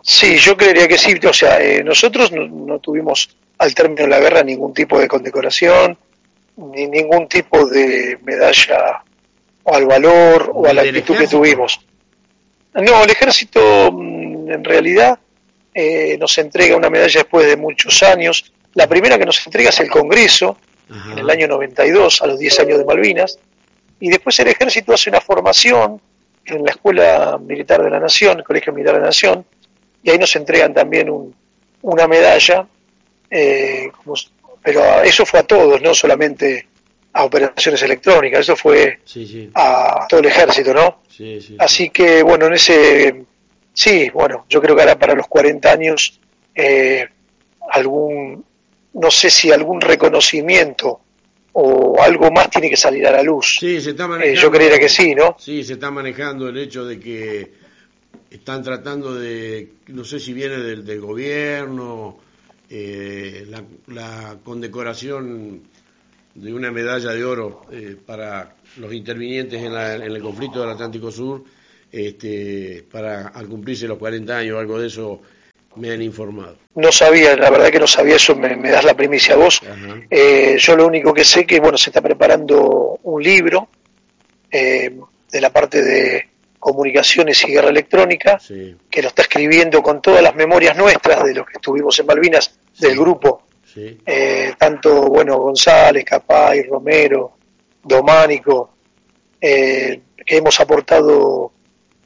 Sí, 0.00 0.36
yo 0.36 0.56
creería 0.56 0.86
que 0.86 0.96
sí. 0.96 1.14
O 1.28 1.32
sea, 1.32 1.60
eh, 1.60 1.82
nosotros 1.82 2.30
no, 2.30 2.78
tuvimos 2.78 3.36
al 3.58 3.74
término 3.74 4.02
de 4.02 4.08
la 4.08 4.20
guerra 4.20 4.44
ningún 4.44 4.72
tipo 4.72 5.00
de 5.00 5.08
condecoración, 5.08 5.98
ni 6.56 6.86
ningún 6.86 7.26
tipo 7.26 7.66
de 7.66 8.18
medalla 8.22 9.02
o 9.64 9.74
al 9.74 9.86
valor 9.86 10.52
o 10.54 10.66
a 10.66 10.72
la 10.72 10.82
actitud 10.82 11.16
que 11.16 11.26
tuvimos. 11.26 11.80
No, 12.74 13.02
el 13.02 13.10
ejército 13.10 13.90
mm, 13.90 14.52
en 14.52 14.64
realidad 14.64 15.18
eh, 15.74 16.16
nos 16.16 16.38
entrega 16.38 16.76
una 16.76 16.90
medalla 16.90 17.20
después 17.22 17.44
de 17.48 17.56
muchos 17.56 18.04
años. 18.04 18.52
La 18.74 18.86
primera 18.86 19.18
que 19.18 19.26
nos 19.26 19.44
entrega 19.44 19.70
es 19.70 19.80
el 19.80 19.90
Congreso, 19.90 20.58
en 21.10 21.18
el 21.18 21.28
año 21.30 21.48
92, 21.48 22.22
a 22.22 22.26
los 22.28 22.38
10 22.38 22.60
años 22.60 22.78
de 22.78 22.84
Malvinas. 22.84 23.38
Y 23.98 24.10
después 24.10 24.38
el 24.38 24.48
ejército 24.48 24.92
hace 24.92 25.10
una 25.10 25.20
formación 25.20 26.00
en 26.46 26.64
la 26.64 26.70
Escuela 26.70 27.38
Militar 27.38 27.82
de 27.82 27.90
la 27.90 28.00
Nación, 28.00 28.38
el 28.38 28.44
Colegio 28.44 28.72
Militar 28.72 28.94
de 28.94 29.00
la 29.00 29.06
Nación, 29.06 29.44
y 30.02 30.10
ahí 30.10 30.18
nos 30.18 30.34
entregan 30.36 30.74
también 30.74 31.10
una 31.82 32.06
medalla, 32.08 32.66
eh, 33.30 33.90
pero 34.62 35.02
eso 35.02 35.24
fue 35.24 35.40
a 35.40 35.44
todos, 35.44 35.80
no 35.80 35.94
solamente 35.94 36.68
a 37.12 37.24
operaciones 37.24 37.82
electrónicas, 37.82 38.40
eso 38.40 38.56
fue 38.56 38.98
a 39.54 40.06
todo 40.08 40.20
el 40.20 40.26
ejército, 40.26 40.74
¿no? 40.74 41.00
Así 41.58 41.90
que, 41.90 42.22
bueno, 42.22 42.46
en 42.46 42.54
ese, 42.54 43.24
sí, 43.72 44.10
bueno, 44.10 44.46
yo 44.48 44.60
creo 44.60 44.74
que 44.74 44.82
ahora 44.82 44.98
para 44.98 45.14
los 45.14 45.26
40 45.28 45.70
años, 45.70 46.20
eh, 46.54 47.06
algún, 47.70 48.44
no 48.94 49.10
sé 49.10 49.30
si 49.30 49.52
algún 49.52 49.80
reconocimiento 49.80 51.00
o 51.56 52.02
algo 52.02 52.30
más 52.32 52.50
tiene 52.50 52.68
que 52.68 52.76
salir 52.76 53.06
a 53.06 53.12
la 53.12 53.22
luz. 53.22 53.58
Sí, 53.60 53.80
se 53.80 53.90
está 53.90 54.08
manejando, 54.08 54.38
eh, 54.38 54.42
yo 54.42 54.50
creería 54.50 54.78
que 54.78 54.88
sí, 54.88 55.14
¿no? 55.14 55.36
Sí, 55.38 55.62
se 55.62 55.74
está 55.74 55.90
manejando 55.90 56.48
el 56.48 56.58
hecho 56.58 56.84
de 56.84 56.98
que 56.98 57.52
están 58.30 58.62
tratando 58.62 59.14
de, 59.14 59.74
no 59.88 60.04
sé 60.04 60.18
si 60.18 60.32
viene 60.32 60.56
del, 60.56 60.84
del 60.84 61.00
gobierno, 61.00 62.18
eh, 62.68 63.46
la, 63.86 64.36
condecoración 64.42 65.62
de 66.34 66.52
una 66.52 66.72
medalla 66.72 67.12
de 67.12 67.24
oro 67.24 67.62
eh, 67.70 67.96
para 68.04 68.56
los 68.78 68.92
intervinientes 68.92 69.62
en, 69.62 69.72
en, 69.72 70.02
el 70.02 70.20
conflicto 70.20 70.60
del 70.60 70.70
Atlántico 70.70 71.12
Sur, 71.12 71.44
este, 71.92 72.84
para 72.90 73.28
al 73.28 73.46
cumplirse 73.46 73.86
los 73.86 73.98
40 73.98 74.38
años 74.38 74.56
o 74.56 74.58
algo 74.58 74.80
de 74.80 74.88
eso 74.88 75.20
me 75.76 75.90
han 75.90 76.02
informado. 76.02 76.56
No 76.74 76.90
sabía, 76.90 77.36
la 77.36 77.50
verdad 77.50 77.70
que 77.70 77.78
no 77.78 77.86
sabía 77.86 78.16
eso, 78.16 78.34
me, 78.34 78.56
das 78.56 78.84
la 78.84 78.94
primicia 78.94 79.34
a 79.34 79.38
vos. 79.38 79.62
Eh, 80.10 80.56
yo 80.58 80.76
lo 80.76 80.86
único 80.86 81.12
que 81.12 81.24
sé 81.24 81.46
que 81.46 81.60
bueno 81.60 81.78
se 81.78 81.90
está 81.90 82.00
preparando 82.00 82.98
un 83.02 83.22
libro 83.22 83.68
eh, 84.50 84.92
de 85.30 85.40
la 85.40 85.50
parte 85.50 85.82
de 85.82 86.28
comunicaciones 86.58 87.44
y 87.44 87.52
guerra 87.52 87.68
electrónica, 87.68 88.40
que 88.90 89.02
lo 89.02 89.08
está 89.08 89.22
escribiendo 89.22 89.82
con 89.82 90.00
todas 90.00 90.22
las 90.22 90.34
memorias 90.34 90.76
nuestras 90.76 91.22
de 91.24 91.34
los 91.34 91.46
que 91.46 91.54
estuvimos 91.54 91.98
en 91.98 92.06
Malvinas 92.06 92.58
del 92.78 92.96
grupo, 92.96 93.42
eh, 93.76 94.54
tanto 94.58 95.02
bueno 95.08 95.38
González, 95.38 96.04
Capay, 96.04 96.62
Romero, 96.62 97.36
Dománico, 97.82 98.70
que 99.40 100.00
hemos 100.26 100.58
aportado 100.58 101.52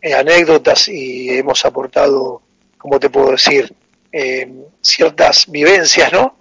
anécdotas 0.02 0.88
y 0.88 1.30
hemos 1.30 1.64
aportado, 1.64 2.42
como 2.88 3.00
te 3.00 3.10
puedo 3.10 3.32
decir, 3.32 3.72
ciertas 4.80 5.46
vivencias, 5.48 6.12
¿no? 6.12 6.36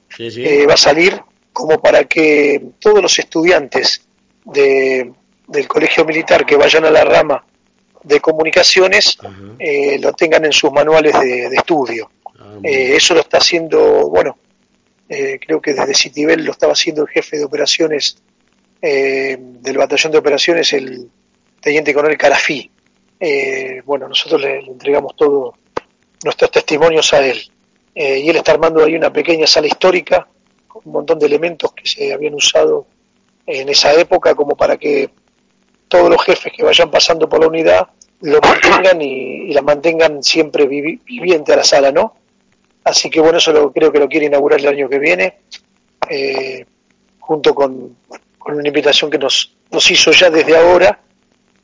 va 0.68 0.74
a 0.74 0.78
salir 0.78 1.20
como 1.52 1.80
para 1.82 2.06
que 2.06 2.62
todos 2.80 3.02
los 3.02 3.20
estudiantes 3.20 4.08
de, 4.46 5.12
del 5.48 5.68
colegio 5.68 6.06
militar 6.06 6.46
que 6.46 6.56
vayan 6.56 6.86
a 6.86 6.92
la 6.92 7.04
rama 7.04 7.46
de 8.04 8.20
comunicaciones 8.22 9.18
lo 10.00 10.14
tengan 10.14 10.46
en 10.46 10.54
sus 10.54 10.72
manuales 10.72 11.20
de, 11.20 11.48
estudio. 11.48 12.10
Ah, 12.40 12.58
eso 12.64 13.14
lo 13.14 13.22
está 13.22 13.38
haciendo, 13.38 14.10
bueno, 14.10 14.38
eh, 15.10 15.40
creo 15.46 15.62
que 15.62 15.74
desde 15.74 15.94
Citibel 15.94 16.44
lo 16.44 16.52
estaba 16.52 16.74
haciendo 16.74 17.04
el 17.04 17.08
jefe 17.08 17.38
de 17.38 17.46
operaciones 17.46 18.18
eh, 18.82 19.38
del 19.40 19.78
batallón 19.78 20.12
de 20.12 20.18
operaciones, 20.18 20.74
el 20.74 21.10
teniente 21.62 21.94
coronel 21.94 22.18
Carafí. 22.18 22.70
Eh, 23.20 23.82
bueno, 23.86 24.08
nosotros 24.08 24.42
le, 24.42 24.60
entregamos 24.60 25.16
todos 25.16 25.56
nuestros 26.24 26.52
testimonios 26.52 27.14
a 27.14 27.26
él. 27.26 27.40
y 27.96 28.30
él 28.30 28.36
está 28.36 28.52
armando 28.52 28.84
ahí 28.84 28.96
una 28.96 29.12
pequeña 29.12 29.48
sala 29.48 29.68
histórica 29.68 30.28
con 30.68 30.82
un 30.86 30.92
montón 30.92 31.20
de 31.20 31.26
elementos 31.26 31.74
que 31.74 31.88
se 31.88 32.14
habían 32.14 32.36
usado 32.36 32.86
en 33.46 33.70
esa 33.70 33.94
época 33.94 34.36
como 34.36 34.56
para 34.56 34.78
que 34.78 35.10
todos 35.88 36.10
los 36.10 36.24
jefes 36.24 36.52
que 36.56 36.64
vayan 36.64 36.92
pasando 36.92 37.30
por 37.30 37.40
la 37.40 37.48
unidad 37.48 37.88
lo 38.22 38.40
mantengan 38.42 39.02
y, 39.02 39.54
la 39.54 39.62
mantengan 39.62 40.24
siempre 40.24 40.68
viviente 40.68 41.54
a 41.54 41.58
la 41.58 41.64
sala, 41.64 41.92
¿no? 41.92 42.16
Así 42.84 43.10
que 43.10 43.20
bueno, 43.20 43.38
eso 43.38 43.52
lo, 43.52 43.72
creo 43.72 43.92
que 43.92 44.00
lo 44.00 44.08
quiere 44.08 44.26
inaugurar 44.26 44.60
el 44.60 44.68
año 44.68 44.90
que 44.90 45.00
viene, 45.00 45.40
eh, 46.10 46.66
junto 47.20 47.54
con, 47.54 47.98
una 48.46 48.68
invitación 48.68 49.12
que 49.12 49.18
nos, 49.18 49.56
nos 49.72 49.92
hizo 49.92 50.12
ya 50.12 50.30
desde 50.30 50.56
ahora 50.56 51.00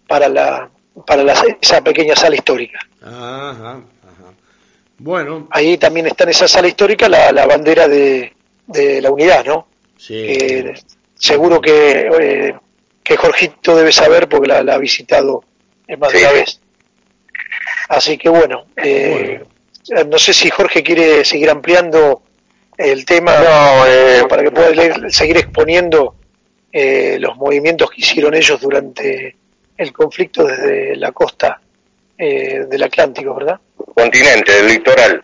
para, 0.05 0.27
la, 0.27 0.69
para 1.07 1.33
esa 1.61 1.81
pequeña 1.81 2.15
sala 2.15 2.35
histórica. 2.35 2.79
Ajá, 3.01 3.81
Bueno. 4.97 5.47
Ahí 5.51 5.77
también 5.77 6.07
está 6.07 6.23
en 6.23 6.29
esa 6.31 6.47
sala 6.47 6.67
histórica 6.67 7.09
la, 7.09 7.31
la 7.31 7.45
bandera 7.45 7.87
de, 7.87 8.33
de 8.67 9.01
la 9.01 9.11
unidad, 9.11 9.45
¿no? 9.45 9.67
Sí. 9.97 10.37
seguro 11.15 11.61
que, 11.61 12.09
eh, 12.19 12.55
que 13.03 13.15
Jorgito 13.17 13.75
debe 13.75 13.91
saber 13.91 14.27
porque 14.27 14.47
la, 14.47 14.59
ha 14.73 14.77
visitado 14.77 15.43
más 15.97 16.11
de 16.11 16.19
una 16.19 16.31
vez. 16.31 16.59
Así 17.89 18.17
que 18.17 18.29
bueno, 18.29 18.65
eh, 18.75 19.43
eh, 19.89 20.05
no 20.05 20.17
sé 20.17 20.33
si 20.33 20.49
Jorge 20.49 20.83
quiere 20.83 21.25
seguir 21.25 21.49
ampliando 21.49 22.23
el 22.77 23.05
tema 23.05 23.33
eh, 23.87 24.23
para 24.27 24.43
que 24.43 24.51
pueda 24.51 25.09
seguir 25.09 25.37
exponiendo 25.37 26.15
eh, 26.71 27.17
los 27.19 27.35
movimientos 27.37 27.89
que 27.91 28.01
hicieron 28.01 28.33
ellos 28.33 28.59
durante 28.59 29.35
el 29.77 29.93
conflicto 29.93 30.45
desde 30.45 30.95
la 30.95 31.11
costa 31.11 31.59
del 32.17 32.81
Atlántico, 32.83 33.35
¿verdad? 33.35 33.59
Continente, 33.93 34.51
del 34.51 34.67
litoral. 34.67 35.23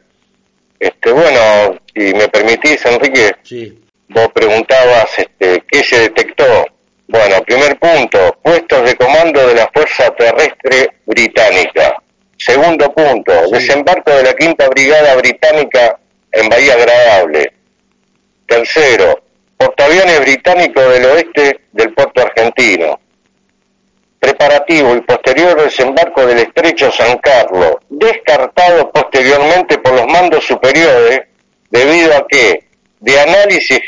Este, 0.80 1.12
bueno, 1.12 1.80
si 1.94 2.14
me 2.14 2.28
permitís, 2.30 2.86
Enrique, 2.86 3.36
vos 4.10 4.30
preguntabas 4.34 5.18
este, 5.18 5.64
qué 5.68 5.84
se 5.84 6.00
detectó. 6.00 6.66
Bueno, 7.08 7.42
primer 7.44 7.78
punto, 7.80 8.38
puestos 8.44 8.86
de 8.86 8.96
comando 8.96 9.46
de 9.48 9.56
la 9.56 9.70
Fuerza 9.74 10.14
Terrestre 10.16 11.00
Británica. 11.06 11.96
Segundo 12.38 12.94
punto, 12.94 13.50
desembarco 13.52 14.12
de 14.12 14.24
la 14.24 14.34
Quinta 14.34 14.70
Brigada 14.70 15.16
Británica 15.16 16.00
en 16.32 16.48
Bahía 16.48 16.74
Agradable. 16.74 17.52
Tercero, 18.48 19.24
portaaviones 19.58 20.22
británicos 20.22 20.94
del 20.94 21.06
oeste 21.06 21.60
del 21.74 21.94
puerto 21.94 22.22
argentino. 22.22 23.00
Preparativo 24.20 24.96
y 24.96 25.02
posterior 25.02 25.62
desembarco 25.62 26.26
del 26.26 26.40
estrecho 26.40 26.92
San 26.92 27.18
Carlos, 27.20 27.78
descartado 27.90 28.92
posteriormente 28.92 29.78
por 29.78 29.94
los 29.94 30.08
mandos 30.08 30.46
superiores 30.46 31.22
debido 31.70 32.16
a 32.16 32.28
que, 32.28 32.68
de 33.00 33.20
análisis 33.20 33.80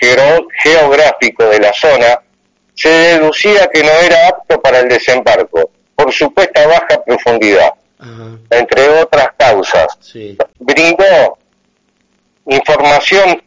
geográfico 0.64 1.46
de 1.46 1.60
la 1.60 1.74
zona, 1.74 2.22
se 2.74 2.90
deducía 2.90 3.68
que 3.74 3.84
no 3.84 3.92
era 3.92 4.30
apto 4.30 4.62
para 4.62 4.80
el 4.80 4.88
desembarco 4.88 5.70
por 5.96 6.12
supuesta 6.14 6.66
baja 6.66 7.04
profundidad 7.06 7.74
entre 8.50 8.90
otras 8.90 9.30
causas. 9.38 9.88
Brindó 10.60 11.38
información 12.48 13.42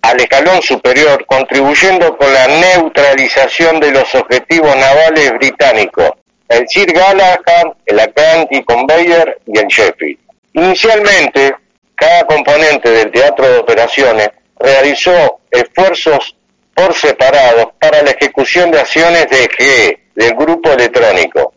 al 0.00 0.20
escalón 0.20 0.62
superior, 0.62 1.26
contribuyendo 1.26 2.16
con 2.16 2.32
la 2.32 2.46
neutralización 2.46 3.80
de 3.80 3.90
los 3.90 4.14
objetivos 4.14 4.74
navales 4.76 5.32
británicos, 5.32 6.12
el 6.48 6.68
Sir 6.68 6.92
Galahad, 6.92 7.72
el 7.86 8.00
Atlantic 8.00 8.64
Conveyor 8.64 9.40
y 9.46 9.58
el 9.58 9.66
Sheffield. 9.66 10.18
Inicialmente, 10.54 11.54
cada 11.94 12.24
componente 12.26 12.90
del 12.90 13.10
teatro 13.10 13.48
de 13.48 13.58
operaciones 13.58 14.30
realizó 14.58 15.40
esfuerzos 15.50 16.34
por 16.74 16.94
separado 16.94 17.74
para 17.78 18.02
la 18.02 18.10
ejecución 18.10 18.70
de 18.70 18.80
acciones 18.80 19.28
de 19.28 19.48
GE, 19.48 20.00
del 20.14 20.34
grupo 20.34 20.72
electrónico. 20.72 21.54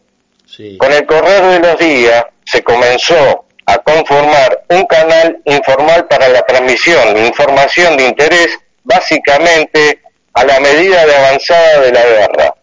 Con 0.78 0.92
el 0.92 1.06
correr 1.06 1.44
de 1.44 1.60
los 1.60 1.80
días, 1.80 2.26
se 2.44 2.62
comenzó 2.64 3.46
a 3.66 3.78
conformar 3.78 4.64
un 4.70 4.86
canal 4.86 5.42
informal 5.46 6.08
para 6.08 6.28
la 6.28 6.42
transmisión 6.42 7.14
de 7.14 7.28
información 7.28 7.96
de 7.98 8.08
interés 8.08 8.60
básicamente 8.84 10.02
a 10.34 10.44
la 10.44 10.60
medida 10.60 11.06
de 11.06 11.16
avanzada 11.16 11.80
de 11.82 11.92
la 11.92 12.04
guerra. 12.04 12.56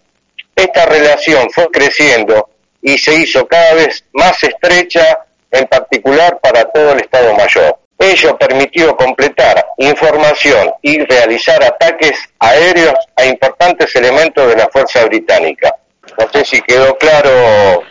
Esta 0.59 0.87
relación 0.87 1.49
fue 1.51 1.69
creciendo 1.71 2.49
y 2.83 2.99
se 2.99 3.15
hizo 3.15 3.47
cada 3.47 3.75
vez 3.75 4.05
más 4.13 4.43
estrecha, 4.43 5.21
en 5.53 5.69
particular 5.69 6.41
para 6.43 6.65
todo 6.65 6.95
el 6.95 7.01
Estado 7.01 7.33
Mayor. 7.35 7.79
Ello 7.97 8.37
permitió 8.37 8.97
completar 8.97 9.65
información 9.77 10.73
y 10.83 10.99
realizar 11.05 11.63
ataques 11.63 12.19
aéreos 12.41 12.97
a 13.15 13.25
importantes 13.27 13.95
elementos 13.95 14.49
de 14.49 14.57
la 14.57 14.69
Fuerza 14.69 15.05
Británica. 15.05 15.73
No 16.19 16.29
sé 16.33 16.45
si 16.45 16.61
quedó 16.63 16.99
claro 16.99 17.85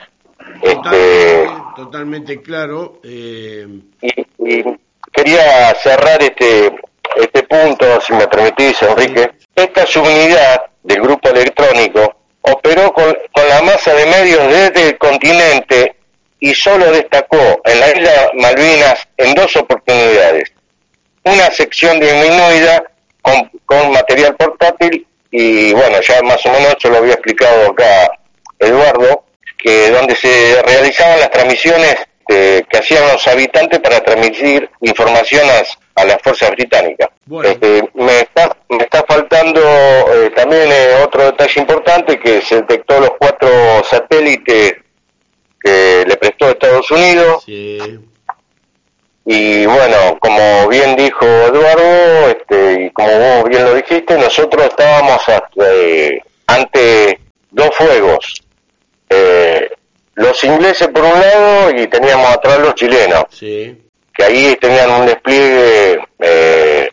este, 0.61 1.47
totalmente, 1.74 2.41
claro. 2.41 2.99
Eh... 3.01 3.65
Y, 4.01 4.63
quería 5.13 5.74
cerrar 5.76 6.22
este, 6.22 6.76
este 7.15 7.43
punto, 7.43 8.01
si 8.01 8.13
me 8.13 8.28
permitís, 8.28 8.82
Enrique. 8.82 9.32
Esta 9.55 9.86
subunidad 9.86 10.63
del 10.84 11.01
grupo 11.01 11.30
electrónico 11.30 12.16
operó 12.51 12.93
con, 12.93 13.17
con 13.31 13.47
la 13.47 13.61
masa 13.61 13.93
de 13.93 14.05
medios 14.05 14.47
desde 14.47 14.89
el 14.89 14.97
continente 14.97 15.95
y 16.39 16.53
solo 16.53 16.91
destacó 16.91 17.61
en 17.63 17.79
la 17.79 17.89
isla 17.89 18.29
Malvinas 18.33 19.07
en 19.17 19.33
dos 19.33 19.55
oportunidades. 19.55 20.51
Una 21.23 21.51
sección 21.51 21.99
disminuida 21.99 22.83
con, 23.21 23.51
con 23.65 23.91
material 23.91 24.35
portátil 24.35 25.05
y 25.31 25.73
bueno, 25.73 25.99
ya 26.01 26.21
más 26.21 26.45
o 26.45 26.51
menos 26.51 26.75
eso 26.77 26.89
lo 26.89 26.97
había 26.97 27.13
explicado 27.13 27.71
acá 27.71 28.11
Eduardo, 28.59 29.25
que 29.57 29.91
donde 29.91 30.15
se 30.15 30.61
realizaban 30.63 31.19
las 31.19 31.31
transmisiones 31.31 31.95
eh, 32.29 32.63
que 32.69 32.77
hacían 32.77 33.07
los 33.07 33.25
habitantes 33.27 33.79
para 33.79 34.01
transmitir 34.01 34.69
información 34.81 35.47
a, 35.95 36.05
las 36.05 36.21
fuerzas 36.21 36.51
británicas. 36.51 37.09
Este, 37.43 37.89
me, 37.93 38.19
está, 38.19 38.56
me 38.70 38.84
está 38.84 39.03
faltando 39.07 39.61
eh, 39.61 40.32
también 40.36 40.70
eh, 40.72 41.03
otro 41.03 41.24
detalle 41.24 41.61
importante 41.61 42.20
que 42.20 42.41
se 42.41 42.57
detectó 42.57 42.99
los 42.99 43.11
cuatro 43.20 43.49
satélites 43.84 44.76
que 45.59 46.05
le 46.07 46.18
prestó 46.18 46.49
Estados 46.49 46.89
Unidos. 46.91 47.43
Y 49.30 49.65
bueno, 49.65 50.18
como 50.22 50.70
bien 50.70 50.95
dijo 50.95 51.26
Eduardo, 51.26 52.30
este, 52.30 52.86
y 52.86 52.89
como 52.91 53.09
vos 53.09 53.49
bien 53.49 53.65
lo 53.65 53.76
dijiste, 53.76 54.18
nosotros 54.18 54.65
estábamos 54.65 55.22
ante 56.47 57.20
dos 57.51 57.70
fuegos 57.76 58.41
eh, 59.09 59.70
los 60.15 60.43
ingleses 60.43 60.88
por 60.89 61.03
un 61.03 61.20
lado 61.20 61.72
y 61.72 61.88
teníamos 61.88 62.30
atrás 62.32 62.59
los 62.59 62.76
chilenos, 62.76 63.26
sí. 63.30 63.78
que 64.13 64.24
ahí 64.24 64.57
tenían 64.59 64.89
un 64.89 65.05
despliegue 65.05 65.99
eh, 66.20 66.89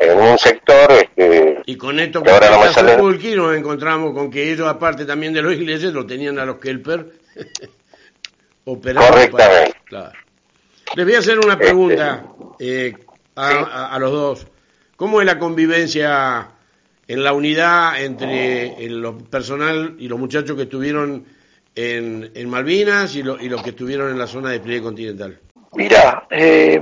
en 0.00 0.18
un 0.18 0.38
sector. 0.38 0.90
Este, 0.90 1.62
y 1.66 1.76
con 1.76 2.00
esto 2.00 2.22
que 2.22 2.30
ahora 2.30 2.50
no 2.50 2.60
me 2.60 2.72
sale... 2.72 2.96
nos 3.36 3.56
encontramos 3.56 4.12
con 4.14 4.30
que 4.30 4.52
ellos, 4.52 4.66
aparte 4.66 5.04
también 5.04 5.32
de 5.32 5.42
los 5.42 5.54
ingleses, 5.54 5.92
lo 5.92 6.06
tenían 6.06 6.38
a 6.38 6.44
los 6.44 6.56
Kelper 6.56 7.12
operando. 8.64 9.08
Correctamente. 9.08 9.76
claro. 9.84 10.12
Les 10.96 11.06
voy 11.06 11.14
a 11.14 11.18
hacer 11.20 11.38
una 11.38 11.56
pregunta 11.56 12.24
este, 12.58 12.86
eh, 12.88 12.96
a, 13.36 13.94
a 13.94 13.98
los 14.00 14.10
dos. 14.10 14.46
¿Cómo 14.96 15.20
es 15.20 15.26
la 15.26 15.38
convivencia 15.38 16.48
en 17.06 17.24
la 17.24 17.32
unidad 17.32 18.02
entre 18.02 18.84
el 18.84 19.04
personal 19.30 19.96
y 19.98 20.08
los 20.08 20.18
muchachos 20.18 20.56
que 20.56 20.62
estuvieron 20.62 21.24
en, 21.74 22.48
Malvinas 22.48 23.14
y, 23.16 23.22
lo, 23.22 23.40
y 23.40 23.48
los 23.48 23.62
que 23.62 23.70
estuvieron 23.70 24.10
en 24.10 24.18
la 24.18 24.26
zona 24.26 24.50
de 24.50 24.60
pliegue 24.60 24.82
continental? 24.82 25.38
Mira, 25.72 26.26
eh, 26.30 26.80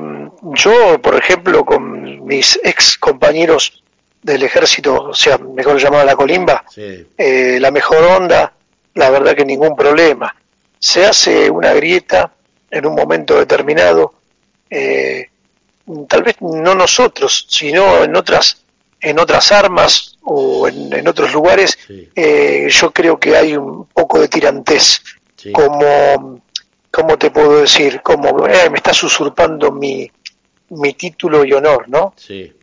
yo, 0.55 1.01
por 1.03 1.14
ejemplo, 1.14 1.64
con 1.64 2.24
mis 2.24 2.59
ex 2.62 2.97
compañeros 2.99 3.82
del 4.22 4.43
ejército, 4.43 4.95
o 4.95 5.14
sea, 5.14 5.39
mejor 5.39 5.78
llamado 5.78 6.05
la 6.05 6.16
colimba, 6.16 6.64
eh, 6.76 7.59
la 7.61 7.70
mejor 7.70 8.03
onda, 8.03 8.53
la 8.95 9.11
verdad 9.11 9.34
que 9.34 9.45
ningún 9.45 9.76
problema. 9.76 10.34
Se 10.78 11.05
hace 11.05 11.51
una 11.51 11.72
grieta 11.74 12.32
en 12.70 12.86
un 12.86 12.95
momento 12.95 13.39
determinado, 13.39 14.14
eh, 14.70 15.28
tal 16.09 16.22
vez 16.22 16.36
no 16.41 16.74
nosotros, 16.74 17.47
sino 17.49 18.05
en 18.05 18.16
otras 18.16 18.64
en 19.01 19.18
otras 19.18 19.53
armas 19.53 20.16
o 20.22 20.68
en, 20.68 21.07
otros 21.07 21.32
lugares, 21.32 21.78
eh, 21.89 22.66
yo 22.68 22.91
creo 22.91 23.18
que 23.18 23.36
hay 23.36 23.57
un 23.57 23.86
poco 23.86 24.20
de 24.20 24.28
tirantes, 24.28 25.03
como, 25.53 26.43
¿cómo 26.99 27.16
te 27.16 27.30
puedo 27.30 27.61
decir? 27.61 28.01
Como, 28.03 28.32
me 28.34 28.76
estás 28.76 29.01
usurpando 29.05 29.70
mi, 29.70 30.11
mi 30.70 30.94
título 30.94 31.44
y 31.44 31.53
honor, 31.53 31.88
¿no? 31.88 32.12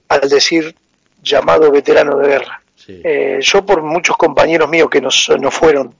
Al 0.10 0.30
decir 0.30 0.76
llamado 1.24 1.72
veterano 1.72 2.18
de 2.18 2.28
guerra. 2.28 2.62
Eh, 2.88 3.40
yo 3.42 3.66
por 3.66 3.82
muchos 3.82 4.18
compañeros 4.18 4.70
míos 4.70 4.90
que 4.92 5.00
no, 5.00 5.08
no 5.40 5.52
fueron 5.52 5.96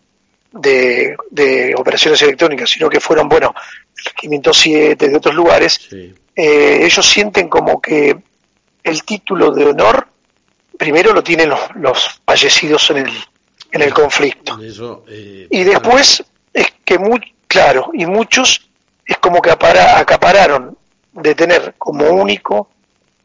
de, 0.52 1.16
de, 1.32 1.74
operaciones 1.78 2.22
electrónicas, 2.24 2.70
sino 2.70 2.90
que 2.90 3.00
fueron, 3.00 3.30
bueno, 3.30 3.56
507 4.18 5.08
de 5.08 5.16
otros 5.16 5.34
lugares, 5.34 5.88
eh, 5.94 6.80
ellos 6.84 7.06
sienten 7.06 7.48
como 7.48 7.82
que 7.82 8.18
el 8.84 9.04
título 9.04 9.52
de 9.52 9.66
honor 9.68 10.08
primero 10.78 11.14
lo 11.14 11.24
tienen 11.24 11.48
los, 11.50 11.62
los 11.76 12.22
fallecidos 12.26 12.90
en 12.92 12.98
el, 12.98 13.12
en 13.72 13.82
el 13.82 13.94
conflicto. 13.94 14.60
Eh, 15.08 15.48
y 15.50 15.64
después 15.64 16.22
es 16.54 16.68
que, 16.84 17.00
muy, 17.00 17.34
claro, 17.56 17.90
y 17.94 18.06
muchos 18.06 18.70
es 19.06 19.18
como 19.18 19.42
que 19.42 19.50
acapararon 19.50 20.78
de 21.14 21.36
tener 21.36 21.76
como 21.78 22.10
único 22.10 22.70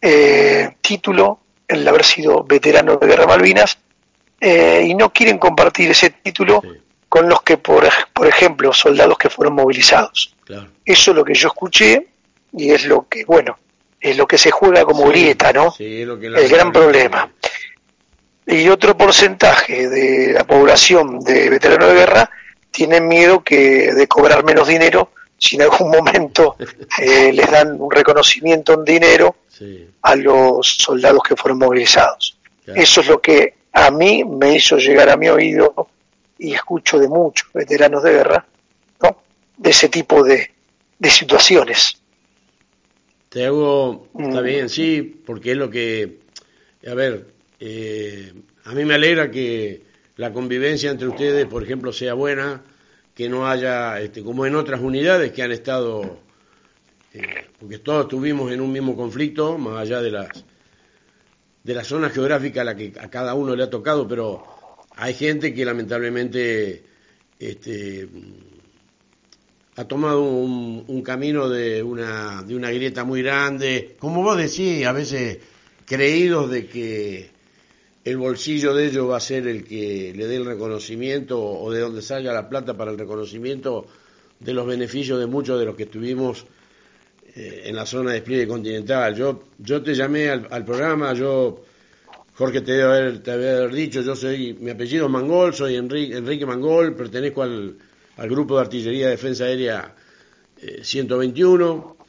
eh, 0.00 0.76
título 0.80 1.40
el 1.66 1.86
haber 1.86 2.04
sido 2.04 2.44
veterano 2.44 2.96
de 2.96 3.06
Guerra 3.08 3.26
Malvinas 3.26 3.78
eh, 4.40 4.84
y 4.86 4.94
no 4.94 5.12
quieren 5.12 5.38
compartir 5.38 5.90
ese 5.90 6.10
título 6.10 6.62
con 7.08 7.28
los 7.28 7.42
que, 7.42 7.56
por, 7.56 7.88
por 8.12 8.28
ejemplo, 8.28 8.72
soldados 8.72 9.18
que 9.18 9.30
fueron 9.30 9.54
movilizados. 9.54 10.36
Eso 10.84 11.10
es 11.10 11.16
lo 11.16 11.24
que 11.24 11.34
yo 11.34 11.48
escuché 11.48 12.06
y 12.52 12.70
es 12.70 12.84
lo 12.86 13.08
que, 13.08 13.24
bueno, 13.24 13.58
es 14.00 14.16
lo 14.16 14.28
que 14.28 14.38
se 14.38 14.52
juega 14.52 14.84
como 14.84 15.08
grieta, 15.08 15.52
¿no? 15.52 15.74
el 15.78 16.48
gran 16.48 16.70
problema. 16.70 17.32
Y 18.46 18.68
otro 18.68 18.96
porcentaje 18.96 19.88
de 19.88 20.32
la 20.32 20.44
población 20.44 21.18
de 21.18 21.50
veteranos 21.50 21.88
de 21.88 21.94
guerra 21.94 22.30
tienen 22.70 23.08
miedo 23.08 23.42
que 23.42 23.92
de 23.92 24.06
cobrar 24.06 24.44
menos 24.44 24.68
dinero 24.68 25.12
si 25.38 25.56
en 25.56 25.62
algún 25.62 25.90
momento 25.96 26.56
eh, 26.98 27.32
les 27.32 27.50
dan 27.50 27.80
un 27.80 27.90
reconocimiento 27.90 28.74
en 28.74 28.84
dinero 28.84 29.36
a 30.02 30.16
los 30.16 30.76
soldados 30.78 31.22
que 31.22 31.36
fueron 31.36 31.58
movilizados. 31.58 32.38
Eso 32.66 33.00
es 33.00 33.08
lo 33.08 33.20
que 33.20 33.54
a 33.72 33.90
mí 33.90 34.24
me 34.24 34.54
hizo 34.54 34.76
llegar 34.78 35.10
a 35.10 35.16
mi 35.16 35.28
oído 35.28 35.88
y 36.38 36.54
escucho 36.54 36.98
de 36.98 37.08
muchos 37.08 37.52
veteranos 37.52 38.02
de 38.02 38.12
guerra, 38.12 38.46
¿no? 39.02 39.22
De 39.56 39.70
ese 39.70 39.88
tipo 39.88 40.22
de, 40.22 40.50
situaciones. 41.02 42.00
Te 43.28 43.46
hago, 43.46 44.08
está 44.18 44.40
mm. 44.40 44.44
bien, 44.44 44.68
sí, 44.68 45.02
porque 45.02 45.52
es 45.52 45.56
lo 45.56 45.68
que, 45.68 46.20
a 46.86 46.94
ver, 46.94 47.26
eh, 47.58 48.32
a 48.64 48.72
mí 48.72 48.84
me 48.84 48.94
alegra 48.94 49.30
que 49.30 49.82
la 50.20 50.34
convivencia 50.34 50.90
entre 50.90 51.08
ustedes, 51.08 51.46
por 51.46 51.62
ejemplo, 51.62 51.94
sea 51.94 52.12
buena, 52.12 52.62
que 53.14 53.26
no 53.30 53.48
haya, 53.48 53.98
este, 54.02 54.22
como 54.22 54.44
en 54.44 54.54
otras 54.54 54.82
unidades 54.82 55.32
que 55.32 55.42
han 55.42 55.50
estado, 55.50 56.20
eh, 57.14 57.46
porque 57.58 57.78
todos 57.78 58.02
estuvimos 58.02 58.52
en 58.52 58.60
un 58.60 58.70
mismo 58.70 58.94
conflicto, 58.94 59.56
más 59.56 59.78
allá 59.78 60.02
de 60.02 60.10
las 60.10 60.28
de 61.64 61.74
la 61.74 61.84
zona 61.84 62.10
geográfica 62.10 62.60
a 62.60 62.64
la 62.64 62.76
que 62.76 62.92
a 63.00 63.08
cada 63.08 63.32
uno 63.32 63.56
le 63.56 63.62
ha 63.62 63.70
tocado, 63.70 64.06
pero 64.06 64.44
hay 64.94 65.14
gente 65.14 65.54
que 65.54 65.64
lamentablemente 65.64 66.84
este, 67.38 68.06
ha 69.76 69.84
tomado 69.84 70.22
un, 70.22 71.02
camino 71.02 71.48
de 71.48 71.82
una, 71.82 72.42
de 72.42 72.54
una 72.54 72.70
grieta 72.70 73.04
muy 73.04 73.22
grande, 73.22 73.96
como 73.98 74.22
vos 74.22 74.36
decís, 74.36 74.84
a 74.84 74.92
veces 74.92 75.38
creídos 75.86 76.50
de 76.50 76.66
que 76.66 77.39
el 78.05 78.16
bolsillo 78.16 78.74
de 78.74 78.86
ellos 78.86 79.11
va 79.11 79.18
a 79.18 79.20
ser 79.20 79.46
el 79.46 79.64
que 79.64 80.12
le 80.16 80.26
dé 80.26 80.36
el 80.36 80.46
reconocimiento 80.46 81.40
o 81.40 81.70
de 81.70 81.80
donde 81.80 82.03
salga 82.03 82.32
la 82.32 82.48
plata 82.48 82.76
para 82.76 82.90
el 82.90 82.98
reconocimiento 82.98 83.86
de 84.38 84.55
los 84.55 84.66
beneficios 84.66 85.18
de 85.18 85.26
muchos 85.26 85.59
de 85.59 85.66
los 85.66 85.76
que 85.76 85.82
estuvimos 85.82 86.46
eh, 87.34 87.64
en 87.66 87.76
la 87.76 87.84
zona 87.84 88.11
de 88.11 88.16
despliegue 88.16 88.48
continental. 88.48 89.14
Yo, 89.14 89.44
yo 89.59 89.82
te 89.82 89.94
llamé 89.94 90.30
al, 90.30 90.64
programa, 90.64 91.12
yo, 91.12 91.62
Jorge 92.34 92.62
te 92.62 92.72
debe, 92.72 92.82
haber, 92.84 93.22
te 93.22 93.32
haber 93.32 93.70
dicho, 93.72 94.01
yo 94.01 94.16
soy, 94.16 94.55
mi 94.55 94.70
apellido 94.70 95.07
es 95.07 95.12
Mangol, 95.12 95.53
soy 95.53 95.76
Enrique, 95.76 96.46
Mangol, 96.46 96.96
pertenezco 96.96 97.42
al, 97.42 97.76
al 98.16 98.28
Grupo 98.30 98.57
de 98.57 98.62
Artillería 98.62 99.07
de 99.07 99.11
Defensa 99.12 99.44
Aérea 99.44 99.94
121. 100.82 101.96
Eh, 101.98 102.05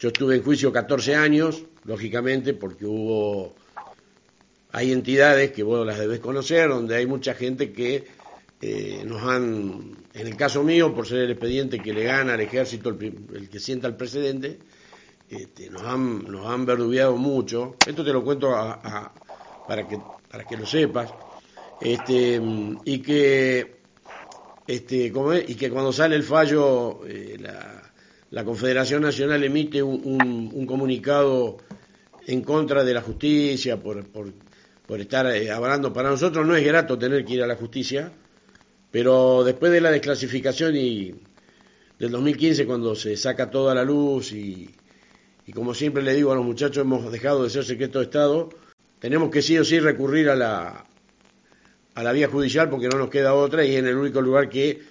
yo 0.00 0.08
estuve 0.08 0.36
en 0.36 0.42
juicio 0.42 0.72
14 0.72 1.14
años, 1.14 1.62
lógicamente, 1.84 2.54
porque 2.54 2.86
hubo 2.86 3.54
hay 4.72 4.92
entidades 4.92 5.52
que 5.52 5.62
vos 5.62 5.86
las 5.86 5.98
debes 5.98 6.20
conocer, 6.20 6.68
donde 6.68 6.96
hay 6.96 7.06
mucha 7.06 7.34
gente 7.34 7.72
que 7.72 8.04
eh, 8.60 9.02
nos 9.04 9.22
han, 9.22 9.96
en 10.14 10.26
el 10.26 10.36
caso 10.36 10.62
mío, 10.62 10.94
por 10.94 11.06
ser 11.06 11.18
el 11.18 11.30
expediente 11.32 11.78
que 11.78 11.92
le 11.92 12.04
gana 12.04 12.34
al 12.34 12.40
ejército 12.40 12.88
el, 12.88 13.48
que 13.50 13.60
sienta 13.60 13.86
el 13.86 13.96
precedente, 13.96 14.58
este, 15.28 15.68
nos, 15.68 15.82
han, 15.82 16.24
nos 16.24 16.46
han 16.46 16.64
verdubiado 16.64 17.16
mucho. 17.16 17.76
Esto 17.86 18.04
te 18.04 18.12
lo 18.12 18.24
cuento 18.24 18.50
para, 19.68 19.86
que, 19.86 19.98
para 20.30 20.44
que 20.44 20.56
lo 20.56 20.66
sepas. 20.66 21.12
Este, 21.80 22.40
y 22.84 22.98
que 23.00 23.82
este, 24.66 25.12
y 25.48 25.54
que 25.54 25.70
cuando 25.70 25.92
sale 25.92 26.16
el 26.16 26.22
fallo, 26.22 27.00
eh, 27.06 27.36
la, 28.30 28.44
Confederación 28.44 29.02
Nacional 29.02 29.42
emite 29.44 29.82
un, 29.82 30.64
comunicado 30.66 31.58
en 32.26 32.42
contra 32.42 32.82
de 32.82 32.94
la 32.94 33.02
justicia 33.02 33.76
por, 33.76 34.04
por 34.06 34.32
por 34.92 35.00
estar 35.00 35.26
eh, 35.34 35.50
hablando. 35.50 35.90
Para 35.90 36.10
nosotros 36.10 36.46
no 36.46 36.54
es 36.54 36.62
grato 36.66 36.98
tener 36.98 37.24
que 37.24 37.32
ir 37.32 37.42
a 37.42 37.46
la 37.46 37.56
justicia, 37.56 38.12
pero 38.90 39.42
después 39.42 39.72
de 39.72 39.80
la 39.80 39.90
desclasificación 39.90 40.76
y 40.76 41.14
del 41.98 42.10
2015, 42.10 42.66
cuando 42.66 42.94
se 42.94 43.16
saca 43.16 43.50
toda 43.50 43.74
la 43.74 43.84
luz 43.84 44.32
y, 44.32 44.68
como 45.54 45.72
siempre 45.72 46.02
le 46.02 46.12
digo 46.12 46.30
a 46.30 46.34
los 46.34 46.44
muchachos, 46.44 46.76
hemos 46.82 47.10
dejado 47.10 47.42
de 47.42 47.48
ser 47.48 47.64
secreto 47.64 48.00
de 48.00 48.04
Estado, 48.04 48.50
tenemos 48.98 49.30
que 49.30 49.40
sí 49.40 49.56
o 49.56 49.64
sí 49.64 49.80
recurrir 49.80 50.28
a 50.28 50.36
la, 50.36 50.84
a 51.94 52.02
la 52.02 52.12
vía 52.12 52.28
judicial 52.28 52.68
porque 52.68 52.88
no 52.88 52.98
nos 52.98 53.08
queda 53.08 53.32
otra 53.32 53.64
y 53.64 53.76
en 53.76 53.86
el 53.86 53.96
único 53.96 54.20
lugar 54.20 54.50
que 54.50 54.82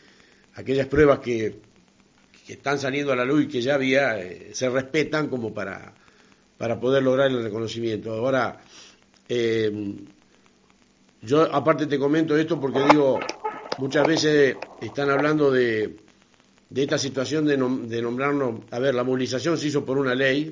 aquellas 0.55 0.87
pruebas 0.87 1.19
que, 1.19 1.59
que 2.47 2.53
están 2.53 2.79
saliendo 2.79 3.11
a 3.11 3.15
la 3.15 3.23
luz 3.23 3.43
y 3.43 3.47
que 3.47 3.61
ya 3.61 3.75
había 3.75 4.19
eh, 4.19 4.49
se 4.53 4.67
respetan 4.67 5.27
como 5.27 5.53
para, 5.53 5.93
para 6.57 6.79
poder 6.79 7.03
lograr 7.03 7.29
el 7.29 7.43
reconocimiento. 7.43 8.11
Ahora, 8.13 8.61
eh, 9.29 9.95
yo 11.21 11.43
aparte 11.53 11.85
te 11.85 11.99
comento 11.99 12.35
esto 12.35 12.59
porque 12.59 12.79
digo, 12.89 13.19
muchas 13.77 14.07
veces 14.07 14.55
están 14.81 15.11
hablando 15.11 15.51
de, 15.51 15.97
esta 16.73 16.97
situación 16.97 17.45
de, 17.45 17.57
nombrarnos, 17.57 18.61
a 18.71 18.79
ver, 18.79 18.95
la 18.95 19.03
movilización 19.03 19.55
se 19.57 19.67
hizo 19.67 19.85
por 19.85 19.99
una 19.99 20.15
ley, 20.15 20.51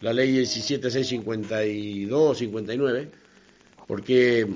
la 0.00 0.12
ley 0.12 0.42
17652-59, 0.42 3.08
porque 3.86 4.46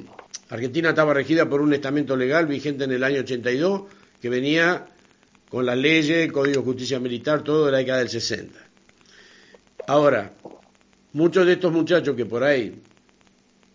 Argentina 0.49 0.91
estaba 0.91 1.13
regida 1.13 1.49
por 1.49 1.61
un 1.61 1.75
estamento 1.75 2.17
legal 2.17 2.47
vigente 2.47 2.85
en 2.85 2.93
el 2.93 3.03
año 3.03 3.19
82 3.21 3.83
que 4.21 4.29
venía 4.29 4.87
con 5.51 5.67
las 5.67 5.77
leyes, 5.77 6.19
el 6.19 6.33
Código 6.33 6.61
de 6.61 6.67
Justicia 6.67 7.01
Militar, 7.01 7.43
todo 7.43 7.67
de 7.67 7.73
la 7.73 7.79
década 7.79 7.99
del 7.99 8.11
60. 8.11 8.57
Ahora, 9.89 10.35
muchos 11.15 11.47
de 11.47 11.55
estos 11.55 11.73
muchachos 11.73 12.15
que 12.15 12.27
por 12.27 12.45
ahí 12.45 12.81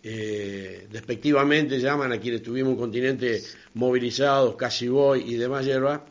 eh, 0.06 0.86
despectivamente 0.92 1.80
llaman 1.80 2.12
a 2.12 2.18
quienes 2.18 2.42
tuvimos 2.42 2.74
un 2.74 2.78
continente 2.78 3.42
movilizados, 3.72 4.54
casi 4.54 4.86
voy 4.86 5.24
y 5.32 5.36
demás 5.36 5.64
hierba. 5.64 6.04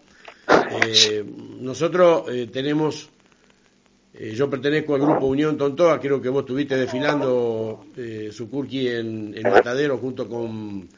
Eh, 0.71 1.23
nosotros 1.59 2.23
eh, 2.29 2.49
tenemos, 2.51 3.11
yo 4.19 4.49
pertenezco 4.49 4.95
al 4.95 5.01
grupo 5.01 5.27
Unión 5.27 5.59
Tontoa, 5.59 5.99
creo 5.99 6.19
que 6.19 6.29
vos 6.29 6.41
estuviste 6.41 6.75
desfilando 6.75 7.85
Sucurki 8.31 8.87
en, 8.87 9.37
en 9.37 9.43
Matadero 9.43 9.99
junto 9.99 10.27
con, 10.27 10.89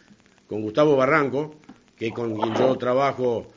con 0.48 0.62
Gustavo 0.62 0.96
Barranco, 0.96 1.56
que 1.98 2.12
con 2.12 2.40
quien 2.40 2.56
yo 2.56 2.78
trabajo, 2.78 3.48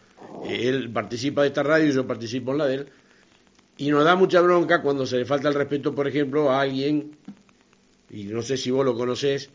él 0.49 0.91
participa 0.91 1.43
de 1.43 1.49
esta 1.49 1.63
radio 1.63 1.89
y 1.89 1.93
yo 1.93 2.05
participo 2.09 2.51
en 2.51 2.59
la 2.59 2.67
de 2.67 2.75
él. 2.75 2.87
Y 3.77 3.91
nos 3.91 4.05
da 4.05 4.17
mucha 4.17 4.41
bronca 4.41 4.83
cuando 4.83 5.07
se 5.07 5.17
le 5.17 5.25
falta 5.25 5.47
el 5.47 5.55
respeto, 5.55 5.95
por 5.95 6.09
ejemplo, 6.09 6.51
a 6.51 6.61
alguien 6.61 7.13
y 8.11 8.25
no 8.25 8.43
sé 8.43 8.57
si 8.57 8.71
vos 8.71 8.85
lo 8.85 8.95
conocés, 8.95 9.51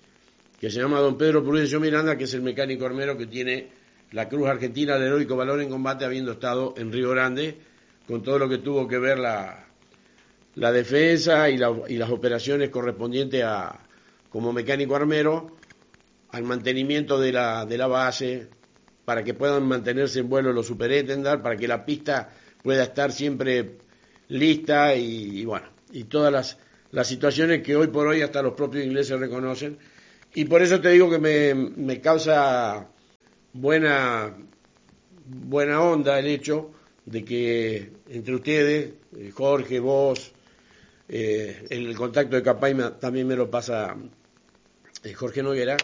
que 0.59 0.69
se 0.69 0.79
llama 0.79 0.99
don 0.99 1.17
Pedro 1.17 1.43
Prudencio 1.43 1.79
Miranda, 1.79 2.17
que 2.17 2.25
es 2.25 2.33
el 2.33 2.41
mecánico 2.41 2.85
armero 2.85 3.17
que 3.17 3.27
tiene 3.27 3.69
la 4.11 4.29
Cruz 4.29 4.47
Argentina 4.47 4.95
del 4.95 5.07
Heroico 5.07 5.35
Valor 5.35 5.61
en 5.61 5.69
Combate, 5.69 6.05
habiendo 6.05 6.33
estado 6.33 6.73
en 6.77 6.91
Río 6.91 7.09
Grande 7.09 7.57
con 8.07 8.21
todo 8.21 8.37
lo 8.37 8.49
que 8.49 8.57
tuvo 8.59 8.87
que 8.87 8.97
ver 8.97 9.17
la, 9.17 9.65
la 10.55 10.71
defensa 10.71 11.49
y, 11.49 11.55
y 11.55 11.97
las 11.97 12.09
operaciones 12.09 12.69
correspondientes 12.69 13.43
a, 13.43 13.79
como 14.29 14.51
mecánico 14.51 14.95
armero, 14.95 15.57
al 16.31 16.43
mantenimiento 16.43 17.19
de 17.19 17.31
la, 17.31 17.65
de 17.65 17.77
la 17.77 17.87
base, 17.87 18.47
para 19.05 19.23
que 19.23 19.33
puedan 19.33 19.67
mantenerse 19.67 20.19
en 20.19 20.29
vuelo 20.29 20.51
los 20.51 20.67
superétendar, 20.67 21.41
para 21.41 21.55
que 21.55 21.67
la 21.67 21.85
pista 21.85 22.29
pueda 22.61 22.83
estar 22.83 23.11
siempre 23.11 23.77
lista 24.29 24.95
y, 24.95 25.45
bueno, 25.45 25.67
y 25.91 26.05
todas 26.05 26.31
las, 26.31 26.57
las, 26.93 27.07
situaciones 27.07 27.61
que 27.61 27.75
hoy 27.75 27.87
por 27.87 28.07
hoy 28.07 28.21
hasta 28.21 28.41
los 28.41 28.53
propios 28.53 28.85
ingleses 28.85 29.19
reconocen. 29.19 29.77
Y 30.33 30.45
por 30.45 30.61
eso 30.61 30.79
te 30.79 30.89
digo 30.89 31.09
que 31.09 31.19
me, 31.19 31.53
me 31.53 31.99
causa 31.99 32.87
buena, 33.53 34.35
buena 35.25 35.81
onda 35.81 36.17
el 36.17 36.27
hecho 36.27 36.71
de 37.05 37.23
que 37.25 37.91
entre 38.09 38.35
ustedes, 38.35 38.93
eh, 39.17 39.31
Jorge, 39.31 39.79
vos, 39.79 40.31
eh, 41.09 41.67
el 41.69 41.95
contacto 41.95 42.35
de 42.35 42.43
Capaima 42.43 42.97
también 42.97 43.27
me 43.27 43.35
lo 43.35 43.49
pasa 43.49 43.95
eh, 45.03 45.13
Jorge 45.13 45.43
Noguera, 45.43 45.77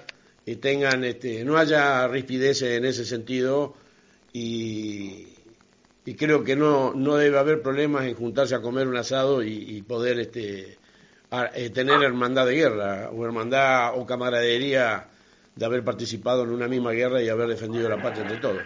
tengan, 0.61 1.03
este, 1.03 1.43
no 1.43 1.57
haya 1.57 2.07
rispideces 2.07 2.77
en 2.77 2.85
ese 2.85 3.05
sentido 3.05 3.75
y, 4.33 5.27
creo 6.17 6.43
que 6.43 6.55
no, 6.55 6.93
no 6.95 7.17
debe 7.17 7.37
haber 7.37 7.61
problemas 7.61 8.05
en 8.05 8.15
juntarse 8.15 8.55
a 8.55 8.61
comer 8.61 8.87
un 8.87 8.97
asado 8.97 9.43
y, 9.43 9.83
poder 9.83 10.19
este, 10.19 10.79
eh, 11.31 11.69
tener 11.69 12.01
hermandad 12.03 12.45
de 12.45 12.55
guerra 12.55 13.09
o 13.11 13.25
hermandad 13.25 13.97
o 13.97 14.05
camaradería 14.05 15.05
de 15.55 15.65
haber 15.65 15.83
participado 15.83 16.43
en 16.43 16.49
una 16.49 16.67
misma 16.67 16.91
guerra 16.91 17.21
y 17.21 17.29
haber 17.29 17.47
defendido 17.47 17.89
la 17.89 18.01
patria 18.01 18.23
entre 18.23 18.37
todos. 18.37 18.61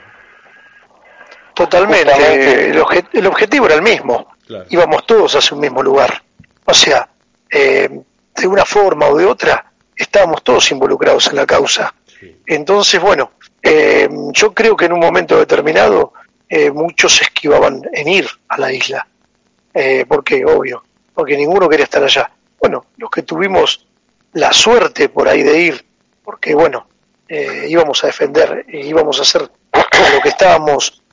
Totalmente, 1.53 2.70
el, 2.70 3.28
objetivo 3.28 3.68
era 3.68 3.76
el 3.76 3.84
mismo, 3.84 4.36
íbamos 4.70 5.05
todos 5.05 5.36
hacia 5.36 5.53
un 5.53 5.61
mismo 5.61 5.84
lugar, 5.84 6.24
o 6.66 6.74
sea, 6.74 7.07
eh, 7.49 8.01
de 8.36 8.47
una 8.47 8.66
forma 8.66 9.07
o 9.07 9.18
de 9.18 9.26
otra 9.26 9.72
estábamos 9.95 10.43
todos 10.43 10.72
involucrados 10.72 11.28
en 11.28 11.36
la 11.36 11.45
causa. 11.45 11.93
Entonces, 12.45 13.01
bueno, 13.01 13.32
eh, 13.61 14.09
yo 14.32 14.53
creo 14.53 14.76
que 14.76 14.86
en 14.86 14.93
un 14.93 14.99
momento 14.99 15.38
determinado 15.38 16.14
eh, 16.49 16.72
muchos 16.72 17.16
se 17.18 17.26
esquivaban 17.26 17.82
en 17.91 18.07
ir 18.07 18.28
a 18.47 18.57
la 18.57 18.72
isla. 18.72 19.07
Eh, 19.74 20.05
porque, 20.07 20.45
obvio, 20.45 20.84
porque 21.14 21.38
ninguno 21.38 21.68
quería 21.68 21.86
estar 21.86 22.03
allá. 22.03 22.30
Bueno, 22.64 22.86
los 22.95 23.09
que 23.09 23.24
tuvimos 23.24 23.86
la 24.32 24.53
suerte 24.53 25.09
por 25.09 25.28
ahí 25.28 25.43
de 25.43 25.59
ir, 25.59 25.86
porque, 26.24 26.55
bueno, 26.55 26.88
eh, 27.28 27.66
íbamos 27.68 28.01
a 28.05 28.07
defender, 28.07 28.66
íbamos 28.70 29.20
a 29.20 29.24
hacer 29.24 29.41
lo 29.41 30.22
que 30.22 30.30
estábamos 30.30 31.03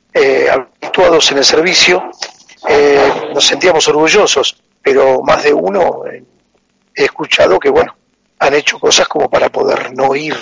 habituados 0.49 1.33
en 1.33 1.39
el 1.39 1.45
servicio, 1.45 2.09
nos 3.35 3.45
sentíamos 3.45 3.89
orgullosos, 3.89 4.63
pero 4.81 5.23
más 5.23 5.43
de 5.43 5.53
uno 5.53 6.05
he 6.07 7.05
escuchado 7.05 7.59
que, 7.59 7.69
bueno, 7.69 7.97
han 8.39 8.55
hecho 8.55 8.79
cosas 8.79 9.09
como 9.09 9.29
para 9.29 9.49
poder 9.49 9.93
no 9.93 10.15
ir. 10.15 10.37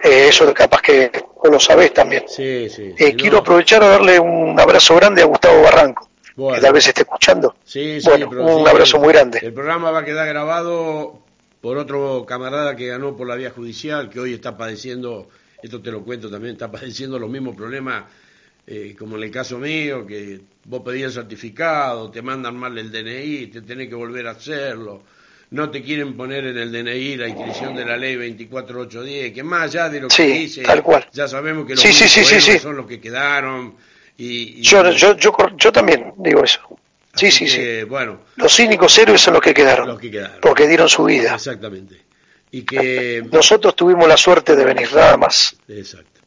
Eh, 0.00 0.28
eso 0.28 0.54
capaz 0.54 0.80
que 0.80 1.10
lo 1.42 1.58
sabés 1.58 1.92
también. 1.92 2.22
Sí, 2.28 2.70
sí, 2.70 2.94
eh, 2.96 3.16
quiero 3.16 3.38
aprovechar 3.38 3.82
a 3.82 3.88
darle 3.88 4.20
un 4.20 4.58
abrazo 4.60 4.94
grande 4.94 5.22
a 5.22 5.26
Gustavo 5.26 5.60
Barranco, 5.62 6.08
que 6.54 6.60
tal 6.60 6.72
vez 6.72 6.88
esté 6.88 7.02
escuchando. 7.02 7.56
Sí, 7.64 7.98
bueno, 8.04 8.28
un 8.28 8.68
abrazo 8.68 8.98
muy 8.98 9.12
grande. 9.12 9.40
El 9.42 9.52
programa 9.52 9.90
va 9.90 10.00
a 10.00 10.04
quedar 10.04 10.26
grabado 10.28 11.20
por 11.60 11.76
otro 11.76 12.24
camarada 12.26 12.74
que 12.76 12.86
ganó 12.86 13.16
por 13.16 13.26
la 13.26 13.34
vía 13.34 13.50
judicial, 13.50 14.08
que 14.08 14.20
hoy 14.20 14.34
está 14.34 14.56
padeciendo, 14.56 15.28
esto 15.62 15.80
te 15.80 15.90
lo 15.90 16.02
cuento 16.02 16.30
también, 16.30 16.54
está 16.54 16.70
padeciendo 16.70 17.18
los 17.18 17.30
mismos 17.30 17.54
problemas 17.54 18.04
eh, 18.66 18.94
como 18.98 19.16
en 19.16 19.24
el 19.24 19.30
caso 19.30 19.58
mío, 19.58 20.06
que 20.06 20.40
vos 20.64 20.82
pedías 20.84 21.16
el 21.16 21.22
certificado, 21.22 22.10
te 22.10 22.22
mandan 22.22 22.56
mal 22.56 22.76
el 22.78 22.90
DNI, 22.90 23.48
te 23.48 23.62
tenés 23.62 23.88
que 23.88 23.94
volver 23.94 24.26
a 24.26 24.30
hacerlo 24.30 25.02
no 25.50 25.70
te 25.70 25.82
quieren 25.82 26.16
poner 26.16 26.46
en 26.46 26.58
el 26.58 26.70
DNI 26.70 27.16
la 27.16 27.28
inscripción 27.28 27.74
de 27.74 27.84
la 27.84 27.96
ley 27.96 28.16
24810, 28.16 29.32
que 29.32 29.42
más 29.42 29.62
allá 29.62 29.88
de 29.88 30.00
lo 30.00 30.08
que 30.08 30.22
dice, 30.26 30.62
tal 30.62 30.82
cual. 30.82 31.06
ya 31.12 31.26
sabemos 31.26 31.66
que 31.66 31.74
los 31.74 31.82
sí, 31.82 31.92
sí, 31.92 32.58
son 32.58 32.76
los 32.76 32.86
que 32.86 33.00
quedaron. 33.00 33.74
Y, 34.22 34.60
yo, 34.60 34.90
yo, 34.90 35.16
yo, 35.16 35.34
yo, 35.56 35.72
también 35.72 36.12
digo 36.18 36.44
eso. 36.44 36.60
Sí, 37.14 37.30
sí, 37.30 37.48
sí. 37.48 37.84
Bueno, 37.84 38.20
los 38.36 38.54
cínicos 38.54 38.98
héroes 38.98 39.18
son 39.18 39.32
los 39.32 39.42
que 39.42 39.54
quedaron, 39.54 39.88
los 39.88 39.98
que 39.98 40.10
quedaron. 40.10 40.36
Porque 40.42 40.68
dieron 40.68 40.90
su 40.90 41.04
vida. 41.04 41.36
Exactamente. 41.36 42.02
Y 42.50 42.62
que... 42.62 43.24
Nosotros 43.32 43.74
tuvimos 43.74 44.06
la 44.06 44.18
suerte 44.18 44.54
de 44.56 44.64
venir, 44.66 44.92
nada 44.94 45.16
más. 45.16 45.56
Exacto. 45.66 46.20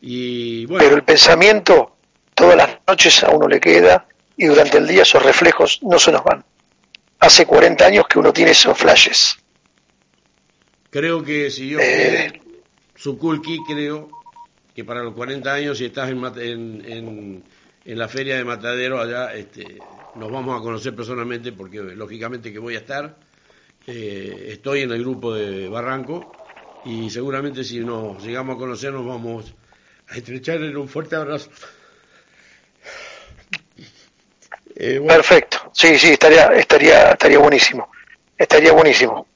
Y, 0.00 0.66
bueno. 0.66 0.82
Pero 0.82 0.96
el 0.96 1.04
pensamiento 1.04 1.98
todas 2.34 2.56
las 2.56 2.80
noches 2.84 3.22
a 3.22 3.30
uno 3.30 3.46
le 3.46 3.60
queda 3.60 4.08
y 4.36 4.46
durante 4.46 4.78
el 4.78 4.88
día 4.88 5.02
esos 5.02 5.22
reflejos 5.22 5.78
no 5.82 6.00
se 6.00 6.10
nos 6.10 6.24
van 6.24 6.44
hace 7.20 7.46
40 7.46 7.86
años 7.86 8.06
que 8.08 8.18
uno 8.18 8.32
tiene 8.32 8.50
esos 8.50 8.76
flashes. 8.76 9.36
Creo 10.90 11.22
que 11.22 11.48
si 11.50 11.68
yo 11.68 11.78
eh, 11.80 12.40
Sukulki, 12.96 13.60
creo 13.68 14.15
que 14.76 14.84
para 14.84 15.02
los 15.02 15.14
40 15.14 15.54
años, 15.54 15.78
si 15.78 15.86
estás 15.86 16.10
en, 16.10 16.22
en, 16.36 17.42
en, 17.82 17.98
la 17.98 18.08
feria 18.08 18.36
de 18.36 18.44
Matadero 18.44 19.00
allá, 19.00 19.32
este, 19.32 19.78
nos 20.16 20.30
vamos 20.30 20.60
a 20.60 20.62
conocer 20.62 20.94
personalmente, 20.94 21.50
porque 21.52 21.78
lógicamente 21.78 22.52
que 22.52 22.58
voy 22.58 22.74
a 22.74 22.80
estar. 22.80 23.16
Eh, 23.86 24.48
estoy 24.50 24.82
en 24.82 24.90
el 24.90 25.00
grupo 25.00 25.32
de 25.32 25.66
Barranco 25.70 26.30
y 26.84 27.08
seguramente 27.08 27.64
si 27.64 27.80
nos 27.80 28.22
llegamos 28.22 28.56
a 28.56 28.58
conocer 28.58 28.92
nos 28.92 29.06
vamos 29.06 29.54
a 30.08 30.16
estrechar 30.16 30.60
en 30.62 30.76
un 30.76 30.88
fuerte 30.88 31.16
abrazo. 31.16 31.48
Eh, 34.74 35.00
Perfecto, 35.08 35.70
sí, 35.72 35.98
sí, 35.98 36.08
estaría, 36.08 36.48
estaría, 36.48 37.12
estaría 37.12 37.38
buenísimo, 37.38 37.90
estaría 38.36 38.72
buenísimo. 38.72 39.26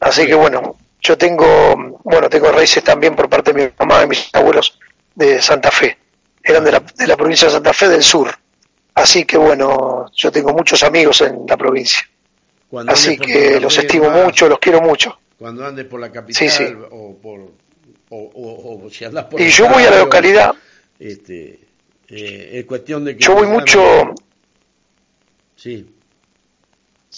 Así 0.00 0.26
que 0.26 0.34
bueno, 0.34 0.76
yo 1.08 1.16
tengo, 1.16 1.98
bueno, 2.04 2.28
tengo 2.28 2.52
raíces 2.52 2.84
también 2.84 3.16
por 3.16 3.30
parte 3.30 3.54
de 3.54 3.64
mi 3.64 3.72
mamá 3.78 4.04
y 4.04 4.08
mis 4.08 4.28
abuelos 4.34 4.78
de 5.14 5.40
Santa 5.40 5.70
Fe, 5.70 5.96
eran 6.42 6.62
de 6.62 6.72
la, 6.72 6.80
de 6.80 7.06
la 7.06 7.16
provincia 7.16 7.48
de 7.48 7.54
Santa 7.54 7.72
Fe 7.72 7.88
del 7.88 8.02
sur. 8.02 8.30
Así 8.92 9.24
que 9.24 9.38
bueno, 9.38 10.10
yo 10.14 10.30
tengo 10.30 10.52
muchos 10.52 10.82
amigos 10.82 11.22
en 11.22 11.46
la 11.48 11.56
provincia. 11.56 12.00
Así 12.86 13.16
que 13.16 13.58
los 13.58 13.78
estimo 13.78 14.10
mucho, 14.10 14.48
los 14.48 14.58
quiero 14.58 14.82
mucho. 14.82 15.18
Cuando 15.38 15.64
andes 15.64 15.86
por 15.86 15.98
la 15.98 16.12
capital 16.12 16.88
o 16.90 17.16
por 17.16 17.52
o, 18.10 18.88
si 18.90 19.06
andas 19.06 19.24
por 19.24 19.40
y 19.40 19.48
yo 19.48 19.68
voy 19.68 19.84
a 19.84 19.90
la 19.90 19.98
localidad 19.98 20.54
este 20.98 21.60
eh, 22.08 22.50
es 22.54 22.64
cuestión 22.64 23.04
de 23.04 23.16
que 23.16 23.22
yo 23.22 23.34
voy 23.34 23.46
mucho 23.46 24.14
Sí. 25.54 25.86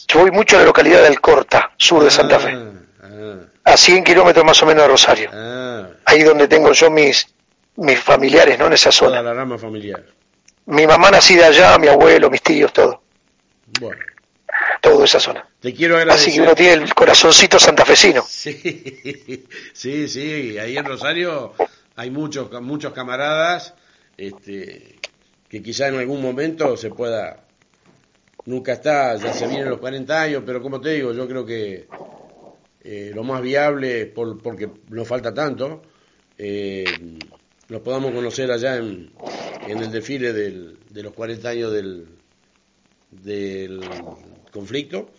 Yo 0.08 0.20
voy 0.20 0.30
mucho 0.30 0.56
a 0.56 0.60
la 0.60 0.64
localidad 0.64 1.02
del 1.02 1.20
Corta, 1.20 1.72
sur 1.76 2.02
de 2.02 2.10
Santa 2.10 2.38
Fe. 2.38 2.52
Ah, 2.52 2.72
ah. 2.74 2.89
A 3.70 3.76
100 3.76 4.04
kilómetros 4.04 4.44
más 4.44 4.60
o 4.62 4.66
menos 4.66 4.82
de 4.82 4.88
Rosario. 4.88 5.30
Ah. 5.32 5.88
Ahí 6.04 6.22
donde 6.22 6.48
tengo 6.48 6.72
yo 6.72 6.90
mis, 6.90 7.28
mis 7.76 8.00
familiares, 8.00 8.58
¿no? 8.58 8.66
En 8.66 8.72
esa 8.72 8.90
zona. 8.90 9.22
la 9.22 9.32
rama 9.32 9.58
familiar. 9.58 10.04
Mi 10.66 10.86
mamá 10.86 11.10
nacida 11.10 11.46
allá, 11.46 11.78
mi 11.78 11.88
abuelo, 11.88 12.30
mis 12.30 12.42
tíos, 12.42 12.72
todo. 12.72 13.02
Bueno. 13.80 14.00
Todo 14.80 15.04
esa 15.04 15.20
zona. 15.20 15.46
Te 15.60 15.72
quiero 15.72 15.96
agradecer. 15.96 16.28
Así 16.28 16.36
que 16.36 16.42
uno 16.42 16.54
tiene 16.54 16.84
el 16.84 16.94
corazoncito 16.94 17.58
santafesino. 17.58 18.24
Sí, 18.28 19.46
sí, 19.72 20.08
sí. 20.08 20.58
Ahí 20.58 20.76
en 20.76 20.84
Rosario 20.84 21.54
hay 21.96 22.10
muchos, 22.10 22.50
muchos 22.62 22.92
camaradas 22.92 23.74
este, 24.16 24.98
que 25.48 25.62
quizá 25.62 25.88
en 25.88 25.98
algún 25.98 26.20
momento 26.20 26.76
se 26.76 26.90
pueda 26.90 27.44
nunca 28.46 28.72
está, 28.72 29.16
ya 29.16 29.32
se 29.32 29.46
vienen 29.46 29.70
los 29.70 29.78
40 29.78 30.20
años, 30.20 30.42
pero 30.44 30.62
como 30.62 30.80
te 30.80 30.90
digo, 30.90 31.12
yo 31.12 31.28
creo 31.28 31.44
que 31.44 31.86
eh, 32.82 33.12
lo 33.14 33.22
más 33.22 33.42
viable, 33.42 34.06
por, 34.06 34.40
porque 34.42 34.70
nos 34.88 35.06
falta 35.06 35.32
tanto, 35.34 35.82
eh, 36.38 36.84
nos 37.68 37.80
podamos 37.82 38.12
conocer 38.12 38.50
allá 38.50 38.76
en, 38.76 39.12
en 39.66 39.78
el 39.78 39.90
desfile 39.90 40.32
del, 40.32 40.78
de 40.90 41.02
los 41.02 41.12
40 41.12 41.48
años 41.48 41.72
del, 41.72 42.06
del 43.10 43.80
conflicto. 44.50 45.10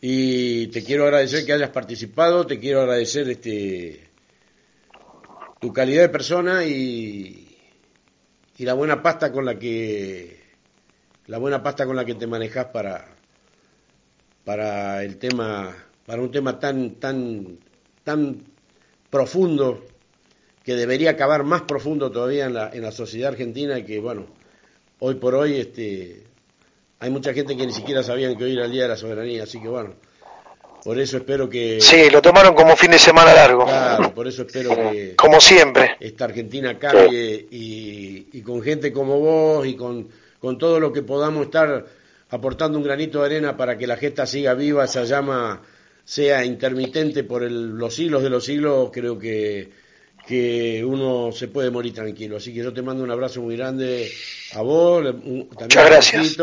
Y 0.00 0.68
te 0.68 0.84
quiero 0.84 1.04
agradecer 1.04 1.44
que 1.44 1.52
hayas 1.52 1.70
participado, 1.70 2.46
te 2.46 2.58
quiero 2.58 2.82
agradecer 2.82 3.28
este 3.28 4.08
tu 5.60 5.72
calidad 5.72 6.02
de 6.02 6.08
persona 6.08 6.64
y, 6.64 7.56
y 8.56 8.64
la 8.64 8.74
buena 8.74 9.02
pasta 9.02 9.32
con 9.32 9.44
la 9.44 9.58
que 9.58 10.38
la 11.28 11.38
buena 11.38 11.62
pasta 11.62 11.84
con 11.84 11.94
la 11.94 12.04
que 12.04 12.14
te 12.14 12.26
manejas 12.26 12.66
para, 12.66 13.06
para 14.44 15.04
el 15.04 15.18
tema, 15.18 15.76
para 16.08 16.22
un 16.22 16.30
tema 16.30 16.58
tan, 16.58 16.92
tan, 16.92 17.58
tan 18.02 18.42
profundo 19.10 19.84
que 20.64 20.74
debería 20.74 21.10
acabar 21.10 21.44
más 21.44 21.62
profundo 21.62 22.10
todavía 22.10 22.46
en 22.46 22.54
la, 22.54 22.70
en 22.72 22.80
la 22.80 22.92
sociedad 22.92 23.32
argentina 23.32 23.78
y 23.78 23.84
que 23.84 24.00
bueno, 24.00 24.24
hoy 25.00 25.16
por 25.16 25.34
hoy 25.34 25.56
este 25.56 26.24
hay 26.98 27.10
mucha 27.10 27.34
gente 27.34 27.54
que 27.54 27.66
ni 27.66 27.72
siquiera 27.72 28.02
sabían 28.02 28.36
que 28.38 28.44
hoy 28.44 28.54
era 28.54 28.64
el 28.64 28.72
Día 28.72 28.84
de 28.84 28.88
la 28.88 28.96
Soberanía, 28.96 29.42
así 29.42 29.60
que 29.60 29.68
bueno, 29.68 29.94
por 30.82 30.98
eso 30.98 31.18
espero 31.18 31.48
que... 31.48 31.78
Sí, 31.80 32.08
lo 32.10 32.22
tomaron 32.22 32.54
como 32.54 32.74
fin 32.74 32.90
de 32.90 32.98
semana 32.98 33.34
largo. 33.34 33.66
Claro, 33.66 34.14
por 34.14 34.26
eso 34.26 34.42
espero 34.42 34.74
que... 34.74 35.14
Como 35.14 35.38
siempre. 35.40 35.96
Esta 36.00 36.24
Argentina 36.24 36.76
cambie 36.78 37.46
y, 37.50 38.28
y 38.32 38.40
con 38.40 38.62
gente 38.62 38.90
como 38.92 39.20
vos 39.20 39.66
y 39.66 39.76
con 39.76 40.08
con 40.40 40.58
todo 40.58 40.80
lo 40.80 40.92
que 40.92 41.02
podamos 41.02 41.46
estar 41.46 41.86
aportando 42.30 42.78
un 42.78 42.84
granito 42.84 43.20
de 43.20 43.26
arena 43.26 43.56
para 43.56 43.76
que 43.76 43.86
la 43.86 43.96
gesta 43.96 44.26
siga 44.26 44.54
viva, 44.54 44.84
esa 44.84 45.04
llama 45.04 45.62
sea 46.08 46.42
intermitente 46.42 47.22
por 47.22 47.42
los 47.42 47.94
siglos 47.94 48.22
de 48.22 48.30
los 48.30 48.42
siglos, 48.42 48.88
creo 48.90 49.18
que, 49.18 49.68
que 50.26 50.82
uno 50.82 51.32
se 51.32 51.48
puede 51.48 51.70
morir 51.70 51.92
tranquilo. 51.92 52.38
Así 52.38 52.54
que 52.54 52.60
yo 52.60 52.72
te 52.72 52.80
mando 52.80 53.04
un 53.04 53.10
abrazo 53.10 53.42
muy 53.42 53.58
grande 53.58 54.10
a 54.54 54.62
vos, 54.62 55.04
también 55.04 55.48
Muchas 55.50 55.86
gracias. 55.86 56.38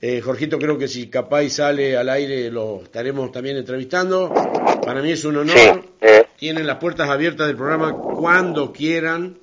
Eh, 0.00 0.22
Jorgito 0.22 0.58
creo 0.58 0.78
que 0.78 0.88
si 0.88 1.08
capaz 1.08 1.46
sale 1.50 1.94
al 1.94 2.08
aire 2.08 2.50
lo 2.50 2.84
estaremos 2.84 3.30
también 3.30 3.58
entrevistando. 3.58 4.32
Para 4.82 5.02
mí 5.02 5.12
es 5.12 5.26
un 5.26 5.36
honor. 5.36 5.84
Eh. 6.00 6.24
Tienen 6.38 6.66
las 6.66 6.78
puertas 6.78 7.10
abiertas 7.10 7.48
del 7.48 7.56
programa 7.56 7.92
cuando 7.92 8.72
quieran. 8.72 9.40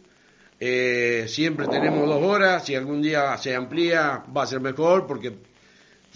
Eh, 0.60 1.26
siempre 1.28 1.68
tenemos 1.68 2.10
dos 2.10 2.24
horas. 2.24 2.66
Si 2.66 2.74
algún 2.74 3.04
día 3.04 3.38
se 3.38 3.54
amplía 3.54 4.24
va 4.36 4.42
a 4.42 4.48
ser 4.48 4.62
mejor 4.62 5.06
porque 5.06 5.32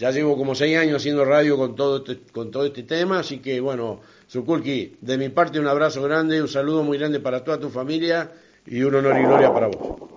ya 0.02 0.10
llevo 0.10 0.36
como 0.36 0.56
seis 0.56 0.76
años 0.76 0.96
haciendo 0.96 1.24
radio 1.24 1.56
con 1.56 1.76
todo 1.76 1.98
este, 1.98 2.18
con 2.32 2.50
todo 2.50 2.66
este 2.66 2.82
tema. 2.82 3.20
Así 3.20 3.38
que 3.38 3.60
bueno, 3.60 4.00
Sukulki, 4.26 4.96
de 5.00 5.16
mi 5.16 5.28
parte 5.28 5.60
un 5.60 5.68
abrazo 5.68 6.02
grande, 6.02 6.42
un 6.42 6.48
saludo 6.48 6.82
muy 6.82 6.98
grande 6.98 7.20
para 7.20 7.44
toda 7.44 7.60
tu 7.60 7.70
familia 7.70 8.32
y 8.66 8.82
un 8.82 8.96
honor 8.96 9.16
y 9.20 9.22
gloria 9.22 9.54
para 9.54 9.68
vos. 9.68 10.10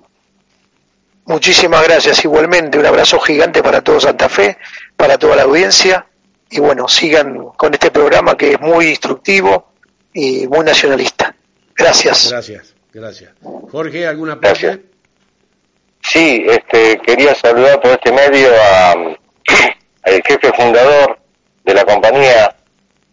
Muchísimas 1.26 1.84
gracias 1.84 2.26
igualmente, 2.26 2.80
un 2.80 2.86
abrazo 2.88 3.20
gigante 3.20 3.62
para 3.62 3.82
todo 3.82 4.00
Santa 4.00 4.28
Fe, 4.28 4.58
para 4.98 5.20
toda 5.20 5.36
la 5.36 5.44
audiencia 5.44 6.08
y 6.50 6.60
bueno, 6.60 6.88
sigan 6.88 7.50
con 7.56 7.76
este 7.76 7.92
programa 7.92 8.36
que 8.36 8.54
es 8.54 8.60
muy 8.60 8.88
instructivo 8.88 9.72
y 10.12 10.48
muy 10.48 10.66
nacionalista. 10.66 11.36
Gracias. 11.76 12.32
Gracias, 12.32 12.74
gracias. 12.92 13.34
Jorge, 13.72 14.08
¿alguna 14.08 14.42
parte? 14.42 14.82
Sí, 16.02 16.44
este, 16.48 16.98
quería 17.06 17.36
saludar 17.36 17.80
por 17.80 17.92
este 17.92 18.12
medio 18.12 18.50
al 20.06 20.22
jefe 20.24 20.53
fundador 20.53 21.20
de 21.64 21.74
la 21.74 21.84
compañía, 21.84 22.56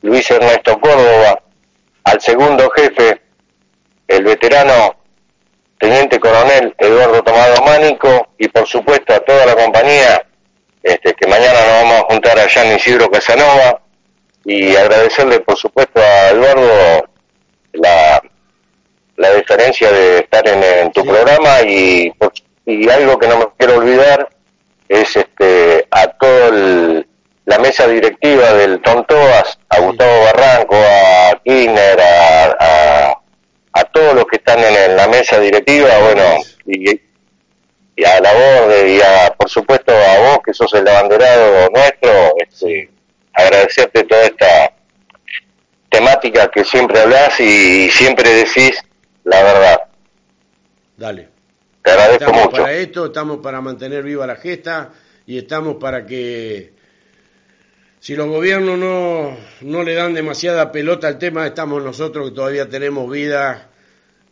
Luis 0.03 0.31
Ernesto 0.31 0.79
Córdoba, 0.79 1.43
al 2.05 2.21
segundo 2.21 2.71
jefe, 2.71 3.21
el 4.09 4.25
veterano 4.25 4.97
Teniente 5.79 6.21
Coronel 6.21 6.75
Eduardo 6.79 7.23
Tomado 7.23 7.63
Mánico 7.65 8.29
y 8.39 8.47
por 8.49 8.67
supuesto 8.67 9.15
a 9.15 9.21
toda 9.21 9.47
la 9.47 9.57
compañía 9.57 10.25
este, 10.83 11.15
que 11.15 11.27
mañana 11.27 11.59
nos 11.61 11.83
vamos 11.83 12.01
a 12.01 12.13
juntar 12.13 12.39
allá 12.39 12.65
en 12.65 12.77
Isidro 12.77 13.11
Casanova 13.11 13.81
y 14.45 14.77
agradecerle 14.77 15.41
por 15.41 15.57
supuesto 15.57 16.01
a 16.01 16.29
Eduardo 16.31 17.09
la, 17.73 18.23
la 19.17 19.35
diferencia 19.35 19.91
de 19.91 20.19
estar 20.19 20.47
en, 20.47 20.93
tu 20.93 21.05
programa 21.05 21.63
y, 21.63 22.13
y 22.67 22.89
algo 22.89 23.19
que 23.19 23.29
no 23.29 23.39
me 23.39 23.47
quiero 23.57 23.79
olvidar 23.79 24.29
es 25.01 25.17
este 25.17 25.87
a 25.91 26.07
toda 26.09 27.05
la 27.45 27.59
mesa 27.59 27.87
directiva 27.87 28.53
del 28.55 28.81
Tontoas, 28.83 29.59
a 29.69 29.81
Gustavo 29.81 30.25
Barranco, 30.25 30.77
a 30.77 31.41
Kirchner, 31.45 32.01
a 32.01 33.23
a 33.73 33.85
todos 33.85 34.15
los 34.15 34.27
que 34.27 34.37
están 34.37 34.59
en, 34.61 34.97
la 34.97 35.09
mesa 35.09 35.41
directiva, 35.41 35.99
bueno, 36.01 36.23
y, 36.67 37.01
a 38.05 38.21
la 38.21 38.33
voz 38.33 38.89
y 38.89 39.01
a, 39.01 39.35
por 39.35 39.49
supuesto 39.49 39.93
a 39.93 40.19
vos 40.19 40.39
que 40.45 40.53
sos 40.53 40.73
el 40.75 40.87
abanderado 40.87 41.69
nuestro, 41.71 42.35
este, 42.39 42.91
agradecerte 43.33 44.05
toda 44.05 44.23
esta 44.25 44.73
temática 45.89 46.51
que 46.51 46.65
siempre 46.65 47.01
hablas 47.01 47.39
y, 47.41 47.91
siempre 47.91 48.29
decís 48.31 48.79
la 49.25 49.43
verdad. 49.43 49.81
Dale. 50.97 51.29
Te 51.83 51.91
agradezco 51.91 52.25
estamos 52.25 52.45
mucho. 52.45 52.57
para 52.57 52.73
esto, 52.75 53.07
estamos 53.07 53.39
para 53.39 53.61
mantener 53.61 54.03
viva 54.03 54.27
la 54.27 54.37
gesta 54.37 54.93
y 55.27 55.39
estamos 55.39 55.77
para 55.77 56.07
que 56.07 56.73
si 57.99 58.17
los 58.17 58.29
gobiernos 58.29 58.79
no, 58.79 59.37
no 59.61 59.83
le 59.83 59.95
dan 59.95 60.15
demasiada 60.15 60.73
pelota 60.73 61.09
al 61.09 61.19
tema, 61.19 61.47
estamos 61.47 61.83
nosotros 61.83 62.31
que 62.31 62.35
todavía 62.35 62.69
tenemos 62.69 63.11
vida 63.11 63.71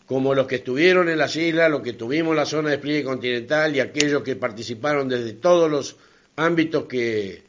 como 0.06 0.34
los 0.34 0.48
que 0.48 0.56
estuvieron 0.56 1.08
en 1.08 1.18
las 1.18 1.36
islas, 1.36 1.70
los 1.70 1.82
que 1.82 1.92
tuvimos 1.92 2.34
la 2.34 2.44
zona 2.44 2.70
de 2.70 2.76
despliegue 2.76 3.04
continental 3.04 3.76
y 3.76 3.78
aquellos 3.78 4.24
que 4.24 4.34
participaron 4.34 5.08
desde 5.08 5.34
todos 5.34 5.70
los 5.70 5.96
ámbitos 6.34 6.86
que, 6.86 7.44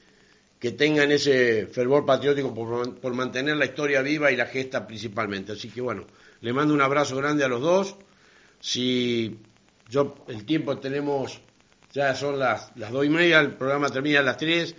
que 0.59 0.71
tengan 0.71 1.11
ese 1.11 1.65
fervor 1.65 2.05
patriótico 2.05 2.53
por, 2.53 2.99
por, 2.99 3.15
mantener 3.15 3.57
la 3.57 3.65
historia 3.65 4.03
viva 4.03 4.31
y 4.31 4.35
la 4.35 4.45
gesta 4.45 4.85
principalmente. 4.85 5.53
Así 5.53 5.69
que 5.69 5.81
bueno, 5.81 6.05
le 6.41 6.53
mando 6.53 6.75
un 6.75 6.81
abrazo 6.81 7.15
grande 7.15 7.43
a 7.43 7.47
los 7.47 7.61
dos. 7.61 7.95
Si 8.59 9.39
yo 9.91 10.15
el 10.29 10.45
tiempo 10.45 10.77
tenemos, 10.77 11.41
ya 11.91 12.15
son 12.15 12.39
las, 12.39 12.71
las 12.77 12.91
dos 12.91 13.05
y 13.05 13.09
media, 13.09 13.41
el 13.41 13.55
programa 13.55 13.89
termina 13.89 14.19
a 14.19 14.23
las 14.23 14.37
tres. 14.37 14.73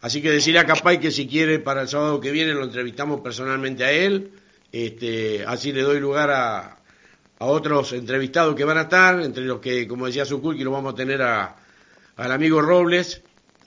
Así 0.00 0.22
que 0.22 0.30
decirle 0.30 0.60
a 0.60 0.64
Capay 0.64 1.00
que 1.00 1.10
si 1.10 1.26
quiere 1.26 1.58
para 1.58 1.82
el 1.82 1.88
sábado 1.88 2.20
que 2.20 2.30
viene 2.30 2.54
lo 2.54 2.62
entrevistamos 2.62 3.20
personalmente 3.20 3.84
a 3.84 3.90
él. 3.90 4.30
Este, 4.70 5.44
así 5.44 5.72
le 5.72 5.82
doy 5.82 5.98
lugar 5.98 6.30
a, 6.30 6.76
a 7.40 7.46
otros 7.46 7.92
entrevistados 7.94 8.54
que 8.54 8.64
van 8.64 8.78
a 8.78 8.82
estar, 8.82 9.20
entre 9.20 9.44
los 9.44 9.58
que, 9.58 9.88
como 9.88 10.06
decía 10.06 10.24
Sukulki, 10.24 10.62
lo 10.62 10.70
vamos 10.70 10.92
a 10.92 10.96
tener 10.96 11.20
a, 11.20 11.56
al 12.14 12.30
amigo 12.30 12.62
Robles 12.62 13.22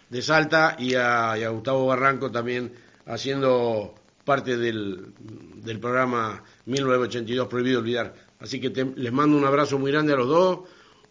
de 0.10 0.22
Salta 0.22 0.78
y 0.80 0.96
a, 0.96 1.36
Gustavo 1.50 1.86
Barranco 1.86 2.32
también 2.32 2.72
haciendo 3.06 3.94
parte 4.24 4.56
del, 4.56 5.08
del 5.20 5.80
programa 5.82 6.42
1982 6.66 7.48
Prohibido 7.50 7.80
Olvidar. 7.80 8.25
Así 8.40 8.60
que 8.60 8.70
les 8.96 9.12
mando 9.12 9.38
un 9.38 9.46
abrazo 9.46 9.80
muy 9.80 9.92
grande 9.92 10.14
a 10.14 10.18
los 10.18 10.28
dos, 10.28 10.60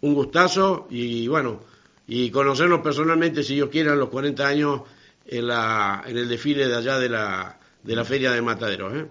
un 0.00 0.14
gustazo 0.14 0.86
y 0.90 1.26
bueno, 1.28 1.60
y 2.06 2.30
conocernos 2.30 2.80
personalmente, 2.80 3.42
si 3.42 3.54
Dios 3.54 3.70
quiere, 3.70 3.90
a 3.90 3.94
los 3.94 4.08
40 4.10 4.46
años 4.46 4.82
en, 5.26 5.46
la, 5.46 6.02
en 6.06 6.16
el 6.16 6.28
desfile 6.28 6.68
de 6.68 6.76
allá 6.76 6.98
de 6.98 7.08
la, 7.08 7.58
de 7.82 7.96
la 7.96 8.04
Feria 8.04 8.32
de 8.32 8.42
Mataderos. 8.42 8.94
¿eh? 8.94 9.06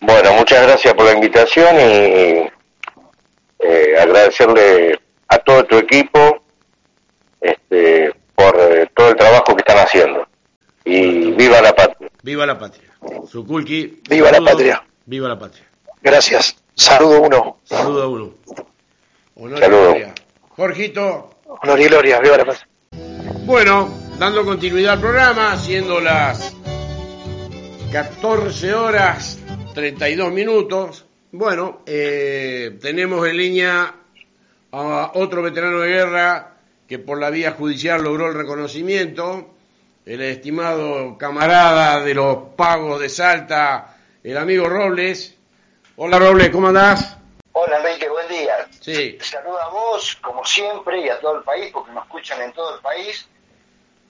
Bueno, 0.00 0.32
muchas 0.34 0.66
gracias 0.66 0.94
por 0.94 1.06
la 1.06 1.12
invitación 1.12 1.76
y 1.76 2.50
eh, 3.60 3.96
agradecerle 4.00 4.98
a 5.28 5.38
todo 5.38 5.64
tu 5.64 5.76
equipo 5.76 6.42
este, 7.40 8.14
por 8.34 8.56
eh, 8.58 8.90
todo 8.94 9.10
el 9.10 9.16
trabajo 9.16 9.54
que 9.54 9.62
están 9.66 9.78
haciendo. 9.78 10.26
Y 10.84 11.32
viva 11.32 11.60
la 11.60 11.74
patria. 11.74 12.10
Viva 12.22 12.46
la 12.46 12.58
patria. 12.58 12.90
Sukulki. 13.28 14.00
Viva 14.08 14.30
la 14.32 14.40
patria. 14.40 14.82
Viva 15.04 15.28
la 15.28 15.38
patria. 15.38 15.67
Gracias. 16.02 16.56
Saludo 16.74 17.22
uno. 17.22 17.58
Saludo 17.64 18.10
uno. 18.10 18.34
Honor 19.36 19.58
Saludo. 19.58 19.96
Jorgito. 20.50 21.30
Honor 21.46 21.80
y 21.80 21.84
gloria. 21.84 22.20
Viva 22.20 22.36
la 22.36 22.44
patria. 22.44 22.68
Bueno, 23.44 23.88
dando 24.18 24.44
continuidad 24.44 24.94
al 24.94 25.00
programa, 25.00 25.56
siendo 25.56 26.00
las 26.00 26.54
14 27.92 28.74
horas 28.74 29.38
32 29.74 30.32
minutos. 30.32 31.06
Bueno, 31.32 31.82
eh, 31.86 32.78
tenemos 32.80 33.26
en 33.26 33.36
línea 33.36 33.94
a 34.72 35.12
otro 35.14 35.42
veterano 35.42 35.80
de 35.80 35.88
guerra 35.88 36.56
que 36.86 36.98
por 36.98 37.18
la 37.18 37.30
vía 37.30 37.52
judicial 37.52 38.02
logró 38.02 38.28
el 38.28 38.34
reconocimiento, 38.34 39.54
el 40.04 40.20
estimado 40.22 41.16
camarada 41.18 42.02
de 42.02 42.14
los 42.14 42.38
pagos 42.56 43.00
de 43.00 43.08
Salta, 43.08 43.96
el 44.22 44.36
amigo 44.36 44.68
Robles. 44.68 45.37
Hola 46.00 46.20
Robles, 46.20 46.50
¿cómo 46.50 46.68
andás? 46.68 47.16
Hola 47.50 47.78
Enrique, 47.78 48.08
buen 48.08 48.28
día. 48.28 48.68
Sí. 48.78 49.18
Saluda 49.20 49.64
a 49.64 49.68
vos, 49.70 50.16
como 50.22 50.44
siempre, 50.44 51.00
y 51.00 51.08
a 51.08 51.18
todo 51.18 51.38
el 51.38 51.42
país, 51.42 51.72
porque 51.72 51.90
nos 51.90 52.04
escuchan 52.04 52.40
en 52.40 52.52
todo 52.52 52.76
el 52.76 52.80
país 52.80 53.28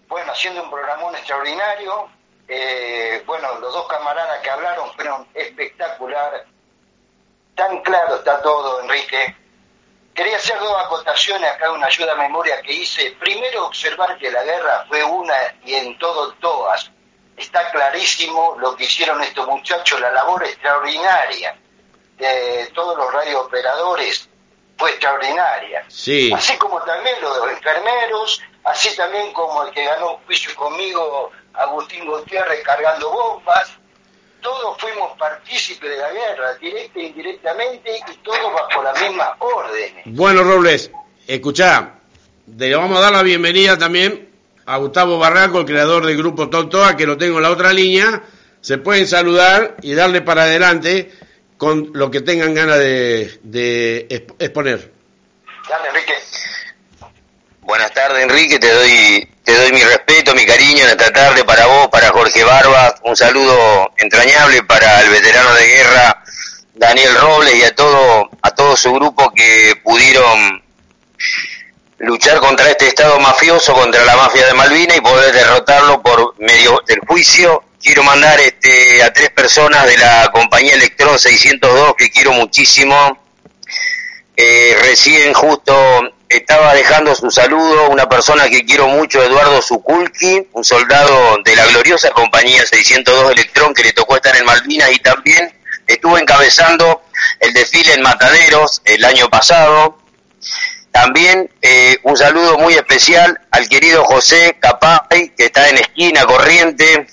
bueno, 0.07 0.31
haciendo 0.33 0.65
un 0.65 0.71
programón 0.71 1.15
extraordinario. 1.17 2.11
Eh, 2.47 3.23
bueno, 3.25 3.59
los 3.59 3.73
dos 3.73 3.89
camaradas 3.89 4.39
que 4.41 4.51
hablaron 4.51 4.93
fueron 4.93 5.27
espectacular. 5.33 6.45
Tan 7.55 7.81
claro 7.81 8.17
está 8.17 8.43
todo, 8.43 8.83
Enrique. 8.83 9.35
Quería 10.13 10.37
hacer 10.37 10.59
dos 10.59 10.85
acotaciones 10.85 11.51
acá, 11.51 11.73
una 11.73 11.87
ayuda 11.87 12.13
a 12.13 12.17
memoria 12.17 12.61
que 12.61 12.75
hice. 12.75 13.17
Primero, 13.19 13.65
observar 13.65 14.19
que 14.19 14.31
la 14.31 14.45
guerra 14.45 14.85
fue 14.89 15.03
una 15.05 15.35
y 15.65 15.73
en 15.73 15.97
todo 15.99 16.35
todas. 16.35 16.91
Está 17.35 17.71
clarísimo 17.71 18.57
lo 18.59 18.77
que 18.77 18.85
hicieron 18.85 19.23
estos 19.23 19.47
muchachos, 19.49 19.99
la 20.01 20.13
labor 20.13 20.45
extraordinaria 20.45 21.57
de 22.19 22.71
todos 22.75 22.97
los 22.97 23.13
radiooperadores 23.13 24.29
fue 24.77 24.91
extraordinaria. 24.91 25.85
Sí. 25.89 26.31
Así 26.33 26.57
como 26.57 26.81
también 26.83 27.17
los 27.21 27.37
enfermeros, 27.51 28.41
así 28.65 28.95
también 28.97 29.33
como 29.33 29.65
el 29.65 29.73
que 29.73 29.85
ganó 29.85 30.13
un 30.13 30.25
juicio 30.25 30.55
conmigo, 30.55 31.31
Agustín 31.55 32.07
Gutiérrez, 32.07 32.63
cargando 32.65 33.11
bombas. 33.11 33.71
Todos 34.41 34.79
fuimos 34.79 35.19
partícipes 35.19 35.91
de 35.91 35.97
la 35.97 36.13
guerra, 36.13 36.55
directa 36.55 37.01
e 37.01 37.03
indirectamente, 37.07 37.99
y 38.09 38.17
todos 38.19 38.53
bajo 38.53 38.83
las 38.83 39.01
mismas 39.03 39.31
órdenes. 39.41 40.05
Bueno, 40.07 40.45
Robles, 40.45 40.93
escuchá, 41.27 41.95
le 42.57 42.75
vamos 42.77 42.99
a 42.99 43.01
dar 43.01 43.13
la 43.13 43.23
bienvenida 43.25 43.77
también 43.77 44.33
a 44.65 44.77
Gustavo 44.77 45.19
Barranco, 45.19 45.59
el 45.61 45.67
creador 45.67 46.07
del 46.07 46.17
grupo 46.17 46.49
Tontoa, 46.49 46.97
que 46.97 47.07
lo 47.07 47.19
tengo 47.19 47.39
en 47.39 47.43
la 47.43 47.51
otra 47.51 47.73
línea. 47.73 48.23
Se 48.61 48.79
pueden 48.79 49.09
saludar 49.09 49.77
y 49.83 49.95
darle 49.95 50.21
para 50.21 50.43
adelante 50.43 51.13
con 51.59 51.91
lo 51.93 52.11
que 52.11 52.23
tengan 52.23 52.55
ganas 52.55 52.79
de, 52.79 53.39
de 53.43 54.07
exponer. 54.39 54.93
Dale, 55.69 55.89
Enrique. 55.89 56.15
Buenas 57.61 57.93
tardes, 57.93 58.23
Enrique. 58.23 58.59
Te 58.59 58.73
doy, 58.73 59.29
te 59.45 59.55
doy 59.55 59.73
mi 59.73 59.83
respeto, 59.83 60.35
mi 60.35 60.47
cariño 60.47 60.85
en 60.85 60.91
esta 60.91 61.13
tarde 61.13 61.45
para 61.45 61.67
vos, 61.67 61.89
para 61.89 62.09
Jorge 62.11 62.43
Barba. 62.43 62.95
Un 63.05 63.15
saludo 63.15 63.93
entrañable 63.99 64.63
para 64.63 65.03
el 65.03 65.11
veterano 65.11 65.53
de 65.53 65.67
guerra 65.67 66.25
Daniel 66.75 67.15
Robles 67.17 67.55
y 67.57 67.65
a 67.65 67.75
todo, 67.75 68.31
a 68.41 68.51
todo 68.53 68.77
su 68.77 68.93
grupo 68.95 69.31
que 69.35 69.75
pudieron 69.83 70.63
luchar 71.99 72.39
contra 72.39 72.71
este 72.71 72.87
estado 72.87 73.19
mafioso, 73.19 73.75
contra 73.75 74.05
la 74.05 74.17
mafia 74.17 74.47
de 74.47 74.55
Malvina 74.55 74.97
y 74.97 75.01
poder 75.01 75.35
derrotarlo 75.35 76.01
por 76.01 76.39
medio 76.39 76.81
del 76.87 77.01
juicio. 77.01 77.65
Quiero 77.81 78.03
mandar 78.03 78.41
este, 78.41 79.03
a 79.03 79.13
tres 79.13 79.31
personas 79.31 79.87
de 79.87 79.97
la 79.99 80.31
compañía 80.33 80.75
Electron 80.75 81.19
602 81.19 81.95
que 81.97 82.11
quiero 82.11 82.33
muchísimo. 82.33 83.19
Eh, 84.37 84.77
recién 84.83 85.33
justo 85.33 85.75
estaba 86.29 86.75
dejando 86.75 87.15
su 87.15 87.31
saludo 87.31 87.89
una 87.89 88.09
persona 88.09 88.49
que 88.49 88.65
quiero 88.65 88.89
mucho, 88.89 89.23
Eduardo 89.23 89.63
Zukulki, 89.63 90.49
un 90.53 90.65
soldado 90.65 91.39
de 91.45 91.57
la 91.57 91.67
gloriosa 91.67 92.11
compañía 92.11 92.65
602 92.67 93.33
Electrón 93.33 93.75
que 93.75 93.85
le 93.85 93.93
tocó 93.93 94.17
estar 94.17 94.37
en 94.37 94.45
Malvinas 94.45 94.93
y 94.93 94.99
también 94.99 95.53
estuvo 95.87 96.19
encabezando 96.19 97.03
el 97.41 97.53
desfile 97.53 97.95
en 97.95 98.03
Mataderos 98.03 98.83
el 98.85 99.05
año 99.05 99.29
pasado. 99.31 99.99
También 101.01 101.49
eh, 101.63 101.97
un 102.03 102.17
saludo 102.17 102.59
muy 102.59 102.75
especial 102.75 103.41
al 103.53 103.69
querido 103.69 104.03
José 104.03 104.57
Capay, 104.59 105.33
que 105.37 105.45
está 105.45 105.69
en 105.69 105.79
esquina 105.79 106.27
corriente, 106.27 107.07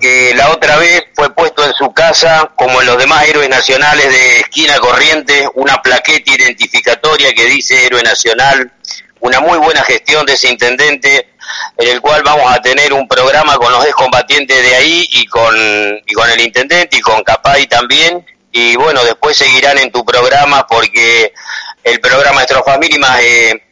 que 0.00 0.32
la 0.34 0.50
otra 0.50 0.76
vez 0.78 1.04
fue 1.14 1.32
puesto 1.32 1.64
en 1.64 1.72
su 1.72 1.92
casa, 1.92 2.50
como 2.56 2.80
en 2.80 2.88
los 2.88 2.98
demás 2.98 3.28
héroes 3.28 3.48
nacionales 3.48 4.10
de 4.10 4.40
esquina 4.40 4.76
corriente, 4.80 5.48
una 5.54 5.80
plaqueta 5.80 6.32
identificatoria 6.32 7.32
que 7.32 7.44
dice 7.44 7.86
héroe 7.86 8.02
nacional, 8.02 8.72
una 9.20 9.38
muy 9.38 9.58
buena 9.58 9.84
gestión 9.84 10.26
de 10.26 10.32
ese 10.32 10.48
intendente, 10.48 11.28
en 11.78 11.88
el 11.90 12.00
cual 12.00 12.24
vamos 12.24 12.52
a 12.52 12.60
tener 12.60 12.92
un 12.92 13.06
programa 13.06 13.56
con 13.56 13.70
los 13.70 13.84
excombatientes 13.84 14.60
de 14.68 14.74
ahí 14.74 15.08
y 15.12 15.26
con, 15.26 15.54
y 16.04 16.12
con 16.12 16.28
el 16.28 16.40
intendente 16.40 16.96
y 16.96 17.00
con 17.00 17.22
Capay 17.22 17.68
también, 17.68 18.26
y 18.50 18.74
bueno, 18.74 19.04
después 19.04 19.36
seguirán 19.36 19.78
en 19.78 19.92
tu 19.92 20.04
programa 20.04 20.66
porque 20.66 21.32
el 21.84 22.00
programa 22.00 22.40
de 22.40 22.46
Estrofas 22.72 22.78
Mínimas 22.78 23.20
eh, 23.22 23.62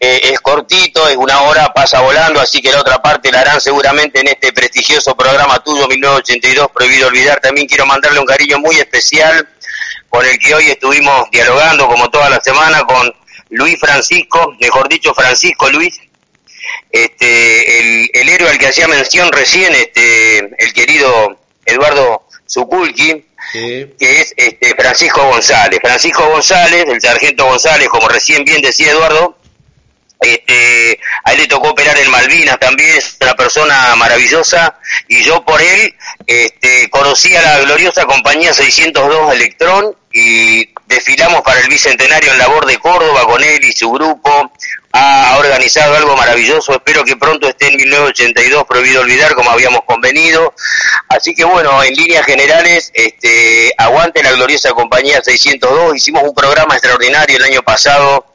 eh, 0.00 0.20
es 0.32 0.40
cortito, 0.40 1.08
es 1.08 1.16
una 1.16 1.42
hora, 1.42 1.72
pasa 1.72 2.00
volando, 2.00 2.40
así 2.40 2.60
que 2.60 2.72
la 2.72 2.80
otra 2.80 3.00
parte 3.00 3.30
la 3.30 3.40
harán 3.40 3.60
seguramente 3.60 4.20
en 4.20 4.28
este 4.28 4.52
prestigioso 4.52 5.16
programa 5.16 5.62
tuyo 5.62 5.86
1982, 5.86 6.68
Prohibido 6.72 7.08
Olvidar. 7.08 7.40
También 7.40 7.66
quiero 7.66 7.86
mandarle 7.86 8.20
un 8.20 8.26
cariño 8.26 8.58
muy 8.58 8.76
especial 8.76 9.48
con 10.08 10.24
el 10.24 10.38
que 10.38 10.54
hoy 10.54 10.70
estuvimos 10.70 11.30
dialogando 11.30 11.86
como 11.86 12.08
toda 12.10 12.30
la 12.30 12.40
semana 12.40 12.82
con 12.84 13.12
Luis 13.50 13.78
Francisco, 13.78 14.54
mejor 14.60 14.88
dicho 14.88 15.14
Francisco 15.14 15.70
Luis, 15.70 16.00
este, 16.90 18.10
el, 18.20 18.28
héroe 18.28 18.50
al 18.50 18.58
que 18.58 18.68
hacía 18.68 18.88
mención 18.88 19.30
recién, 19.32 19.74
este, 19.74 20.38
el 20.38 20.72
querido 20.72 21.38
Eduardo 21.64 22.24
Que 23.52 23.94
es 23.98 24.34
este, 24.36 24.74
Francisco 24.74 25.24
González. 25.24 25.80
Francisco 25.82 26.28
González, 26.28 26.84
el 26.88 27.00
sargento 27.00 27.46
González, 27.46 27.88
como 27.88 28.08
recién 28.08 28.44
bien 28.44 28.60
decía 28.62 28.90
Eduardo, 28.90 29.38
este, 30.20 30.98
a 31.24 31.32
él 31.32 31.38
le 31.38 31.46
tocó 31.46 31.70
operar 31.70 31.96
en 31.96 32.10
Malvinas 32.10 32.58
también, 32.58 32.96
es 32.96 33.16
una 33.20 33.34
persona 33.34 33.94
maravillosa, 33.96 34.78
y 35.06 35.22
yo 35.22 35.44
por 35.44 35.62
él 35.62 35.94
este, 36.26 36.90
conocí 36.90 37.34
a 37.36 37.42
la 37.42 37.58
gloriosa 37.60 38.04
compañía 38.04 38.52
602 38.52 39.32
Electrón 39.32 39.96
y 40.12 40.68
desfilamos 40.86 41.42
para 41.42 41.60
el 41.60 41.68
Bicentenario 41.68 42.32
en 42.32 42.38
Labor 42.38 42.66
de 42.66 42.78
Córdoba 42.78 43.24
con 43.26 43.42
él 43.44 43.64
y 43.64 43.72
su 43.72 43.92
grupo, 43.92 44.52
ha 44.98 45.38
organizado 45.38 45.94
algo 45.96 46.16
maravilloso, 46.16 46.72
espero 46.72 47.04
que 47.04 47.16
pronto 47.16 47.48
esté 47.48 47.68
en 47.68 47.76
1982 47.76 48.64
prohibido 48.64 49.02
olvidar 49.02 49.34
como 49.34 49.50
habíamos 49.50 49.82
convenido, 49.86 50.54
así 51.08 51.34
que 51.34 51.44
bueno, 51.44 51.82
en 51.84 51.94
líneas 51.94 52.26
generales, 52.26 52.90
este, 52.94 53.72
aguante 53.78 54.22
la 54.22 54.32
gloriosa 54.32 54.72
compañía 54.72 55.20
602, 55.22 55.96
hicimos 55.96 56.22
un 56.24 56.34
programa 56.34 56.74
extraordinario 56.74 57.36
el 57.36 57.44
año 57.44 57.62
pasado, 57.62 58.26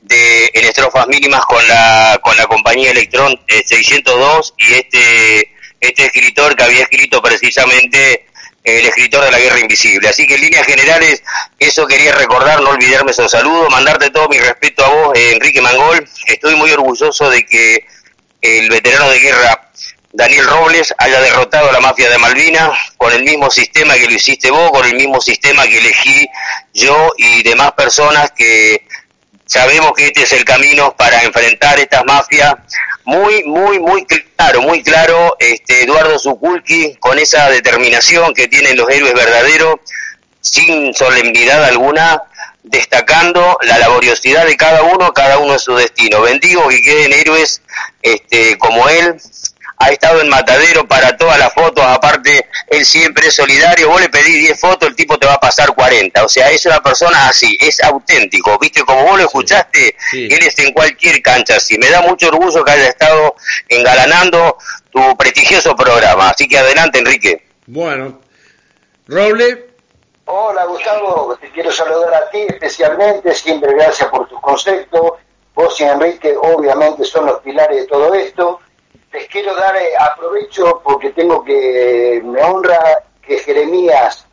de 0.00 0.50
en 0.54 0.64
estrofas 0.64 1.08
mínimas 1.08 1.44
con 1.46 1.66
la 1.66 2.20
con 2.22 2.36
la 2.36 2.46
compañía 2.46 2.92
Electron 2.92 3.34
602 3.48 4.54
y 4.56 4.74
este 4.74 5.52
este 5.80 6.06
escritor 6.06 6.54
que 6.54 6.62
había 6.62 6.82
escrito 6.82 7.20
precisamente 7.20 8.26
el 8.66 8.84
escritor 8.84 9.24
de 9.24 9.30
la 9.30 9.38
Guerra 9.38 9.60
Invisible. 9.60 10.08
Así 10.08 10.26
que 10.26 10.34
en 10.34 10.40
líneas 10.40 10.66
generales, 10.66 11.22
eso 11.58 11.86
quería 11.86 12.12
recordar, 12.12 12.60
no 12.60 12.70
olvidarme 12.70 13.12
esos 13.12 13.30
saludos, 13.30 13.70
mandarte 13.70 14.10
todo 14.10 14.28
mi 14.28 14.38
respeto 14.38 14.84
a 14.84 14.88
vos, 14.88 15.16
eh, 15.16 15.32
Enrique 15.34 15.62
Mangol. 15.62 16.06
Estoy 16.26 16.56
muy 16.56 16.72
orgulloso 16.72 17.30
de 17.30 17.46
que 17.46 17.86
el 18.42 18.68
veterano 18.68 19.08
de 19.10 19.20
guerra 19.20 19.70
Daniel 20.12 20.46
Robles 20.46 20.92
haya 20.98 21.20
derrotado 21.20 21.70
a 21.70 21.72
la 21.72 21.80
mafia 21.80 22.10
de 22.10 22.18
Malvinas 22.18 22.70
con 22.96 23.12
el 23.12 23.22
mismo 23.22 23.50
sistema 23.50 23.94
que 23.94 24.06
lo 24.06 24.14
hiciste 24.14 24.50
vos, 24.50 24.72
con 24.72 24.84
el 24.84 24.96
mismo 24.96 25.20
sistema 25.20 25.64
que 25.64 25.78
elegí 25.78 26.26
yo 26.74 27.12
y 27.18 27.44
demás 27.44 27.72
personas 27.72 28.32
que 28.32 28.84
sabemos 29.44 29.92
que 29.92 30.06
este 30.06 30.22
es 30.24 30.32
el 30.32 30.44
camino 30.44 30.96
para 30.96 31.22
enfrentar 31.22 31.78
estas 31.78 32.04
mafias. 32.04 32.54
Muy, 33.06 33.44
muy, 33.44 33.78
muy 33.78 34.04
claro, 34.04 34.62
muy 34.62 34.82
claro, 34.82 35.36
este, 35.38 35.84
Eduardo 35.84 36.18
Zukulki, 36.18 36.96
con 36.96 37.20
esa 37.20 37.48
determinación 37.50 38.34
que 38.34 38.48
tienen 38.48 38.76
los 38.76 38.90
héroes 38.90 39.14
verdaderos, 39.14 39.76
sin 40.40 40.92
solemnidad 40.92 41.62
alguna, 41.62 42.24
destacando 42.64 43.58
la 43.62 43.78
laboriosidad 43.78 44.44
de 44.44 44.56
cada 44.56 44.82
uno, 44.82 45.12
cada 45.12 45.38
uno 45.38 45.54
es 45.54 45.62
su 45.62 45.76
destino. 45.76 46.20
Bendigo 46.20 46.66
que 46.66 46.82
queden 46.82 47.12
héroes 47.12 47.62
este, 48.02 48.58
como 48.58 48.88
él, 48.88 49.14
ha 49.78 49.90
estado 49.90 50.20
en 50.20 50.28
Matadero 50.28 50.86
para 50.86 51.16
todas 51.16 51.38
las 51.38 51.52
fotos, 51.52 51.84
aparte 51.84 52.48
él 52.68 52.84
siempre 52.84 53.28
es 53.28 53.34
solidario, 53.34 53.88
vos 53.88 54.00
le 54.00 54.08
pedís 54.08 54.40
10 54.40 54.60
fotos, 54.60 54.88
el 54.88 54.96
tipo 54.96 55.18
te 55.18 55.26
va 55.26 55.34
a 55.34 55.40
pasar 55.40 55.74
40, 55.74 56.24
o 56.24 56.28
sea, 56.28 56.50
es 56.50 56.64
una 56.66 56.82
persona 56.82 57.28
así, 57.28 57.56
es 57.60 57.82
auténtico, 57.82 58.58
viste, 58.58 58.82
como 58.84 59.04
vos 59.04 59.18
lo 59.18 59.26
escuchaste, 59.26 59.96
él 60.12 60.38
es 60.42 60.58
en 60.58 60.72
cualquier 60.72 61.20
cancha 61.22 61.56
así, 61.56 61.78
me 61.78 61.90
da 61.90 62.00
mucho 62.00 62.28
orgullo 62.28 62.64
que 62.64 62.70
haya 62.72 62.88
estado 62.88 63.34
engalanando 63.68 64.56
tu 64.90 65.16
prestigioso 65.16 65.76
programa, 65.76 66.30
así 66.30 66.48
que 66.48 66.58
adelante 66.58 66.98
Enrique. 66.98 67.46
Bueno, 67.66 68.20
Roble. 69.06 69.66
Hola 70.28 70.64
Gustavo, 70.64 71.38
te 71.40 71.50
quiero 71.50 71.70
saludar 71.70 72.12
a 72.14 72.30
ti 72.30 72.38
especialmente, 72.48 73.32
siempre 73.32 73.74
gracias 73.74 74.08
por 74.08 74.28
tus 74.28 74.40
conceptos, 74.40 75.12
vos 75.54 75.80
y 75.80 75.84
Enrique 75.84 76.34
obviamente 76.36 77.04
son 77.04 77.26
los 77.26 77.40
pilares 77.42 77.82
de 77.82 77.86
todo 77.86 78.12
esto, 78.12 78.60
les 79.12 79.28
quiero 79.28 79.54
dar 79.54 79.76
eh, 79.76 79.92
aprovecho 79.98 80.80
porque 80.82 81.10
tengo 81.10 81.42
que, 81.44 82.20
me 82.24 82.42
honra 82.42 83.02
que 83.22 83.38
Jeremías 83.38 84.26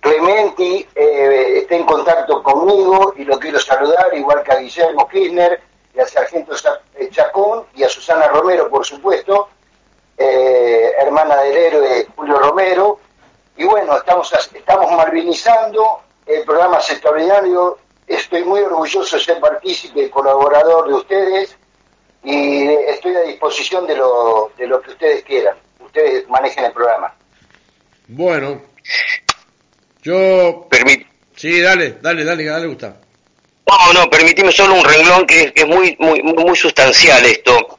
Clementi 0.00 0.86
eh, 0.94 1.58
esté 1.58 1.76
en 1.76 1.84
contacto 1.84 2.42
conmigo 2.42 3.14
y 3.16 3.24
lo 3.24 3.38
quiero 3.38 3.58
saludar, 3.58 4.08
igual 4.14 4.42
que 4.42 4.52
a 4.52 4.56
Guillermo 4.56 5.08
Kirchner 5.08 5.60
y 5.94 6.00
al 6.00 6.08
sargento 6.08 6.54
eh, 6.94 7.08
Chacón 7.10 7.66
y 7.74 7.84
a 7.84 7.88
Susana 7.88 8.28
Romero, 8.28 8.68
por 8.68 8.84
supuesto, 8.84 9.48
hermana 10.16 11.42
del 11.42 11.56
héroe 11.56 12.06
Julio 12.14 12.38
Romero. 12.38 13.00
Y 13.56 13.64
bueno, 13.64 13.96
estamos, 13.96 14.32
estamos 14.32 14.92
marvinizando 14.92 16.00
el 16.26 16.44
programa 16.44 16.80
sectorial. 16.80 17.74
Estoy 18.06 18.44
muy 18.44 18.60
orgulloso 18.60 19.16
de 19.16 19.22
ser 19.22 19.40
partícipe 19.40 20.02
y 20.02 20.10
colaborador 20.10 20.86
de 20.88 20.94
ustedes 20.94 21.58
y 22.24 22.68
estoy 22.88 23.14
a 23.16 23.22
disposición 23.22 23.86
de 23.86 23.96
lo, 23.96 24.52
de 24.56 24.66
lo 24.66 24.80
que 24.80 24.90
ustedes 24.90 25.24
quieran. 25.24 25.56
Ustedes 25.80 26.28
manejen 26.28 26.64
el 26.64 26.72
programa. 26.72 27.14
Bueno, 28.08 28.62
yo... 30.02 30.68
Sí, 31.36 31.60
dale, 31.60 31.96
dale, 32.00 32.24
dale, 32.24 32.44
dale, 32.44 32.66
gusta. 32.66 32.96
No, 33.66 33.92
no, 33.92 34.10
permíteme 34.10 34.52
solo 34.52 34.74
un 34.74 34.84
renglón 34.84 35.26
que 35.26 35.52
es, 35.54 35.66
muy, 35.66 35.96
muy, 35.98 36.22
muy 36.22 36.56
sustancial 36.56 37.24
esto. 37.24 37.78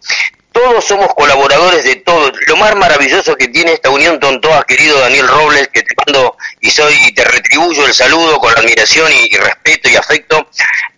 Todos 0.51 0.83
somos 0.85 1.07
colaboradores 1.15 1.83
de 1.83 1.97
todo. 1.97 2.31
Lo 2.47 2.57
más 2.57 2.75
maravilloso 2.75 3.35
que 3.35 3.47
tiene 3.47 3.73
esta 3.73 3.89
unión 3.89 4.19
Tontoa, 4.19 4.63
querido 4.65 4.99
Daniel 4.99 5.27
Robles, 5.27 5.69
que 5.69 5.81
te 5.81 5.95
mando 6.05 6.37
y 6.61 6.69
soy 6.69 6.93
y 7.07 7.13
te 7.13 7.23
retribuyo 7.23 7.85
el 7.85 7.93
saludo 7.93 8.37
con 8.37 8.57
admiración 8.57 9.11
y, 9.11 9.35
respeto 9.35 9.89
y 9.89 9.95
afecto. 9.95 10.47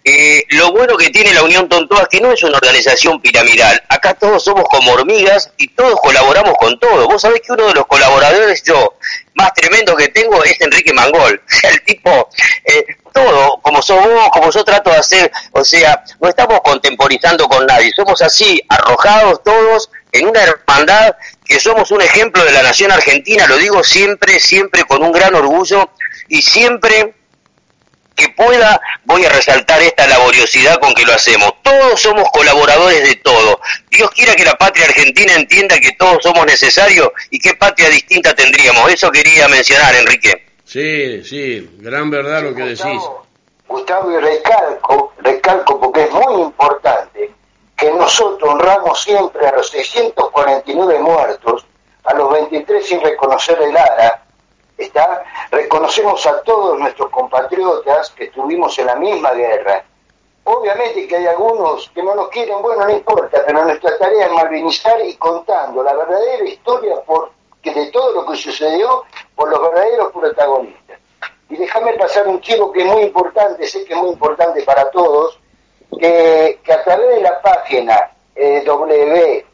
Eh, 0.07 0.45
lo 0.49 0.71
bueno 0.71 0.95
que 0.97 1.09
tiene 1.09 1.33
la 1.33 1.41
Unión 1.41 1.67
Tontoa 1.67 2.03
es 2.03 2.07
que 2.09 2.21
no 2.21 2.31
es 2.31 2.43
una 2.43 2.57
organización 2.57 3.19
piramidal. 3.19 3.81
Acá 3.89 4.13
todos 4.13 4.43
somos 4.43 4.65
como 4.69 4.91
hormigas 4.91 5.51
y 5.57 5.69
todos 5.69 5.99
colaboramos 5.99 6.53
con 6.59 6.79
todo. 6.79 7.07
Vos 7.07 7.23
sabés 7.23 7.41
que 7.41 7.53
uno 7.53 7.65
de 7.65 7.73
los 7.73 7.87
colaboradores 7.87 8.61
yo 8.63 8.93
más 9.33 9.51
tremendo 9.55 9.95
que 9.95 10.09
tengo 10.09 10.43
es 10.43 10.61
Enrique 10.61 10.93
Mangol. 10.93 11.41
El 11.63 11.81
tipo, 11.81 12.29
eh, 12.65 12.85
todo, 13.11 13.59
como 13.63 13.81
sos 13.81 14.05
vos, 14.05 14.29
como 14.31 14.51
yo 14.51 14.63
trato 14.63 14.91
de 14.91 14.97
hacer, 14.97 15.31
o 15.53 15.65
sea, 15.65 16.03
no 16.21 16.29
estamos 16.29 16.61
contemporizando 16.61 17.47
con 17.47 17.65
nadie, 17.65 17.91
somos 17.95 18.21
así, 18.21 18.61
arrojados 18.69 19.41
todos 19.43 19.89
en 20.11 20.27
una 20.27 20.43
hermandad 20.43 21.15
que 21.43 21.59
somos 21.59 21.89
un 21.89 22.01
ejemplo 22.01 22.43
de 22.43 22.51
la 22.51 22.61
nación 22.61 22.91
argentina, 22.91 23.47
lo 23.47 23.57
digo 23.57 23.83
siempre, 23.83 24.39
siempre 24.39 24.83
con 24.83 25.01
un 25.01 25.11
gran 25.11 25.33
orgullo 25.33 25.89
y 26.27 26.43
siempre 26.43 27.15
que 28.15 28.29
pueda, 28.29 28.81
voy 29.03 29.25
a 29.25 29.29
resaltar 29.29 29.81
esta 29.81 30.07
laboriosidad 30.07 30.79
con 30.79 30.93
que 30.93 31.03
lo 31.03 31.13
hacemos. 31.13 31.53
Todos 31.61 32.01
somos 32.01 32.29
colaboradores 32.31 33.03
de 33.07 33.15
todo. 33.15 33.59
Dios 33.91 34.09
quiera 34.11 34.35
que 34.35 34.45
la 34.45 34.55
patria 34.55 34.85
argentina 34.85 35.33
entienda 35.33 35.79
que 35.79 35.91
todos 35.93 36.23
somos 36.23 36.45
necesarios 36.45 37.09
y 37.29 37.39
qué 37.39 37.53
patria 37.55 37.89
distinta 37.89 38.33
tendríamos. 38.33 38.91
Eso 38.91 39.11
quería 39.11 39.47
mencionar, 39.47 39.95
Enrique. 39.95 40.45
Sí, 40.63 41.23
sí, 41.23 41.69
gran 41.79 42.09
verdad 42.09 42.41
lo 42.43 42.55
que 42.55 42.63
decís. 42.63 43.01
Gustavo, 43.67 44.11
y 44.11 44.17
recalco, 44.17 45.13
recalco 45.17 45.79
porque 45.79 46.03
es 46.03 46.11
muy 46.11 46.41
importante 46.43 47.31
que 47.75 47.91
nosotros 47.91 48.53
honramos 48.53 49.01
siempre 49.01 49.47
a 49.47 49.51
los 49.51 49.69
649 49.69 50.99
muertos, 50.99 51.65
a 52.05 52.13
los 52.13 52.31
23 52.31 52.85
sin 52.85 53.01
reconocer 53.01 53.57
el 53.61 53.75
ARA, 53.75 54.24
¿está? 54.77 55.23
Reconocemos 55.51 56.25
a 56.25 56.41
todos 56.41 56.79
nuestros 56.79 57.09
compatriotas 57.09 58.11
que 58.11 58.25
estuvimos 58.25 58.77
en 58.79 58.87
la 58.87 58.95
misma 58.95 59.31
guerra. 59.31 59.83
Obviamente 60.43 61.07
que 61.07 61.15
hay 61.15 61.25
algunos 61.25 61.89
que 61.89 62.03
no 62.03 62.13
nos 62.13 62.29
quieren, 62.29 62.61
bueno, 62.61 62.85
no 62.85 62.91
importa, 62.91 63.43
pero 63.45 63.63
nuestra 63.63 63.97
tarea 63.97 64.27
es 64.27 64.31
malvinizar 64.31 65.03
y 65.03 65.15
contando 65.15 65.81
la 65.81 65.93
verdadera 65.95 66.43
historia 66.47 67.01
por, 67.01 67.31
que 67.63 67.73
de 67.73 67.87
todo 67.87 68.11
lo 68.11 68.25
que 68.27 68.37
sucedió 68.37 69.03
por 69.35 69.49
los 69.49 69.59
verdaderos 69.61 70.11
protagonistas. 70.11 70.99
Y 71.49 71.55
déjame 71.55 71.93
pasar 71.93 72.27
un 72.27 72.41
chivo 72.41 72.71
que 72.71 72.81
es 72.81 72.85
muy 72.85 73.03
importante, 73.03 73.65
sé 73.65 73.85
que 73.85 73.93
es 73.93 73.99
muy 73.99 74.11
importante 74.11 74.61
para 74.63 74.89
todos, 74.91 75.39
que, 75.99 76.59
a 76.71 76.83
través 76.83 77.15
de 77.15 77.21
la 77.21 77.41
página 77.41 78.11
eh, 78.35 78.63
w, 78.65 79.45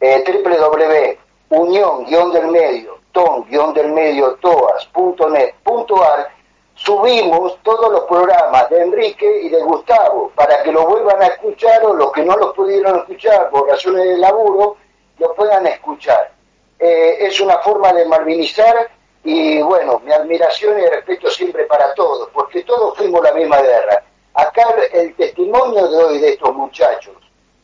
eh, 0.00 1.18
unión 1.50 2.32
del 2.32 2.48
medio 2.48 3.03
ton-del 3.14 3.92
medio 3.92 4.34
toas.net.ar 4.34 6.28
subimos 6.74 7.56
todos 7.62 7.92
los 7.92 8.04
programas 8.04 8.68
de 8.68 8.82
Enrique 8.82 9.42
y 9.42 9.48
de 9.48 9.62
Gustavo 9.62 10.32
para 10.34 10.62
que 10.62 10.72
lo 10.72 10.86
vuelvan 10.86 11.22
a 11.22 11.26
escuchar 11.28 11.84
o 11.84 11.94
los 11.94 12.12
que 12.12 12.24
no 12.24 12.36
los 12.36 12.52
pudieron 12.54 12.98
escuchar 12.98 13.48
por 13.50 13.68
razones 13.68 14.04
de 14.04 14.18
laburo 14.18 14.76
lo 15.18 15.34
puedan 15.34 15.66
escuchar. 15.68 16.32
Eh, 16.78 17.18
es 17.20 17.40
una 17.40 17.58
forma 17.58 17.92
de 17.92 18.04
malvinizar 18.04 18.90
y 19.22 19.62
bueno, 19.62 20.00
mi 20.04 20.12
admiración 20.12 20.78
y 20.78 20.86
respeto 20.86 21.30
siempre 21.30 21.64
para 21.64 21.94
todos, 21.94 22.28
porque 22.34 22.62
todos 22.64 22.98
fuimos 22.98 23.22
la 23.22 23.32
misma 23.32 23.62
guerra. 23.62 24.02
Acá 24.34 24.74
el 24.92 25.14
testimonio 25.14 25.88
de 25.88 26.04
hoy 26.04 26.18
de 26.18 26.30
estos 26.30 26.52
muchachos 26.52 27.14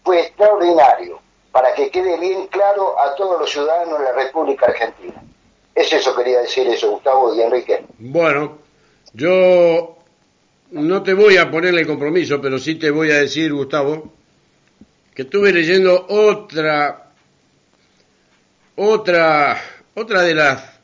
fue 0.04 0.20
extraordinario, 0.20 1.20
para 1.50 1.74
que 1.74 1.90
quede 1.90 2.16
bien 2.18 2.46
claro 2.46 2.98
a 2.98 3.14
todos 3.16 3.40
los 3.40 3.50
ciudadanos 3.50 3.98
de 3.98 4.04
la 4.04 4.12
República 4.12 4.66
Argentina. 4.66 5.20
Es 5.74 5.92
eso, 5.92 6.14
quería 6.16 6.40
decir 6.40 6.66
eso, 6.68 6.90
Gustavo 6.90 7.34
y 7.34 7.42
Enrique. 7.42 7.84
Bueno, 7.98 8.58
yo 9.12 9.98
no 10.72 11.02
te 11.02 11.14
voy 11.14 11.36
a 11.36 11.50
ponerle 11.50 11.86
compromiso, 11.86 12.40
pero 12.40 12.58
sí 12.58 12.74
te 12.76 12.90
voy 12.90 13.10
a 13.10 13.20
decir, 13.20 13.52
Gustavo, 13.52 14.12
que 15.14 15.22
estuve 15.22 15.52
leyendo 15.52 16.06
otra, 16.08 17.10
otra, 18.76 19.60
otra 19.94 20.22
de 20.22 20.34
las 20.34 20.80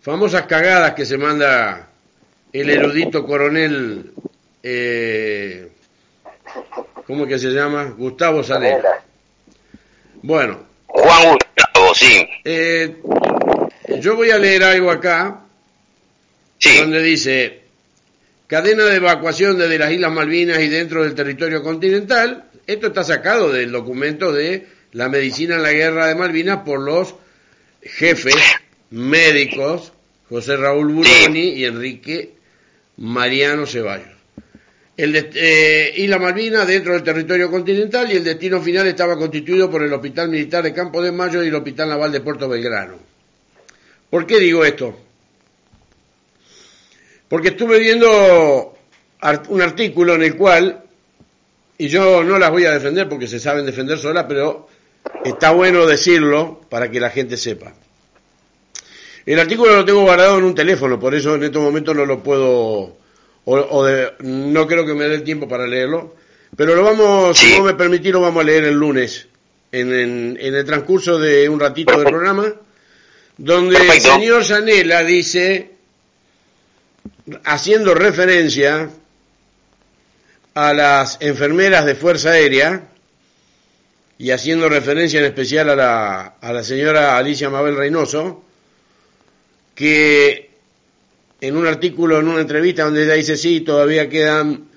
famosas 0.00 0.46
cagadas 0.46 0.94
que 0.94 1.06
se 1.06 1.18
manda 1.18 1.88
el 2.52 2.70
erudito 2.70 3.24
coronel, 3.24 4.12
eh, 4.62 5.70
¿cómo 7.06 7.26
que 7.26 7.38
se 7.38 7.50
llama? 7.50 7.94
Gustavo 7.96 8.42
Sanela. 8.42 9.02
Bueno. 10.22 10.58
Juan 10.86 11.32
Gustavo, 11.32 11.94
sí. 11.94 12.28
Eh, 12.44 13.00
yo 13.98 14.16
voy 14.16 14.30
a 14.30 14.38
leer 14.38 14.62
algo 14.62 14.90
acá, 14.90 15.40
donde 16.78 17.02
dice, 17.02 17.60
cadena 18.46 18.84
de 18.84 18.96
evacuación 18.96 19.58
desde 19.58 19.78
las 19.78 19.90
Islas 19.90 20.12
Malvinas 20.12 20.60
y 20.60 20.68
dentro 20.68 21.02
del 21.02 21.14
territorio 21.14 21.62
continental. 21.62 22.44
Esto 22.66 22.88
está 22.88 23.02
sacado 23.02 23.50
del 23.50 23.72
documento 23.72 24.32
de 24.32 24.66
la 24.92 25.08
medicina 25.08 25.56
en 25.56 25.62
la 25.62 25.72
guerra 25.72 26.06
de 26.06 26.14
Malvinas 26.14 26.58
por 26.58 26.80
los 26.80 27.14
jefes 27.82 28.36
médicos 28.90 29.92
José 30.28 30.56
Raúl 30.56 30.92
Buroni 30.92 31.48
y 31.54 31.64
Enrique 31.64 32.34
Mariano 32.98 33.66
Ceballos. 33.66 34.20
El 34.96 35.12
de, 35.12 35.30
eh, 35.34 35.94
Isla 35.96 36.18
Malvinas 36.18 36.68
dentro 36.68 36.92
del 36.92 37.02
territorio 37.02 37.50
continental 37.50 38.12
y 38.12 38.16
el 38.16 38.24
destino 38.24 38.60
final 38.60 38.86
estaba 38.86 39.16
constituido 39.16 39.70
por 39.70 39.82
el 39.82 39.92
Hospital 39.92 40.28
Militar 40.28 40.62
de 40.62 40.74
Campo 40.74 41.02
de 41.02 41.10
Mayo 41.10 41.42
y 41.42 41.48
el 41.48 41.54
Hospital 41.54 41.88
Naval 41.88 42.12
de 42.12 42.20
Puerto 42.20 42.48
Belgrano. 42.48 43.09
¿Por 44.10 44.26
qué 44.26 44.40
digo 44.40 44.64
esto? 44.64 44.96
Porque 47.28 47.48
estuve 47.48 47.78
viendo 47.78 48.74
un 49.48 49.62
artículo 49.62 50.14
en 50.14 50.22
el 50.24 50.36
cual, 50.36 50.82
y 51.78 51.86
yo 51.86 52.24
no 52.24 52.36
las 52.36 52.50
voy 52.50 52.64
a 52.64 52.72
defender 52.72 53.08
porque 53.08 53.28
se 53.28 53.38
saben 53.38 53.64
defender 53.64 53.98
solas, 53.98 54.26
pero 54.28 54.68
está 55.24 55.52
bueno 55.52 55.86
decirlo 55.86 56.60
para 56.68 56.90
que 56.90 56.98
la 56.98 57.10
gente 57.10 57.36
sepa. 57.36 57.72
El 59.24 59.38
artículo 59.38 59.76
lo 59.76 59.84
tengo 59.84 60.02
guardado 60.02 60.38
en 60.38 60.44
un 60.44 60.56
teléfono, 60.56 60.98
por 60.98 61.14
eso 61.14 61.36
en 61.36 61.44
estos 61.44 61.62
momentos 61.62 61.94
no 61.94 62.04
lo 62.04 62.20
puedo, 62.20 62.96
o, 63.44 63.88
no 64.20 64.66
creo 64.66 64.84
que 64.84 64.94
me 64.94 65.04
dé 65.04 65.14
el 65.14 65.22
tiempo 65.22 65.46
para 65.46 65.68
leerlo, 65.68 66.16
pero 66.56 66.74
lo 66.74 66.82
vamos, 66.82 67.38
si 67.38 67.56
no 67.56 67.62
me 67.62 67.74
permitís, 67.74 68.12
lo 68.12 68.22
vamos 68.22 68.42
a 68.42 68.46
leer 68.46 68.64
el 68.64 68.74
lunes, 68.74 69.28
en, 69.70 69.92
en 69.92 70.54
el 70.54 70.64
transcurso 70.64 71.16
de 71.16 71.48
un 71.48 71.60
ratito 71.60 71.96
del 71.96 72.08
programa 72.08 72.52
donde 73.40 73.76
el 73.78 74.00
señor 74.02 74.44
Sanela 74.44 75.02
dice, 75.02 75.70
haciendo 77.44 77.94
referencia 77.94 78.90
a 80.52 80.74
las 80.74 81.16
enfermeras 81.20 81.86
de 81.86 81.94
Fuerza 81.94 82.32
Aérea 82.32 82.82
y 84.18 84.30
haciendo 84.30 84.68
referencia 84.68 85.20
en 85.20 85.24
especial 85.24 85.70
a 85.70 85.76
la, 85.76 86.20
a 86.38 86.52
la 86.52 86.62
señora 86.62 87.16
Alicia 87.16 87.48
Mabel 87.48 87.78
Reynoso, 87.78 88.44
que 89.74 90.50
en 91.40 91.56
un 91.56 91.66
artículo, 91.66 92.20
en 92.20 92.28
una 92.28 92.42
entrevista 92.42 92.84
donde 92.84 93.04
ella 93.04 93.14
dice, 93.14 93.38
sí, 93.38 93.62
todavía 93.62 94.10
quedan 94.10 94.68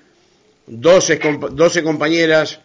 12, 0.68 1.20
12 1.50 1.82
compañeras 1.82 2.60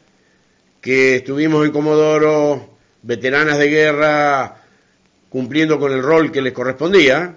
que 0.80 1.18
estuvimos 1.18 1.66
en 1.66 1.74
Comodoro, 1.74 2.78
veteranas 3.02 3.58
de 3.58 3.68
guerra, 3.68 4.59
cumpliendo 5.30 5.80
con 5.80 5.92
el 5.92 6.02
rol 6.02 6.32
que 6.32 6.42
les 6.42 6.54
correspondía, 6.54 7.36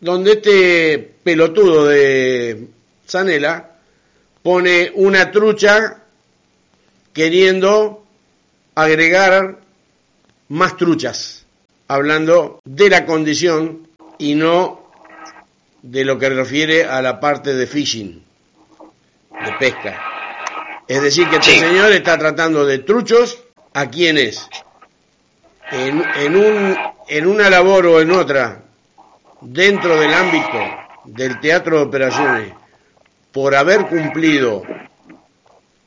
donde 0.00 0.32
este 0.32 1.14
pelotudo 1.22 1.86
de 1.86 2.66
Sanela 3.06 3.76
pone 4.42 4.90
una 4.94 5.30
trucha 5.30 6.02
queriendo 7.12 8.04
agregar 8.74 9.60
más 10.48 10.76
truchas, 10.76 11.46
hablando 11.88 12.60
de 12.64 12.90
la 12.90 13.06
condición 13.06 13.88
y 14.18 14.34
no 14.34 14.90
de 15.82 16.04
lo 16.04 16.18
que 16.18 16.28
refiere 16.30 16.84
a 16.84 17.02
la 17.02 17.20
parte 17.20 17.54
de 17.54 17.66
fishing, 17.66 18.24
de 19.44 19.52
pesca. 19.58 20.00
Es 20.88 21.00
decir, 21.02 21.28
que 21.28 21.36
este 21.36 21.58
señor 21.58 21.92
está 21.92 22.18
tratando 22.18 22.64
de 22.66 22.78
truchos 22.78 23.38
a 23.72 23.88
quienes 23.88 24.48
en, 25.72 26.36
un, 26.36 26.76
en 27.08 27.26
una 27.26 27.48
labor 27.48 27.86
o 27.86 28.00
en 28.00 28.10
otra, 28.10 28.62
dentro 29.40 29.98
del 29.98 30.12
ámbito 30.12 30.58
del 31.04 31.40
teatro 31.40 31.78
de 31.78 31.82
operaciones, 31.84 32.52
por 33.32 33.54
haber 33.54 33.86
cumplido 33.86 34.62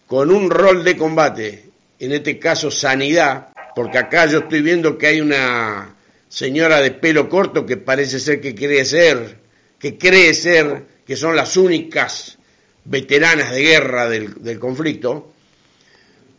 con 0.08 0.32
un 0.32 0.50
rol 0.50 0.84
de 0.84 0.98
combate, 0.98 1.66
en 2.00 2.12
este 2.12 2.40
caso 2.40 2.72
sanidad, 2.72 3.50
porque 3.76 4.00
acá 4.00 4.26
yo 4.26 4.40
estoy 4.40 4.62
viendo 4.62 4.98
que 4.98 5.08
hay 5.08 5.22
una 5.22 5.96
señora 6.28 6.82
de 6.82 6.92
pelo 6.92 7.30
corto 7.30 7.66
que 7.66 7.78
parece 7.78 8.20
ser 8.20 8.42
que 8.42 8.56
cree 8.56 8.84
ser, 8.86 9.38
que 9.80 9.98
cree 9.98 10.34
ser 10.34 10.84
que 11.06 11.16
son 11.16 11.36
las 11.36 11.58
únicas 11.58 12.40
veteranas 12.84 13.52
de 13.52 13.62
guerra 13.62 14.10
del, 14.10 14.44
del 14.44 14.60
conflicto, 14.60 15.32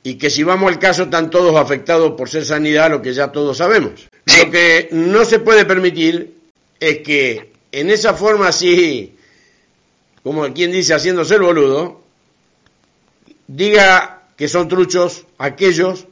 y 0.07 0.19
que 0.19 0.31
si 0.31 0.45
vamos 0.45 0.71
al 0.71 0.79
caso 0.79 1.03
están 1.03 1.31
todos 1.31 1.57
afectados 1.57 2.13
por 2.13 2.29
ser 2.29 2.45
sanidad, 2.45 2.91
lo 2.91 3.03
que 3.03 3.13
ya 3.13 3.33
todos 3.33 3.57
sabemos. 3.57 4.09
Lo 4.39 4.51
que 4.53 4.89
no 4.93 5.25
se 5.25 5.41
puede 5.41 5.65
permitir 5.65 6.33
es 6.79 6.99
que 6.99 7.51
en 7.73 7.91
esa 7.91 8.15
forma 8.15 8.47
así, 8.47 9.17
como 10.23 10.55
quien 10.55 10.71
dice 10.71 10.95
haciéndose 10.95 11.35
el 11.35 11.43
boludo, 11.43 12.03
diga 13.49 14.29
que 14.37 14.47
son 14.47 14.69
truchos 14.69 15.27
aquellos 15.39 16.07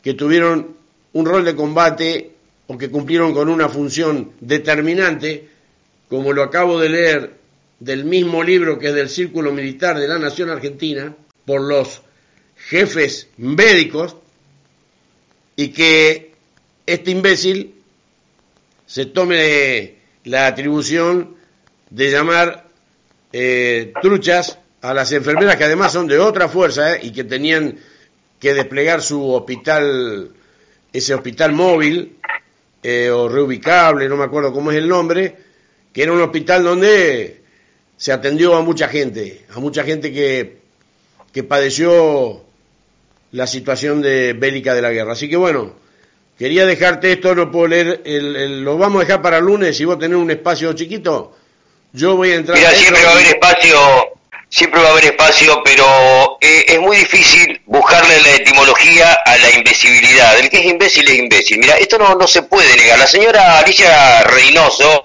que 0.00 0.14
tuvieron 0.14 0.76
un 1.14 1.26
rol 1.26 1.44
de 1.44 1.56
combate 1.56 2.30
o 2.68 2.78
que 2.78 2.90
cumplieron 2.92 3.34
con 3.34 3.48
una 3.48 3.68
función 3.68 4.34
determinante, 4.38 5.48
como 6.08 6.32
lo 6.32 6.44
acabo 6.44 6.78
de 6.78 6.88
leer 6.90 7.34
del 7.80 8.04
mismo 8.04 8.44
libro 8.44 8.78
que 8.78 8.90
es 8.90 8.94
del 8.94 9.08
Círculo 9.08 9.50
Militar 9.50 9.98
de 9.98 10.06
la 10.06 10.20
Nación 10.20 10.48
Argentina, 10.48 11.12
por 11.44 11.60
los 11.60 12.02
jefes 12.68 13.28
médicos 13.36 14.16
y 15.56 15.68
que 15.68 16.32
este 16.86 17.10
imbécil 17.10 17.74
se 18.86 19.06
tome 19.06 19.96
la 20.24 20.46
atribución 20.46 21.36
de 21.90 22.10
llamar 22.10 22.66
eh, 23.32 23.92
truchas 24.00 24.58
a 24.80 24.94
las 24.94 25.12
enfermeras 25.12 25.56
que 25.56 25.64
además 25.64 25.92
son 25.92 26.06
de 26.06 26.18
otra 26.18 26.48
fuerza 26.48 27.02
y 27.02 27.12
que 27.12 27.24
tenían 27.24 27.78
que 28.40 28.54
desplegar 28.54 29.02
su 29.02 29.32
hospital, 29.32 30.32
ese 30.92 31.14
hospital 31.14 31.52
móvil 31.52 32.18
o 33.12 33.28
reubicable, 33.28 34.08
no 34.08 34.16
me 34.16 34.24
acuerdo 34.24 34.52
cómo 34.52 34.72
es 34.72 34.78
el 34.78 34.88
nombre, 34.88 35.36
que 35.92 36.02
era 36.02 36.12
un 36.12 36.20
hospital 36.20 36.64
donde 36.64 37.42
se 37.96 38.10
atendió 38.10 38.56
a 38.56 38.62
mucha 38.62 38.88
gente, 38.88 39.46
a 39.54 39.60
mucha 39.60 39.84
gente 39.84 40.12
que, 40.12 40.58
que 41.32 41.44
padeció 41.44 42.42
la 43.32 43.46
situación 43.46 44.02
de 44.02 44.34
bélica 44.34 44.74
de 44.74 44.82
la 44.82 44.90
guerra. 44.90 45.12
Así 45.12 45.28
que 45.28 45.36
bueno, 45.36 45.74
quería 46.38 46.66
dejarte 46.66 47.12
esto, 47.12 47.34
no 47.34 47.50
puedo 47.50 47.68
leer, 47.68 48.02
el, 48.04 48.62
lo 48.62 48.78
vamos 48.78 49.02
a 49.02 49.06
dejar 49.06 49.22
para 49.22 49.38
el 49.38 49.44
lunes, 49.44 49.76
si 49.76 49.84
vos 49.84 49.98
tenés 49.98 50.18
un 50.18 50.30
espacio 50.30 50.72
chiquito, 50.74 51.36
yo 51.92 52.16
voy 52.16 52.32
a 52.32 52.36
entrar... 52.36 52.58
Mira, 52.58 52.70
siempre 52.72 53.02
va 53.02 53.10
a 53.10 53.12
haber 53.12 53.26
espacio, 53.26 53.78
siempre 54.48 54.80
va 54.80 54.88
a 54.88 54.92
haber 54.92 55.04
espacio, 55.06 55.62
pero 55.64 56.38
eh, 56.40 56.64
es 56.68 56.80
muy 56.80 56.96
difícil 56.96 57.60
buscarle 57.66 58.20
la 58.22 58.34
etimología 58.34 59.12
a 59.24 59.36
la 59.38 59.50
imbecilidad. 59.50 60.38
El 60.38 60.48
que 60.48 60.60
es 60.60 60.66
imbécil 60.66 61.08
es 61.08 61.18
imbécil. 61.18 61.58
Mira, 61.58 61.76
esto 61.76 61.98
no, 61.98 62.14
no 62.14 62.26
se 62.26 62.42
puede 62.42 62.76
negar. 62.76 62.98
La 62.98 63.06
señora 63.06 63.58
Alicia 63.58 64.22
Reynoso 64.24 65.02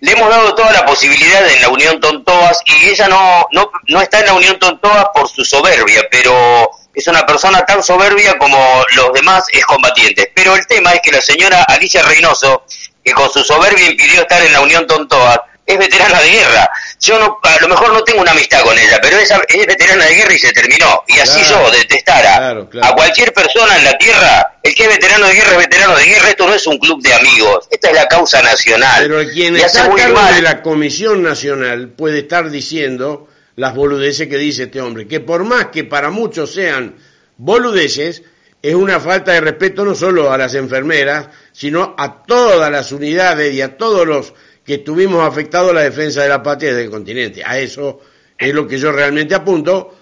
le 0.00 0.12
hemos 0.12 0.28
dado 0.28 0.54
toda 0.54 0.72
la 0.72 0.84
posibilidad 0.84 1.50
en 1.50 1.62
la 1.62 1.68
Unión 1.68 2.00
Tontoas 2.00 2.60
y 2.66 2.90
ella 2.90 3.08
no, 3.08 3.46
no, 3.52 3.70
no 3.88 4.02
está 4.02 4.20
en 4.20 4.26
la 4.26 4.34
Unión 4.34 4.58
Tontoas 4.58 5.06
por 5.14 5.28
su 5.28 5.44
soberbia, 5.44 6.02
pero 6.10 6.68
es 6.94 7.06
una 7.08 7.26
persona 7.26 7.64
tan 7.66 7.82
soberbia 7.82 8.38
como 8.38 8.82
los 8.96 9.12
demás 9.12 9.44
excombatientes. 9.52 10.28
Pero 10.34 10.54
el 10.54 10.66
tema 10.66 10.92
es 10.92 11.00
que 11.00 11.12
la 11.12 11.20
señora 11.20 11.64
Alicia 11.64 12.02
Reynoso, 12.02 12.64
que 13.04 13.12
con 13.12 13.30
su 13.30 13.42
soberbia 13.42 13.90
impidió 13.90 14.22
estar 14.22 14.42
en 14.42 14.52
la 14.52 14.60
Unión 14.60 14.86
Tontoas, 14.86 15.40
es 15.66 15.78
veterana 15.78 16.20
de 16.20 16.30
guerra. 16.30 16.70
Yo 17.00 17.18
no, 17.18 17.38
a 17.42 17.60
lo 17.60 17.68
mejor 17.68 17.92
no 17.92 18.04
tengo 18.04 18.20
una 18.20 18.32
amistad 18.32 18.60
con 18.62 18.78
ella, 18.78 18.98
pero 19.00 19.18
ella 19.18 19.40
es 19.48 19.66
veterana 19.66 20.04
de 20.04 20.14
guerra 20.14 20.34
y 20.34 20.38
se 20.38 20.52
terminó. 20.52 21.02
Y 21.06 21.18
así 21.18 21.40
yo 21.48 21.70
detestara 21.70 22.50
a 22.82 22.92
cualquier 22.94 23.32
persona 23.32 23.76
en 23.78 23.84
la 23.84 23.96
tierra, 23.96 24.58
el 24.62 24.74
que 24.74 24.84
es 24.84 24.88
veterano 24.88 25.26
de 25.26 25.34
guerra 25.34 25.52
es 25.52 25.58
veterano 25.58 25.96
de 25.96 26.04
guerra, 26.04 26.28
esto 26.28 26.46
no 26.46 26.54
es 26.54 26.66
un 26.66 26.78
club 26.78 27.02
de 27.02 27.14
amigos, 27.14 27.66
esta 27.70 27.88
es 27.88 27.94
la 27.94 28.06
causa 28.08 28.42
nacional. 28.42 29.06
Pero 29.08 29.30
quien 29.30 29.56
está 29.56 29.84
a 29.84 29.94
cargo 29.94 30.22
de 30.34 30.42
la 30.42 30.62
Comisión 30.62 31.22
Nacional 31.22 31.88
puede 31.88 32.20
estar 32.20 32.50
diciendo 32.50 33.28
las 33.56 33.74
boludeces 33.74 34.28
que 34.28 34.38
dice 34.38 34.64
este 34.64 34.80
hombre, 34.80 35.06
que 35.06 35.20
por 35.20 35.44
más 35.44 35.66
que 35.66 35.84
para 35.84 36.10
muchos 36.10 36.52
sean 36.52 36.96
boludeces, 37.36 38.22
es 38.62 38.74
una 38.74 38.98
falta 38.98 39.32
de 39.32 39.40
respeto 39.40 39.84
no 39.84 39.94
solo 39.94 40.32
a 40.32 40.38
las 40.38 40.54
enfermeras, 40.54 41.28
sino 41.52 41.94
a 41.98 42.22
todas 42.22 42.70
las 42.70 42.92
unidades 42.92 43.54
y 43.54 43.60
a 43.60 43.76
todos 43.76 44.06
los 44.06 44.32
que 44.64 44.74
estuvimos 44.74 45.22
afectados 45.22 45.70
a 45.70 45.74
la 45.74 45.82
defensa 45.82 46.22
de 46.22 46.30
la 46.30 46.42
patria 46.42 46.74
del 46.74 46.90
continente. 46.90 47.42
A 47.44 47.58
eso 47.58 48.00
es 48.38 48.54
lo 48.54 48.66
que 48.66 48.78
yo 48.78 48.90
realmente 48.90 49.34
apunto. 49.34 49.94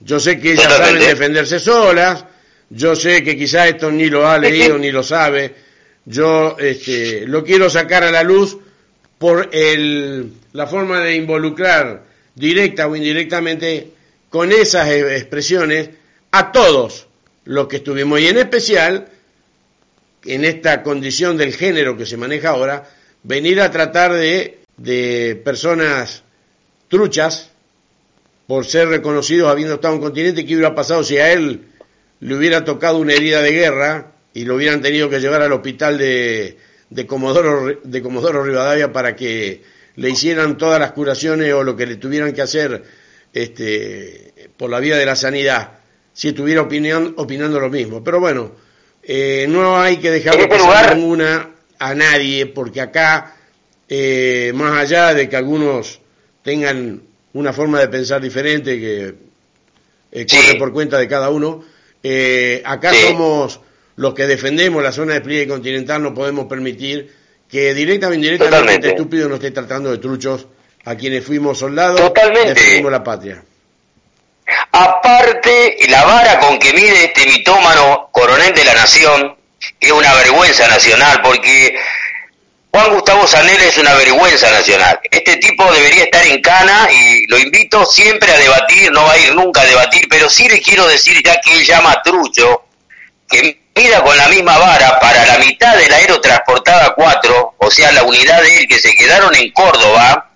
Yo 0.00 0.18
sé 0.18 0.40
que 0.40 0.52
ellas 0.52 0.72
saben 0.72 0.98
defenderse 0.98 1.58
solas, 1.58 2.24
yo 2.70 2.96
sé 2.96 3.22
que 3.22 3.36
quizás 3.36 3.68
esto 3.68 3.90
ni 3.90 4.08
lo 4.08 4.26
ha 4.26 4.38
leído 4.38 4.78
ni 4.78 4.90
lo 4.90 5.02
sabe. 5.02 5.54
Yo 6.04 6.56
este, 6.58 7.26
lo 7.26 7.44
quiero 7.44 7.68
sacar 7.68 8.02
a 8.04 8.10
la 8.10 8.22
luz 8.22 8.56
por 9.18 9.50
el, 9.52 10.32
la 10.52 10.66
forma 10.66 11.00
de 11.00 11.16
involucrar 11.16 12.05
directa 12.36 12.86
o 12.86 12.94
indirectamente 12.94 13.90
con 14.30 14.52
esas 14.52 14.88
e-, 14.88 15.16
expresiones 15.16 15.90
a 16.30 16.52
todos 16.52 17.08
los 17.44 17.66
que 17.66 17.76
estuvimos. 17.76 18.20
Y 18.20 18.28
en 18.28 18.38
especial 18.38 19.08
en 20.24 20.44
esta 20.44 20.82
condición 20.82 21.36
del 21.36 21.52
género 21.52 21.96
que 21.96 22.06
se 22.06 22.16
maneja 22.16 22.50
ahora 22.50 22.88
venir 23.22 23.60
a 23.60 23.70
tratar 23.70 24.12
de, 24.12 24.60
de 24.76 25.40
personas 25.44 26.22
truchas 26.88 27.50
por 28.46 28.64
ser 28.64 28.88
reconocidos 28.88 29.50
habiendo 29.50 29.74
estado 29.74 29.94
en 29.94 30.00
un 30.00 30.06
continente, 30.06 30.46
¿qué 30.46 30.54
hubiera 30.54 30.74
pasado 30.74 31.02
si 31.02 31.18
a 31.18 31.32
él 31.32 31.62
le 32.20 32.34
hubiera 32.34 32.64
tocado 32.64 32.98
una 32.98 33.12
herida 33.12 33.42
de 33.42 33.52
guerra 33.52 34.12
y 34.34 34.44
lo 34.44 34.56
hubieran 34.56 34.82
tenido 34.82 35.08
que 35.10 35.20
llevar 35.20 35.42
al 35.42 35.52
hospital 35.52 35.98
de, 35.98 36.56
de, 36.90 37.06
Comodoro, 37.06 37.80
de 37.82 38.02
Comodoro 38.02 38.44
Rivadavia 38.44 38.92
para 38.92 39.16
que 39.16 39.62
le 39.96 40.10
hicieran 40.10 40.56
todas 40.56 40.78
las 40.80 40.92
curaciones 40.92 41.52
o 41.52 41.62
lo 41.62 41.76
que 41.76 41.86
le 41.86 41.96
tuvieran 41.96 42.32
que 42.32 42.42
hacer 42.42 42.84
este, 43.32 44.50
por 44.56 44.70
la 44.70 44.80
vía 44.80 44.96
de 44.96 45.06
la 45.06 45.16
sanidad, 45.16 45.72
si 46.12 46.28
estuviera 46.28 46.62
opinión, 46.62 47.14
opinando 47.16 47.60
lo 47.60 47.68
mismo. 47.68 48.02
Pero 48.04 48.20
bueno, 48.20 48.52
eh, 49.02 49.46
no 49.48 49.78
hay 49.78 49.98
que 49.98 50.10
dejar 50.10 50.36
de 50.36 50.48
pasar 50.48 50.96
ninguna 50.96 51.50
a 51.78 51.94
nadie, 51.94 52.46
porque 52.46 52.80
acá, 52.80 53.36
eh, 53.88 54.52
más 54.54 54.78
allá 54.78 55.14
de 55.14 55.28
que 55.28 55.36
algunos 55.36 56.00
tengan 56.42 57.02
una 57.32 57.52
forma 57.52 57.80
de 57.80 57.88
pensar 57.88 58.20
diferente 58.22 58.78
que 58.78 59.14
eh, 60.12 60.26
corre 60.26 60.58
por 60.58 60.72
cuenta 60.72 60.98
de 60.98 61.08
cada 61.08 61.30
uno, 61.30 61.64
eh, 62.02 62.62
acá 62.64 62.92
somos 62.94 63.60
los 63.96 64.14
que 64.14 64.26
defendemos 64.26 64.82
la 64.82 64.92
zona 64.92 65.14
de 65.14 65.18
despliegue 65.18 65.48
continental, 65.48 66.02
no 66.02 66.14
podemos 66.14 66.46
permitir 66.46 67.12
que 67.48 67.74
directa 67.74 68.08
o 68.08 68.14
indirectamente 68.14 68.74
este 68.74 68.88
estúpido 68.88 69.28
nos 69.28 69.38
esté 69.38 69.50
tratando 69.50 69.90
de 69.90 69.98
truchos 69.98 70.46
a 70.84 70.94
quienes 70.94 71.24
fuimos 71.24 71.58
soldados, 71.58 72.00
Totalmente. 72.00 72.54
defendimos 72.54 72.92
la 72.92 73.02
patria. 73.02 73.42
Aparte, 74.72 75.76
la 75.88 76.04
vara 76.04 76.38
con 76.38 76.58
que 76.58 76.72
mide 76.72 77.04
este 77.06 77.26
mitómano 77.26 78.08
coronel 78.12 78.54
de 78.54 78.64
la 78.64 78.74
nación, 78.74 79.36
es 79.80 79.90
una 79.90 80.14
vergüenza 80.14 80.68
nacional, 80.68 81.20
porque 81.22 81.74
Juan 82.70 82.92
Gustavo 82.92 83.26
Sanel 83.26 83.60
es 83.62 83.78
una 83.78 83.94
vergüenza 83.94 84.50
nacional. 84.50 85.00
Este 85.10 85.36
tipo 85.38 85.72
debería 85.72 86.04
estar 86.04 86.26
en 86.26 86.40
cana 86.40 86.88
y 86.92 87.26
lo 87.26 87.38
invito 87.38 87.84
siempre 87.86 88.30
a 88.30 88.38
debatir, 88.38 88.92
no 88.92 89.04
va 89.04 89.12
a 89.12 89.18
ir 89.18 89.34
nunca 89.34 89.62
a 89.62 89.66
debatir, 89.66 90.06
pero 90.08 90.28
sí 90.28 90.48
le 90.48 90.60
quiero 90.60 90.86
decir, 90.86 91.20
ya 91.24 91.40
que 91.40 91.54
él 91.54 91.64
llama 91.64 92.02
trucho, 92.04 92.64
que 93.28 93.65
mida 93.76 94.02
con 94.02 94.16
la 94.16 94.28
misma 94.28 94.56
vara 94.58 94.98
para 94.98 95.26
la 95.26 95.38
mitad 95.38 95.76
de 95.76 95.88
la 95.88 95.96
aerotransportada 95.96 96.94
4, 96.94 97.54
o 97.58 97.70
sea, 97.70 97.92
la 97.92 98.02
unidad 98.04 98.42
de 98.42 98.58
él 98.58 98.66
que 98.66 98.78
se 98.78 98.94
quedaron 98.94 99.34
en 99.34 99.50
Córdoba, 99.52 100.30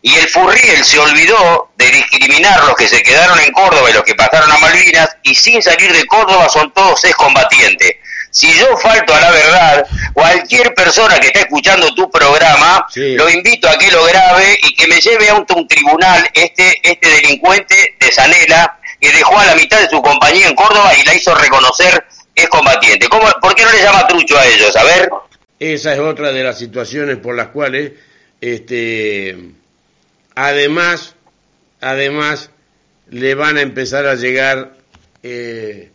y 0.00 0.14
el 0.14 0.28
Furriel 0.28 0.84
se 0.84 0.98
olvidó 0.98 1.72
de 1.76 1.90
discriminar 1.90 2.62
los 2.64 2.76
que 2.76 2.86
se 2.86 3.02
quedaron 3.02 3.38
en 3.40 3.52
Córdoba 3.52 3.90
y 3.90 3.94
los 3.94 4.04
que 4.04 4.14
pasaron 4.14 4.50
a 4.52 4.58
Malvinas, 4.58 5.16
y 5.24 5.34
sin 5.34 5.60
salir 5.60 5.92
de 5.92 6.06
Córdoba 6.06 6.48
son 6.48 6.72
todos 6.72 7.02
excombatientes. 7.04 7.96
Si 8.30 8.52
yo 8.58 8.76
falto 8.76 9.12
a 9.14 9.20
la 9.20 9.30
verdad, 9.30 9.86
cualquier 10.12 10.72
persona 10.74 11.18
que 11.18 11.28
esté 11.28 11.40
escuchando 11.40 11.92
tu 11.94 12.08
programa, 12.10 12.86
lo 12.94 13.28
invito 13.28 13.68
a 13.68 13.76
que 13.76 13.90
lo 13.90 14.04
grabe 14.04 14.58
y 14.62 14.74
que 14.74 14.86
me 14.86 15.00
lleve 15.00 15.30
a 15.30 15.34
un, 15.34 15.46
tribunal 15.66 16.30
este, 16.34 16.78
este 16.88 17.08
delincuente 17.08 17.96
de 17.98 18.12
Sanela 18.12 18.78
que 19.00 19.10
dejó 19.10 19.38
a 19.38 19.46
la 19.46 19.54
mitad 19.54 19.80
de 19.80 19.88
su 19.88 20.00
compañía 20.02 20.46
en 20.46 20.54
Córdoba 20.54 20.92
y 20.94 21.04
la 21.04 21.14
hizo 21.14 21.34
reconocer 21.34 22.04
es 22.42 22.48
combatiente. 22.48 23.08
¿Cómo, 23.08 23.26
¿Por 23.40 23.54
qué 23.54 23.64
no 23.64 23.72
le 23.72 23.82
llama 23.82 24.06
trucho 24.06 24.38
a 24.38 24.46
ellos? 24.46 24.74
A 24.76 24.84
ver. 24.84 25.10
Esa 25.58 25.92
es 25.92 25.98
otra 25.98 26.32
de 26.32 26.44
las 26.44 26.58
situaciones 26.58 27.16
por 27.16 27.34
las 27.34 27.48
cuales, 27.48 27.92
este, 28.40 29.36
además, 30.34 31.16
además, 31.80 32.50
le 33.10 33.34
van 33.34 33.56
a 33.56 33.62
empezar 33.62 34.06
a 34.06 34.14
llegar 34.14 34.76
eh, 35.22 35.90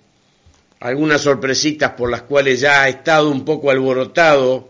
algunas 0.80 1.22
sorpresitas 1.22 1.92
por 1.92 2.12
las 2.12 2.24
cuales 2.24 2.60
ya 2.60 2.84
ha 2.84 2.90
estado 2.90 3.30
un 3.30 3.46
poco 3.46 3.72
alborotado 3.72 4.70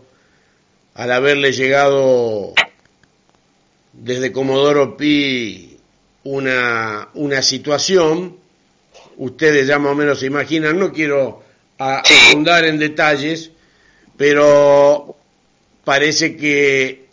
al 0.94 1.10
haberle 1.10 1.52
llegado 1.52 2.54
desde 3.92 4.30
Comodoro 4.30 4.96
Pi 4.96 5.76
una, 6.24 7.08
una 7.14 7.42
situación, 7.42 8.36
ustedes 9.16 9.66
ya 9.66 9.78
más 9.78 9.92
o 9.92 9.94
menos 9.94 10.20
se 10.20 10.26
imaginan, 10.26 10.78
no 10.78 10.92
quiero 10.92 11.43
ahondar 11.92 12.64
en 12.64 12.78
detalles, 12.78 13.50
pero 14.16 15.16
parece 15.84 16.36
que 16.36 17.06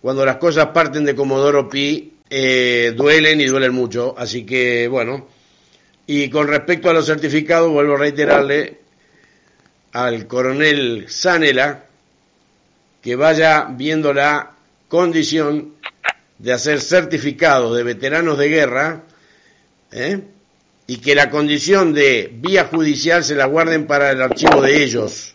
cuando 0.00 0.24
las 0.24 0.36
cosas 0.36 0.68
parten 0.68 1.04
de 1.04 1.14
Comodoro 1.14 1.68
Pi 1.68 2.12
eh, 2.30 2.92
duelen 2.96 3.40
y 3.40 3.46
duelen 3.46 3.72
mucho, 3.72 4.14
así 4.16 4.44
que 4.44 4.88
bueno, 4.88 5.26
y 6.06 6.28
con 6.28 6.48
respecto 6.48 6.90
a 6.90 6.92
los 6.92 7.06
certificados, 7.06 7.70
vuelvo 7.70 7.94
a 7.94 7.98
reiterarle 7.98 8.80
al 9.92 10.26
coronel 10.26 11.06
Sanela 11.08 11.84
que 13.00 13.16
vaya 13.16 13.68
viendo 13.70 14.12
la 14.12 14.52
condición 14.88 15.74
de 16.38 16.52
hacer 16.52 16.80
certificados 16.80 17.76
de 17.76 17.82
veteranos 17.84 18.38
de 18.38 18.48
guerra 18.48 19.02
¿eh? 19.92 20.20
Y 20.86 20.98
que 20.98 21.14
la 21.14 21.30
condición 21.30 21.94
de 21.94 22.30
vía 22.34 22.64
judicial 22.64 23.24
se 23.24 23.34
la 23.34 23.46
guarden 23.46 23.86
para 23.86 24.10
el 24.10 24.20
archivo 24.20 24.60
de 24.60 24.82
ellos, 24.82 25.34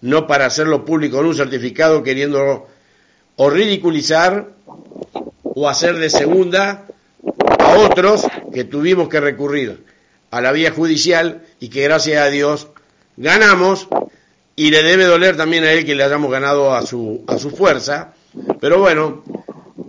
no 0.00 0.26
para 0.26 0.46
hacerlo 0.46 0.84
público 0.84 1.20
en 1.20 1.26
un 1.26 1.34
certificado 1.34 2.02
queriendo 2.02 2.66
o 3.36 3.50
ridiculizar 3.50 4.48
o 5.42 5.68
hacer 5.68 5.96
de 5.96 6.10
segunda 6.10 6.86
a 7.58 7.78
otros 7.78 8.26
que 8.52 8.64
tuvimos 8.64 9.08
que 9.08 9.20
recurrir 9.20 9.84
a 10.30 10.40
la 10.40 10.52
vía 10.52 10.72
judicial 10.72 11.42
y 11.58 11.68
que 11.68 11.82
gracias 11.82 12.22
a 12.22 12.30
Dios 12.30 12.68
ganamos. 13.16 13.88
Y 14.56 14.70
le 14.70 14.82
debe 14.82 15.04
doler 15.04 15.36
también 15.36 15.64
a 15.64 15.72
él 15.72 15.86
que 15.86 15.94
le 15.94 16.02
hayamos 16.04 16.30
ganado 16.30 16.74
a 16.74 16.84
su, 16.84 17.24
a 17.26 17.38
su 17.38 17.50
fuerza, 17.50 18.12
pero 18.60 18.78
bueno, 18.78 19.24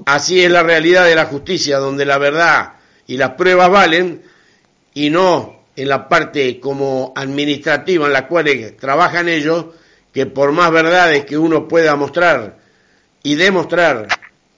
así 0.06 0.42
es 0.42 0.50
la 0.50 0.64
realidad 0.64 1.06
de 1.06 1.16
la 1.16 1.26
justicia, 1.26 1.78
donde 1.78 2.06
la 2.06 2.18
verdad 2.18 2.74
y 3.06 3.18
las 3.18 3.32
pruebas 3.32 3.70
valen, 3.70 4.22
y 4.94 5.10
no 5.10 5.62
en 5.76 5.90
la 5.90 6.08
parte 6.08 6.60
como 6.60 7.14
administrativa 7.16 8.06
en 8.06 8.14
la 8.14 8.28
cual 8.28 8.76
trabajan 8.80 9.30
ellos, 9.30 9.66
que 10.14 10.26
por 10.26 10.52
más 10.52 10.72
verdades 10.72 11.26
que 11.26 11.38
uno 11.38 11.68
pueda 11.68 11.96
mostrar 11.96 12.58
y 13.24 13.36
demostrar 13.36 14.08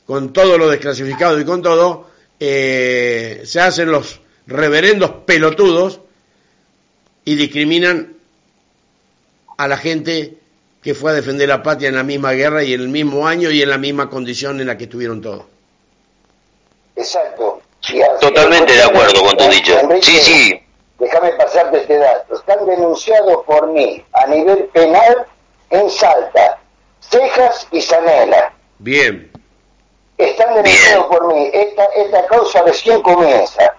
con 0.06 0.34
todo 0.34 0.58
lo 0.58 0.70
desclasificado 0.70 1.40
y 1.40 1.46
con 1.46 1.62
todo, 1.62 2.10
eh, 2.40 3.42
se 3.46 3.60
hacen 3.62 3.92
los 3.92 4.22
reverendos 4.48 5.12
pelotudos 5.26 6.02
y 7.26 7.36
discriminan 7.36 8.14
a 9.58 9.68
la 9.68 9.78
gente 9.78 10.38
que 10.82 10.94
fue 10.94 11.12
a 11.12 11.14
defender 11.14 11.48
la 11.48 11.64
patria 11.64 11.90
en 11.90 11.96
la 11.96 12.04
misma 12.04 12.34
guerra 12.34 12.64
y 12.64 12.74
en 12.74 12.82
el 12.82 12.90
mismo 12.90 13.26
año 13.26 13.50
y 13.50 13.62
en 13.62 13.70
la 13.70 13.78
misma 13.78 14.10
condición 14.10 14.60
en 14.60 14.68
la 14.68 14.78
que 14.78 14.84
estuvieron 14.84 15.22
todos. 15.22 15.46
Exacto. 16.96 17.63
Totalmente 18.22 18.74
de 18.74 18.84
acuerdo 18.84 19.22
con 19.24 19.38
tu 19.38 19.48
dicho. 19.50 19.74
sí, 20.02 20.18
sí. 20.20 20.60
Déjame 21.00 21.32
pasarte 21.34 21.78
este 21.82 21.98
dato. 21.98 22.36
Están 22.36 22.66
denunciados 22.66 23.44
por 23.46 23.68
mí 23.68 24.06
a 24.14 24.28
nivel 24.28 24.66
penal 24.74 25.26
en 25.70 25.90
Salta, 25.90 26.60
Cejas 27.00 27.68
y 27.72 27.82
Sanela. 27.82 28.54
Bien. 28.80 29.30
Están 30.18 30.54
denunciados 30.56 31.08
por 31.08 31.34
mí. 31.34 31.50
Esta, 31.52 31.84
esta 31.96 32.26
causa 32.28 32.62
recién 32.62 33.02
comienza 33.02 33.76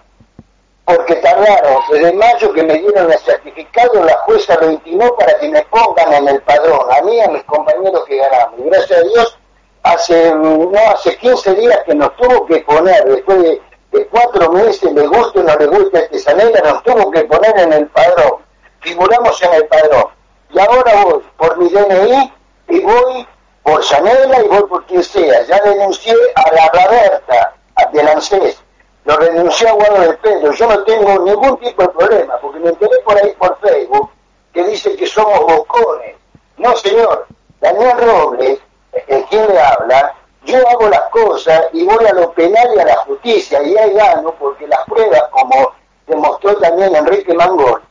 porque 0.85 1.15
tardaron 1.15 1.81
desde 1.91 2.13
mayo 2.13 2.53
que 2.53 2.61
me 2.61 2.75
dieron 2.75 3.11
el 3.11 3.17
certificado, 3.19 4.03
la 4.03 4.17
jueza 4.17 4.55
lo 4.61 4.71
intimó 4.71 5.15
para 5.15 5.37
que 5.39 5.49
me 5.49 5.63
pongan 5.63 6.13
en 6.13 6.27
el 6.27 6.41
padrón, 6.43 6.87
a 6.91 7.01
mí 7.01 7.15
y 7.15 7.21
a 7.21 7.29
mis 7.29 7.43
compañeros 7.45 8.05
que 8.05 8.17
ganamos. 8.17 8.59
Y 8.59 8.63
gracias 8.69 8.99
a 8.99 9.01
Dios, 9.01 9.39
hace, 9.81 10.35
no 10.35 10.79
hace 10.91 11.17
15 11.17 11.55
días 11.55 11.79
que 11.87 11.95
nos 11.95 12.15
tuvo 12.17 12.45
que 12.45 12.59
poner, 12.59 13.03
después 13.05 13.41
de, 13.41 13.61
cuatro 14.05 14.51
meses, 14.51 14.91
le 14.91 15.07
guste 15.07 15.39
o 15.39 15.43
no 15.43 15.55
le 15.55 15.67
guste 15.67 15.97
a 15.97 16.01
este 16.01 16.19
Sanela, 16.19 16.59
nos 16.61 16.83
tuvo 16.83 17.11
que 17.11 17.23
poner 17.23 17.57
en 17.57 17.73
el 17.73 17.87
padrón. 17.87 18.41
Figuramos 18.81 19.41
en 19.41 19.53
el 19.53 19.67
padrón. 19.67 20.05
Y 20.51 20.59
ahora 20.59 21.03
voy 21.03 21.23
por 21.37 21.57
mi 21.57 21.69
DNI 21.69 22.33
y 22.69 22.79
voy 22.81 23.27
por 23.63 23.83
Sanela 23.83 24.43
y 24.43 24.47
voy 24.47 24.63
por 24.63 24.85
quien 24.85 25.03
sea. 25.03 25.43
Ya 25.43 25.59
denuncié 25.63 26.15
a 26.35 26.51
la 26.53 26.67
Roberta, 26.67 27.55
de 27.91 28.01
ANSES 28.01 28.65
lo 29.05 29.17
renuncié 29.17 29.69
a 29.69 29.73
Guado 29.73 30.01
del 30.01 30.17
Pedro. 30.17 30.51
Yo 30.51 30.67
no 30.67 30.83
tengo 30.83 31.19
ningún 31.19 31.57
tipo 31.59 31.83
de 31.83 31.89
problema, 31.89 32.37
porque 32.41 32.59
me 32.59 32.69
enteré 32.69 32.97
por 33.05 33.15
ahí 33.15 33.31
por 33.37 33.57
Facebook 33.59 34.09
que 34.51 34.63
dice 34.63 34.95
que 34.95 35.05
somos 35.05 35.39
bocones. 35.41 36.15
No, 36.57 36.75
señor. 36.75 37.27
Daniel 37.61 37.97
Robles, 37.99 38.59
el 39.07 39.23
quien 39.25 39.47
le 39.47 39.59
habla, 39.59 40.13
yo 40.45 40.67
hago 40.69 40.89
las 40.89 41.09
cosas 41.09 41.65
y 41.73 41.85
voy 41.85 42.05
a 42.05 42.13
lo 42.13 42.31
penal 42.31 42.67
y 42.75 42.79
a 42.79 42.85
la 42.85 42.95
justicia, 42.97 43.61
y 43.63 43.77
ahí 43.77 43.93
gano, 43.93 44.33
porque 44.39 44.67
las 44.67 44.83
pruebas, 44.85 45.23
como 45.31 45.73
demostró 46.07 46.55
también 46.57 46.95
Enrique 46.95 47.33
Mangol, 47.33 47.81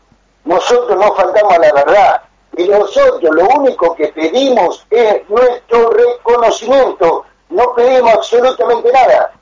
nosotros 0.45 0.99
no 0.99 1.15
faltamos 1.15 1.55
a 1.55 1.59
la 1.59 1.73
verdad. 1.73 2.23
Y 2.57 2.69
nosotros 2.69 3.35
lo 3.35 3.47
único 3.49 3.95
que 3.97 4.09
pedimos 4.09 4.87
es 4.91 5.29
nuestro 5.29 5.91
reconocimiento. 5.91 7.25
No 7.49 7.75
pedimos 7.75 8.15
absolutamente 8.15 8.93
nada 8.93 9.33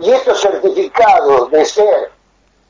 y 0.00 0.10
estos 0.10 0.40
certificados 0.40 1.50
de 1.50 1.64
ser 1.64 2.10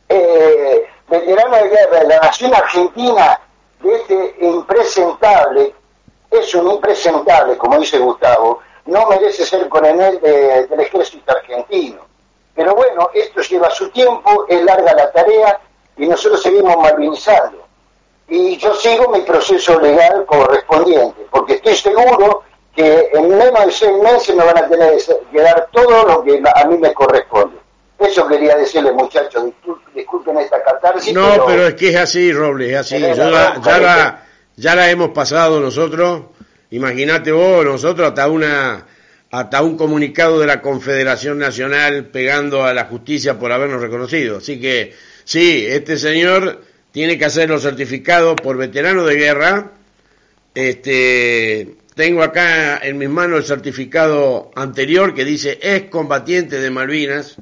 eh, 0.09 0.87
veterano 1.09 1.57
de 1.57 1.69
guerra 1.69 2.01
de 2.01 2.09
la 2.09 2.21
nación 2.21 2.53
argentina, 2.55 3.41
de 3.81 3.95
este 3.95 4.37
impresentable, 4.41 5.75
es 6.31 6.55
un 6.55 6.71
impresentable, 6.73 7.57
como 7.57 7.79
dice 7.79 7.99
Gustavo, 7.99 8.61
no 8.87 9.07
merece 9.09 9.45
ser 9.45 9.69
coronel 9.69 10.21
del 10.21 10.81
ejército 10.81 11.33
argentino. 11.33 12.01
Pero 12.55 12.75
bueno, 12.75 13.11
esto 13.15 13.41
lleva 13.43 13.71
su 13.71 13.91
tiempo, 13.91 14.47
es 14.49 14.63
larga 14.63 14.93
la 14.95 15.11
tarea 15.13 15.61
y 15.97 16.07
nosotros 16.07 16.43
seguimos 16.43 16.77
malvinizando. 16.77 17.67
Y 18.29 18.57
yo 18.59 18.75
sigo 18.75 19.09
mi 19.09 19.21
proceso 19.21 19.81
legal 19.81 20.25
correspondiente, 20.27 21.27
porque 21.31 21.55
estoy 21.55 21.75
seguro 21.75 22.43
que 22.75 23.11
en 23.13 23.29
menos 23.29 23.67
de 23.67 23.73
seis 23.73 23.97
meses 24.03 24.35
me 24.35 24.45
van 24.45 24.59
a 24.59 24.69
tener 24.69 24.95
que 25.33 25.41
dar 25.41 25.69
todo 25.73 26.07
lo 26.07 26.23
que 26.23 26.41
a 26.55 26.65
mí 26.67 26.79
me 26.79 26.93
corresponde. 26.95 27.59
Eso 27.99 28.27
quería 28.27 28.57
decirle, 28.57 28.93
muchachos, 28.93 29.45
disculpen 29.95 30.39
esta 30.39 30.63
catarsis. 30.63 31.13
No, 31.13 31.45
pero, 31.47 31.67
es 31.67 31.75
que 31.75 31.91
es 31.91 31.97
así, 31.97 32.33
Robles, 32.33 32.71
es 32.71 32.77
así. 32.79 32.99
Ya 32.99 33.15
la, 33.15 33.61
ya, 33.61 33.79
la, 33.79 34.27
ya 34.57 34.75
la 34.75 34.91
hemos 34.91 35.11
pasado 35.11 35.61
nosotros. 35.61 36.23
Imagínate 36.71 37.33
vos, 37.33 37.65
nosotros 37.65 38.09
hasta 38.09 38.29
una 38.29 38.87
hasta 39.33 39.63
un 39.63 39.77
comunicado 39.77 40.41
de 40.41 40.47
la 40.47 40.61
Confederación 40.61 41.39
Nacional 41.39 42.07
pegando 42.07 42.65
a 42.65 42.75
la 42.75 42.87
justicia 42.87 43.39
por 43.39 43.53
habernos 43.53 43.81
reconocido. 43.81 44.39
Así 44.39 44.61
que 44.61 44.93
sí, 45.25 45.65
este 45.69 45.99
señor 45.99 46.63
tiene 46.91 47.17
que 47.17 47.27
hacer 47.27 47.49
los 47.49 47.63
certificados 47.63 48.35
por 48.43 48.57
veterano 48.57 49.05
de 49.05 49.15
guerra, 49.15 49.73
este, 50.55 51.77
tengo 51.95 52.23
acá 52.23 52.79
en 52.79 52.99
mis 52.99 53.09
manos 53.09 53.41
el 53.41 53.45
certificado 53.45 54.51
anterior 54.57 55.15
que 55.15 55.25
dice 55.25 55.59
es 55.63 55.85
combatiente 55.85 56.61
de 56.61 56.71
Malvinas 56.71 57.37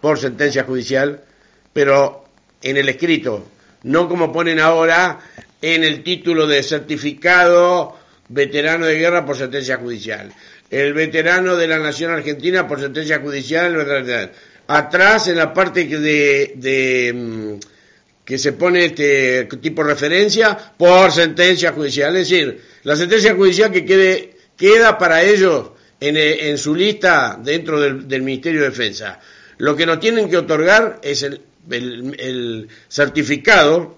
por 0.00 0.18
sentencia 0.18 0.64
judicial, 0.64 1.24
pero 1.72 2.24
en 2.62 2.78
el 2.78 2.88
escrito, 2.88 3.44
no 3.82 4.08
como 4.08 4.32
ponen 4.32 4.58
ahora 4.58 5.18
en 5.60 5.84
el 5.84 6.02
título 6.02 6.46
de 6.46 6.62
certificado 6.62 7.97
veterano 8.28 8.86
de 8.86 8.98
guerra 8.98 9.24
por 9.24 9.36
sentencia 9.36 9.76
judicial. 9.76 10.32
El 10.70 10.92
veterano 10.92 11.56
de 11.56 11.66
la 11.66 11.78
Nación 11.78 12.12
Argentina 12.12 12.66
por 12.66 12.80
sentencia 12.80 13.20
judicial. 13.20 14.32
Atrás 14.66 15.28
en 15.28 15.36
la 15.36 15.52
parte 15.54 15.86
de, 15.86 16.52
de 16.56 17.12
mm, 17.14 17.54
que 18.28 18.36
se 18.36 18.52
pone 18.52 18.84
este 18.84 19.44
tipo 19.62 19.82
de 19.82 19.94
referencia 19.94 20.54
por 20.76 21.10
sentencia 21.10 21.72
judicial. 21.72 22.14
Es 22.16 22.28
decir, 22.28 22.60
la 22.82 22.94
sentencia 22.94 23.34
judicial 23.34 23.72
que 23.72 23.86
quede, 23.86 24.36
queda 24.54 24.98
para 24.98 25.22
ellos 25.22 25.70
en, 25.98 26.18
eh, 26.18 26.50
en 26.50 26.58
su 26.58 26.74
lista 26.74 27.40
dentro 27.42 27.80
del, 27.80 28.22
Ministerio 28.22 28.60
de 28.60 28.68
Defensa. 28.68 29.18
Lo 29.56 29.74
que 29.74 29.86
nos 29.86 29.98
tienen 29.98 30.28
que 30.28 30.36
otorgar 30.36 31.00
es 31.02 31.22
el, 31.22 31.40
el, 31.70 32.68
certificado 32.88 33.96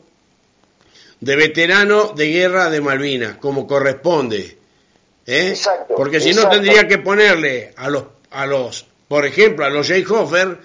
de 1.21 1.37
veterano 1.37 2.13
de 2.17 2.31
guerra 2.31 2.71
de 2.71 2.81
Malvinas, 2.81 3.37
como 3.37 3.67
corresponde. 3.67 4.59
¿eh? 5.27 5.55
Porque 5.95 6.21
si 6.21 6.33
no 6.33 6.49
tendría 6.49 6.89
que 6.89 6.99
ponerle 6.99 7.73
a 7.77 7.89
los, 7.89 8.05
a 8.31 8.47
los, 8.47 8.87
por 9.07 9.27
ejemplo, 9.27 9.65
a 9.65 9.71
los 9.71 9.89
J. 9.89 10.13
Hofer, 10.13 10.59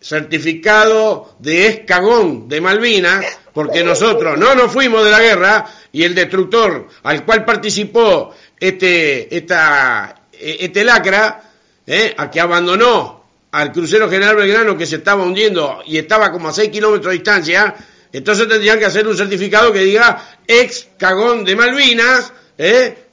certificado 0.00 1.34
de 1.38 1.66
escagón 1.66 2.48
de 2.48 2.60
Malvinas, 2.60 3.38
porque 3.52 3.84
nosotros 3.84 4.38
no 4.38 4.54
nos 4.54 4.72
fuimos 4.72 5.04
de 5.04 5.10
la 5.10 5.20
guerra 5.20 5.66
y 5.92 6.04
el 6.04 6.14
destructor 6.14 6.88
al 7.02 7.24
cual 7.24 7.44
participó 7.44 8.34
este, 8.58 9.34
esta, 9.36 10.22
este 10.32 10.84
lacra, 10.84 11.42
¿eh? 11.86 12.14
a 12.16 12.30
que 12.30 12.40
abandonó 12.40 13.20
al 13.52 13.72
crucero 13.72 14.08
General 14.08 14.36
Belgrano 14.36 14.78
que 14.78 14.86
se 14.86 14.96
estaba 14.96 15.24
hundiendo 15.24 15.82
y 15.84 15.98
estaba 15.98 16.32
como 16.32 16.48
a 16.48 16.52
6 16.52 16.70
kilómetros 16.70 17.12
de 17.12 17.18
distancia, 17.18 17.74
entonces 18.12 18.48
tendrían 18.48 18.78
que 18.78 18.86
hacer 18.86 19.06
un 19.06 19.16
certificado 19.16 19.72
que 19.72 19.80
diga 19.80 20.38
ex 20.46 20.88
cagón 20.98 21.44
de 21.44 21.56
Malvinas, 21.56 22.32
¿eh? 22.58 23.06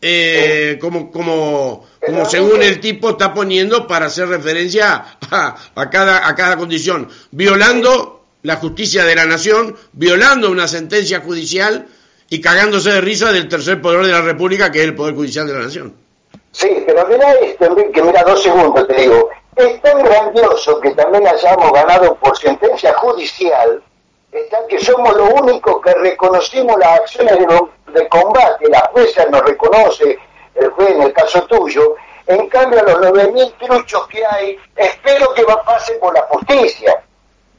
Eh, 0.00 0.78
como, 0.80 1.10
como, 1.10 1.86
como 2.04 2.26
según 2.26 2.62
el 2.62 2.80
tipo 2.80 3.10
está 3.10 3.32
poniendo 3.32 3.86
para 3.86 4.06
hacer 4.06 4.28
referencia 4.28 5.18
a, 5.30 5.90
cada, 5.90 6.28
a 6.28 6.34
cada 6.34 6.56
condición, 6.56 7.08
violando 7.30 8.24
la 8.42 8.56
justicia 8.56 9.04
de 9.04 9.16
la 9.16 9.26
nación, 9.26 9.76
violando 9.92 10.50
una 10.50 10.68
sentencia 10.68 11.20
judicial 11.20 11.88
y 12.28 12.40
cagándose 12.40 12.90
de 12.90 13.00
risa 13.00 13.32
del 13.32 13.48
tercer 13.48 13.80
poder 13.80 14.04
de 14.06 14.12
la 14.12 14.20
República, 14.20 14.70
que 14.70 14.80
es 14.80 14.84
el 14.84 14.94
Poder 14.94 15.14
Judicial 15.14 15.46
de 15.46 15.52
la 15.54 15.60
Nación. 15.60 15.94
Sí, 16.52 16.82
pero 16.86 17.06
mira 17.08 17.32
esto, 17.34 17.66
Enrique, 17.66 18.02
mira 18.02 18.22
dos 18.24 18.42
segundos, 18.42 18.86
te 18.86 18.94
digo. 19.00 19.30
Es 19.56 19.80
tan 19.80 20.02
grandioso 20.02 20.80
que 20.80 20.90
también 20.90 21.26
hayamos 21.26 21.72
ganado 21.72 22.14
por 22.16 22.36
sentencia 22.36 22.92
judicial, 22.94 23.82
está 24.40 24.66
que 24.66 24.78
somos 24.78 25.14
los 25.16 25.30
únicos 25.30 25.80
que 25.82 25.92
reconocimos 25.94 26.78
las 26.78 27.00
acciones 27.00 27.38
de, 27.38 28.08
combate, 28.08 28.68
la 28.68 28.80
jueza 28.92 29.24
nos 29.26 29.42
reconoce, 29.42 30.18
el 30.54 30.70
juez 30.70 30.90
en 30.90 31.02
el 31.02 31.12
caso 31.12 31.42
tuyo, 31.46 31.96
en 32.26 32.48
cambio 32.48 32.80
a 32.80 32.82
los 32.82 32.96
9.000 33.12 33.54
truchos 33.58 34.06
que 34.08 34.24
hay, 34.26 34.58
espero 34.76 35.32
que 35.34 35.44
pase 35.64 35.94
por 35.94 36.14
la 36.14 36.22
justicia. 36.22 37.02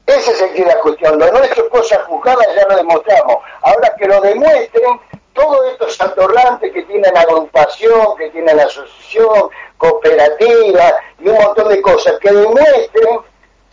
Ese 0.06 0.32
es 0.32 0.42
el 0.42 0.56
es 0.56 0.68
la 0.68 0.80
cuestión. 0.80 1.20
Lo 1.20 1.32
nuestro 1.32 1.70
cosas 1.70 2.00
juzgadas 2.04 2.48
ya 2.56 2.66
lo 2.68 2.78
demostramos. 2.78 3.38
Ahora 3.62 3.94
que 3.98 4.08
lo 4.08 4.22
demuestren, 4.22 5.00
todos 5.34 5.72
estos 5.72 6.00
atorrantes 6.02 6.72
que 6.74 6.82
tienen 6.84 7.16
agrupación, 7.16 8.16
que 8.18 8.30
tienen 8.30 8.60
asociación, 8.60 9.50
cooperativa 9.78 10.94
y 11.20 11.28
un 11.28 11.38
montón 11.38 11.70
de 11.70 11.82
cosas, 11.82 12.18
que 12.20 12.32
demuestren 12.32 13.20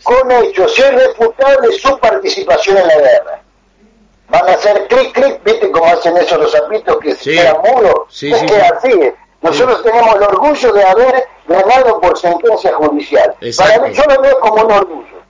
con 0.05 0.31
hechos 0.31 0.77
irrefutables 0.79 1.81
su 1.81 1.97
participación 1.99 2.77
en 2.77 2.87
la 2.87 2.95
guerra 2.95 3.41
van 4.29 4.47
a 4.49 4.53
hacer 4.53 4.87
clic, 4.87 5.11
clic, 5.13 5.43
viste 5.43 5.69
cómo 5.71 5.85
hacen 5.85 6.15
esos 6.17 6.39
los 6.39 6.51
zapitos 6.51 6.97
que 6.99 7.15
se 7.15 7.31
quedan 7.31 7.57
muros, 7.61 8.23
es 8.23 8.43
que 8.43 8.55
así, 8.55 9.11
Nosotros 9.41 9.83
tenemos 9.83 10.15
el 10.15 10.23
orgullo 10.23 10.73
de 10.73 10.83
haber 10.83 11.23
ganado 11.47 12.01
por 12.01 12.17
sentencia 12.17 12.73
judicial. 12.73 13.35
Exacto. 13.41 13.73
Para 13.73 13.87
mí, 13.87 13.95
yo 13.95 14.03
lo 14.03 14.21
veo 14.21 14.39
como 14.39 14.63
un 14.65 14.71
orgullo. 14.71 15.21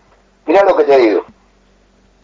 Mirá 0.45 0.63
lo 0.63 0.77
que 0.77 0.83
te 0.85 0.97
digo. 0.97 1.25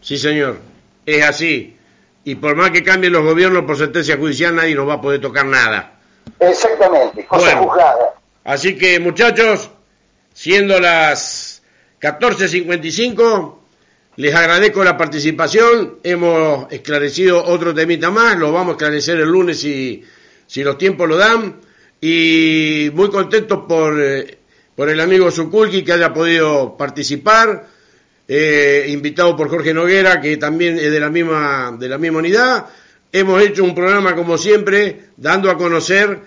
Sí, 0.00 0.16
señor. 0.16 0.56
Es 1.04 1.22
así. 1.22 1.76
Y 2.24 2.36
por 2.36 2.54
más 2.56 2.70
que 2.70 2.82
cambien 2.82 3.12
los 3.12 3.22
gobiernos 3.22 3.64
por 3.64 3.76
sentencia 3.76 4.16
judicial, 4.16 4.54
nadie 4.56 4.74
nos 4.74 4.88
va 4.88 4.94
a 4.94 5.00
poder 5.02 5.20
tocar 5.20 5.44
nada. 5.44 5.92
Exactamente, 6.40 7.26
cosa 7.26 7.44
Bueno. 7.44 7.64
juzgada. 7.64 8.14
Así 8.44 8.78
que, 8.78 8.98
muchachos, 8.98 9.70
siendo 10.32 10.80
las 10.80 11.20
14.55, 12.02 13.58
les 14.16 14.34
agradezco 14.34 14.82
la 14.82 14.96
participación. 14.96 15.98
Hemos 16.02 16.66
esclarecido 16.72 17.44
otro 17.44 17.72
temita 17.72 18.10
más. 18.10 18.36
Lo 18.36 18.50
vamos 18.50 18.70
a 18.70 18.72
esclarecer 18.72 19.20
el 19.20 19.28
lunes 19.28 19.60
si, 19.60 20.02
si 20.48 20.64
los 20.64 20.76
tiempos 20.76 21.08
lo 21.08 21.16
dan. 21.16 21.60
Y 22.00 22.90
muy 22.92 23.08
contento 23.08 23.68
por, 23.68 24.02
eh, 24.02 24.38
por 24.74 24.88
el 24.88 25.00
amigo 25.00 25.30
Zukulki 25.30 25.84
que 25.84 25.92
haya 25.92 26.12
podido 26.12 26.76
participar. 26.76 27.68
eh, 28.26 28.86
invitado 28.88 29.36
por 29.36 29.48
Jorge 29.48 29.74
Noguera, 29.74 30.20
que 30.20 30.36
también 30.38 30.78
es 30.78 30.90
de 30.90 31.00
la 31.00 31.10
misma, 31.10 31.76
de 31.78 31.88
la 31.88 31.98
misma 31.98 32.18
unidad. 32.18 32.66
Hemos 33.12 33.42
hecho 33.42 33.62
un 33.62 33.74
programa, 33.74 34.16
como 34.16 34.38
siempre, 34.38 35.08
dando 35.16 35.50
a 35.50 35.58
conocer 35.58 36.18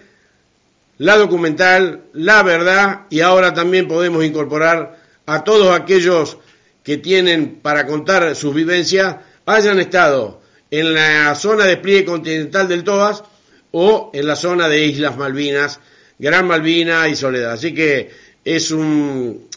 la 1.00 1.18
documental, 1.18 2.04
la 2.14 2.44
verdad, 2.44 3.08
y 3.10 3.22
ahora 3.22 3.54
también 3.54 3.88
podemos 3.88 4.24
incorporar 4.24 5.05
a 5.26 5.44
todos 5.44 5.78
aquellos 5.78 6.38
que 6.84 6.98
tienen 6.98 7.60
para 7.62 7.88
contar 7.88 8.36
sus 8.36 8.54
vivencias, 8.54 9.16
hayan 9.46 9.80
estado 9.80 10.42
en 10.70 10.94
la 10.94 11.34
zona 11.36 11.66
de 11.66 11.78
pliegue 11.78 12.06
continental 12.06 12.68
del 12.68 12.84
Toas 12.84 13.24
o 13.72 14.12
en 14.14 14.28
la 14.28 14.36
zona 14.36 14.68
de 14.68 14.86
Islas 14.86 15.18
Malvinas, 15.18 15.80
Gran 16.20 16.48
Malvina 16.48 17.08
y 17.08 17.16
Soledad. 17.16 17.54
Así 17.54 17.74
que 17.74 18.10
es 18.44 18.72
un, 18.72 19.48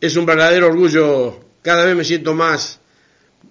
es 0.00 0.16
un 0.16 0.26
verdadero 0.26 0.66
orgullo, 0.66 1.40
cada 1.62 1.84
vez 1.84 1.96
me 1.96 2.04
siento 2.04 2.34
más, 2.34 2.80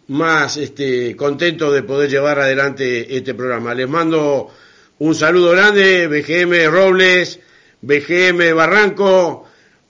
más 0.07 0.57
este, 0.57 1.15
contento 1.15 1.71
de 1.71 1.83
poder 1.83 2.09
llevar 2.09 2.39
adelante 2.39 3.17
este 3.17 3.33
programa. 3.33 3.73
Les 3.73 3.89
mando 3.89 4.51
un 4.99 5.15
saludo 5.15 5.51
grande, 5.51 6.07
BGM 6.07 6.71
Robles, 6.71 7.39
BGM 7.81 8.55
Barranco, 8.55 9.46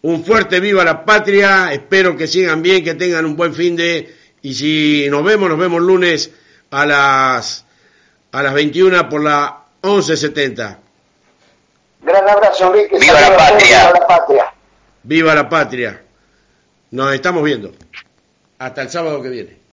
un 0.07 0.23
fuerte 0.23 0.61
viva 0.61 0.85
la 0.85 1.03
patria, 1.03 1.73
espero 1.73 2.15
que 2.15 2.27
sigan 2.27 2.61
bien, 2.61 2.81
que 2.81 2.93
tengan 2.93 3.25
un 3.25 3.35
buen 3.35 3.53
fin 3.53 3.75
de, 3.75 4.15
y 4.41 4.53
si 4.53 5.05
nos 5.09 5.21
vemos, 5.21 5.49
nos 5.49 5.59
vemos 5.59 5.81
lunes 5.81 6.31
a 6.71 6.85
las, 6.85 7.65
a 8.31 8.41
las 8.41 8.53
21 8.53 9.09
por 9.09 9.21
la 9.21 9.65
1170. 9.83 10.79
Gran 12.03 12.29
abrazo, 12.29 12.73
Enrique. 12.73 12.99
Viva 12.99 13.19
la. 13.19 13.57
Viva 13.57 14.07
patria. 14.07 14.53
Viva 15.03 15.35
la 15.35 15.49
patria. 15.49 16.01
Nos 16.91 17.13
estamos 17.13 17.43
viendo. 17.43 17.73
Hasta 18.59 18.83
el 18.83 18.89
sábado 18.89 19.21
que 19.21 19.27
viene. 19.27 19.57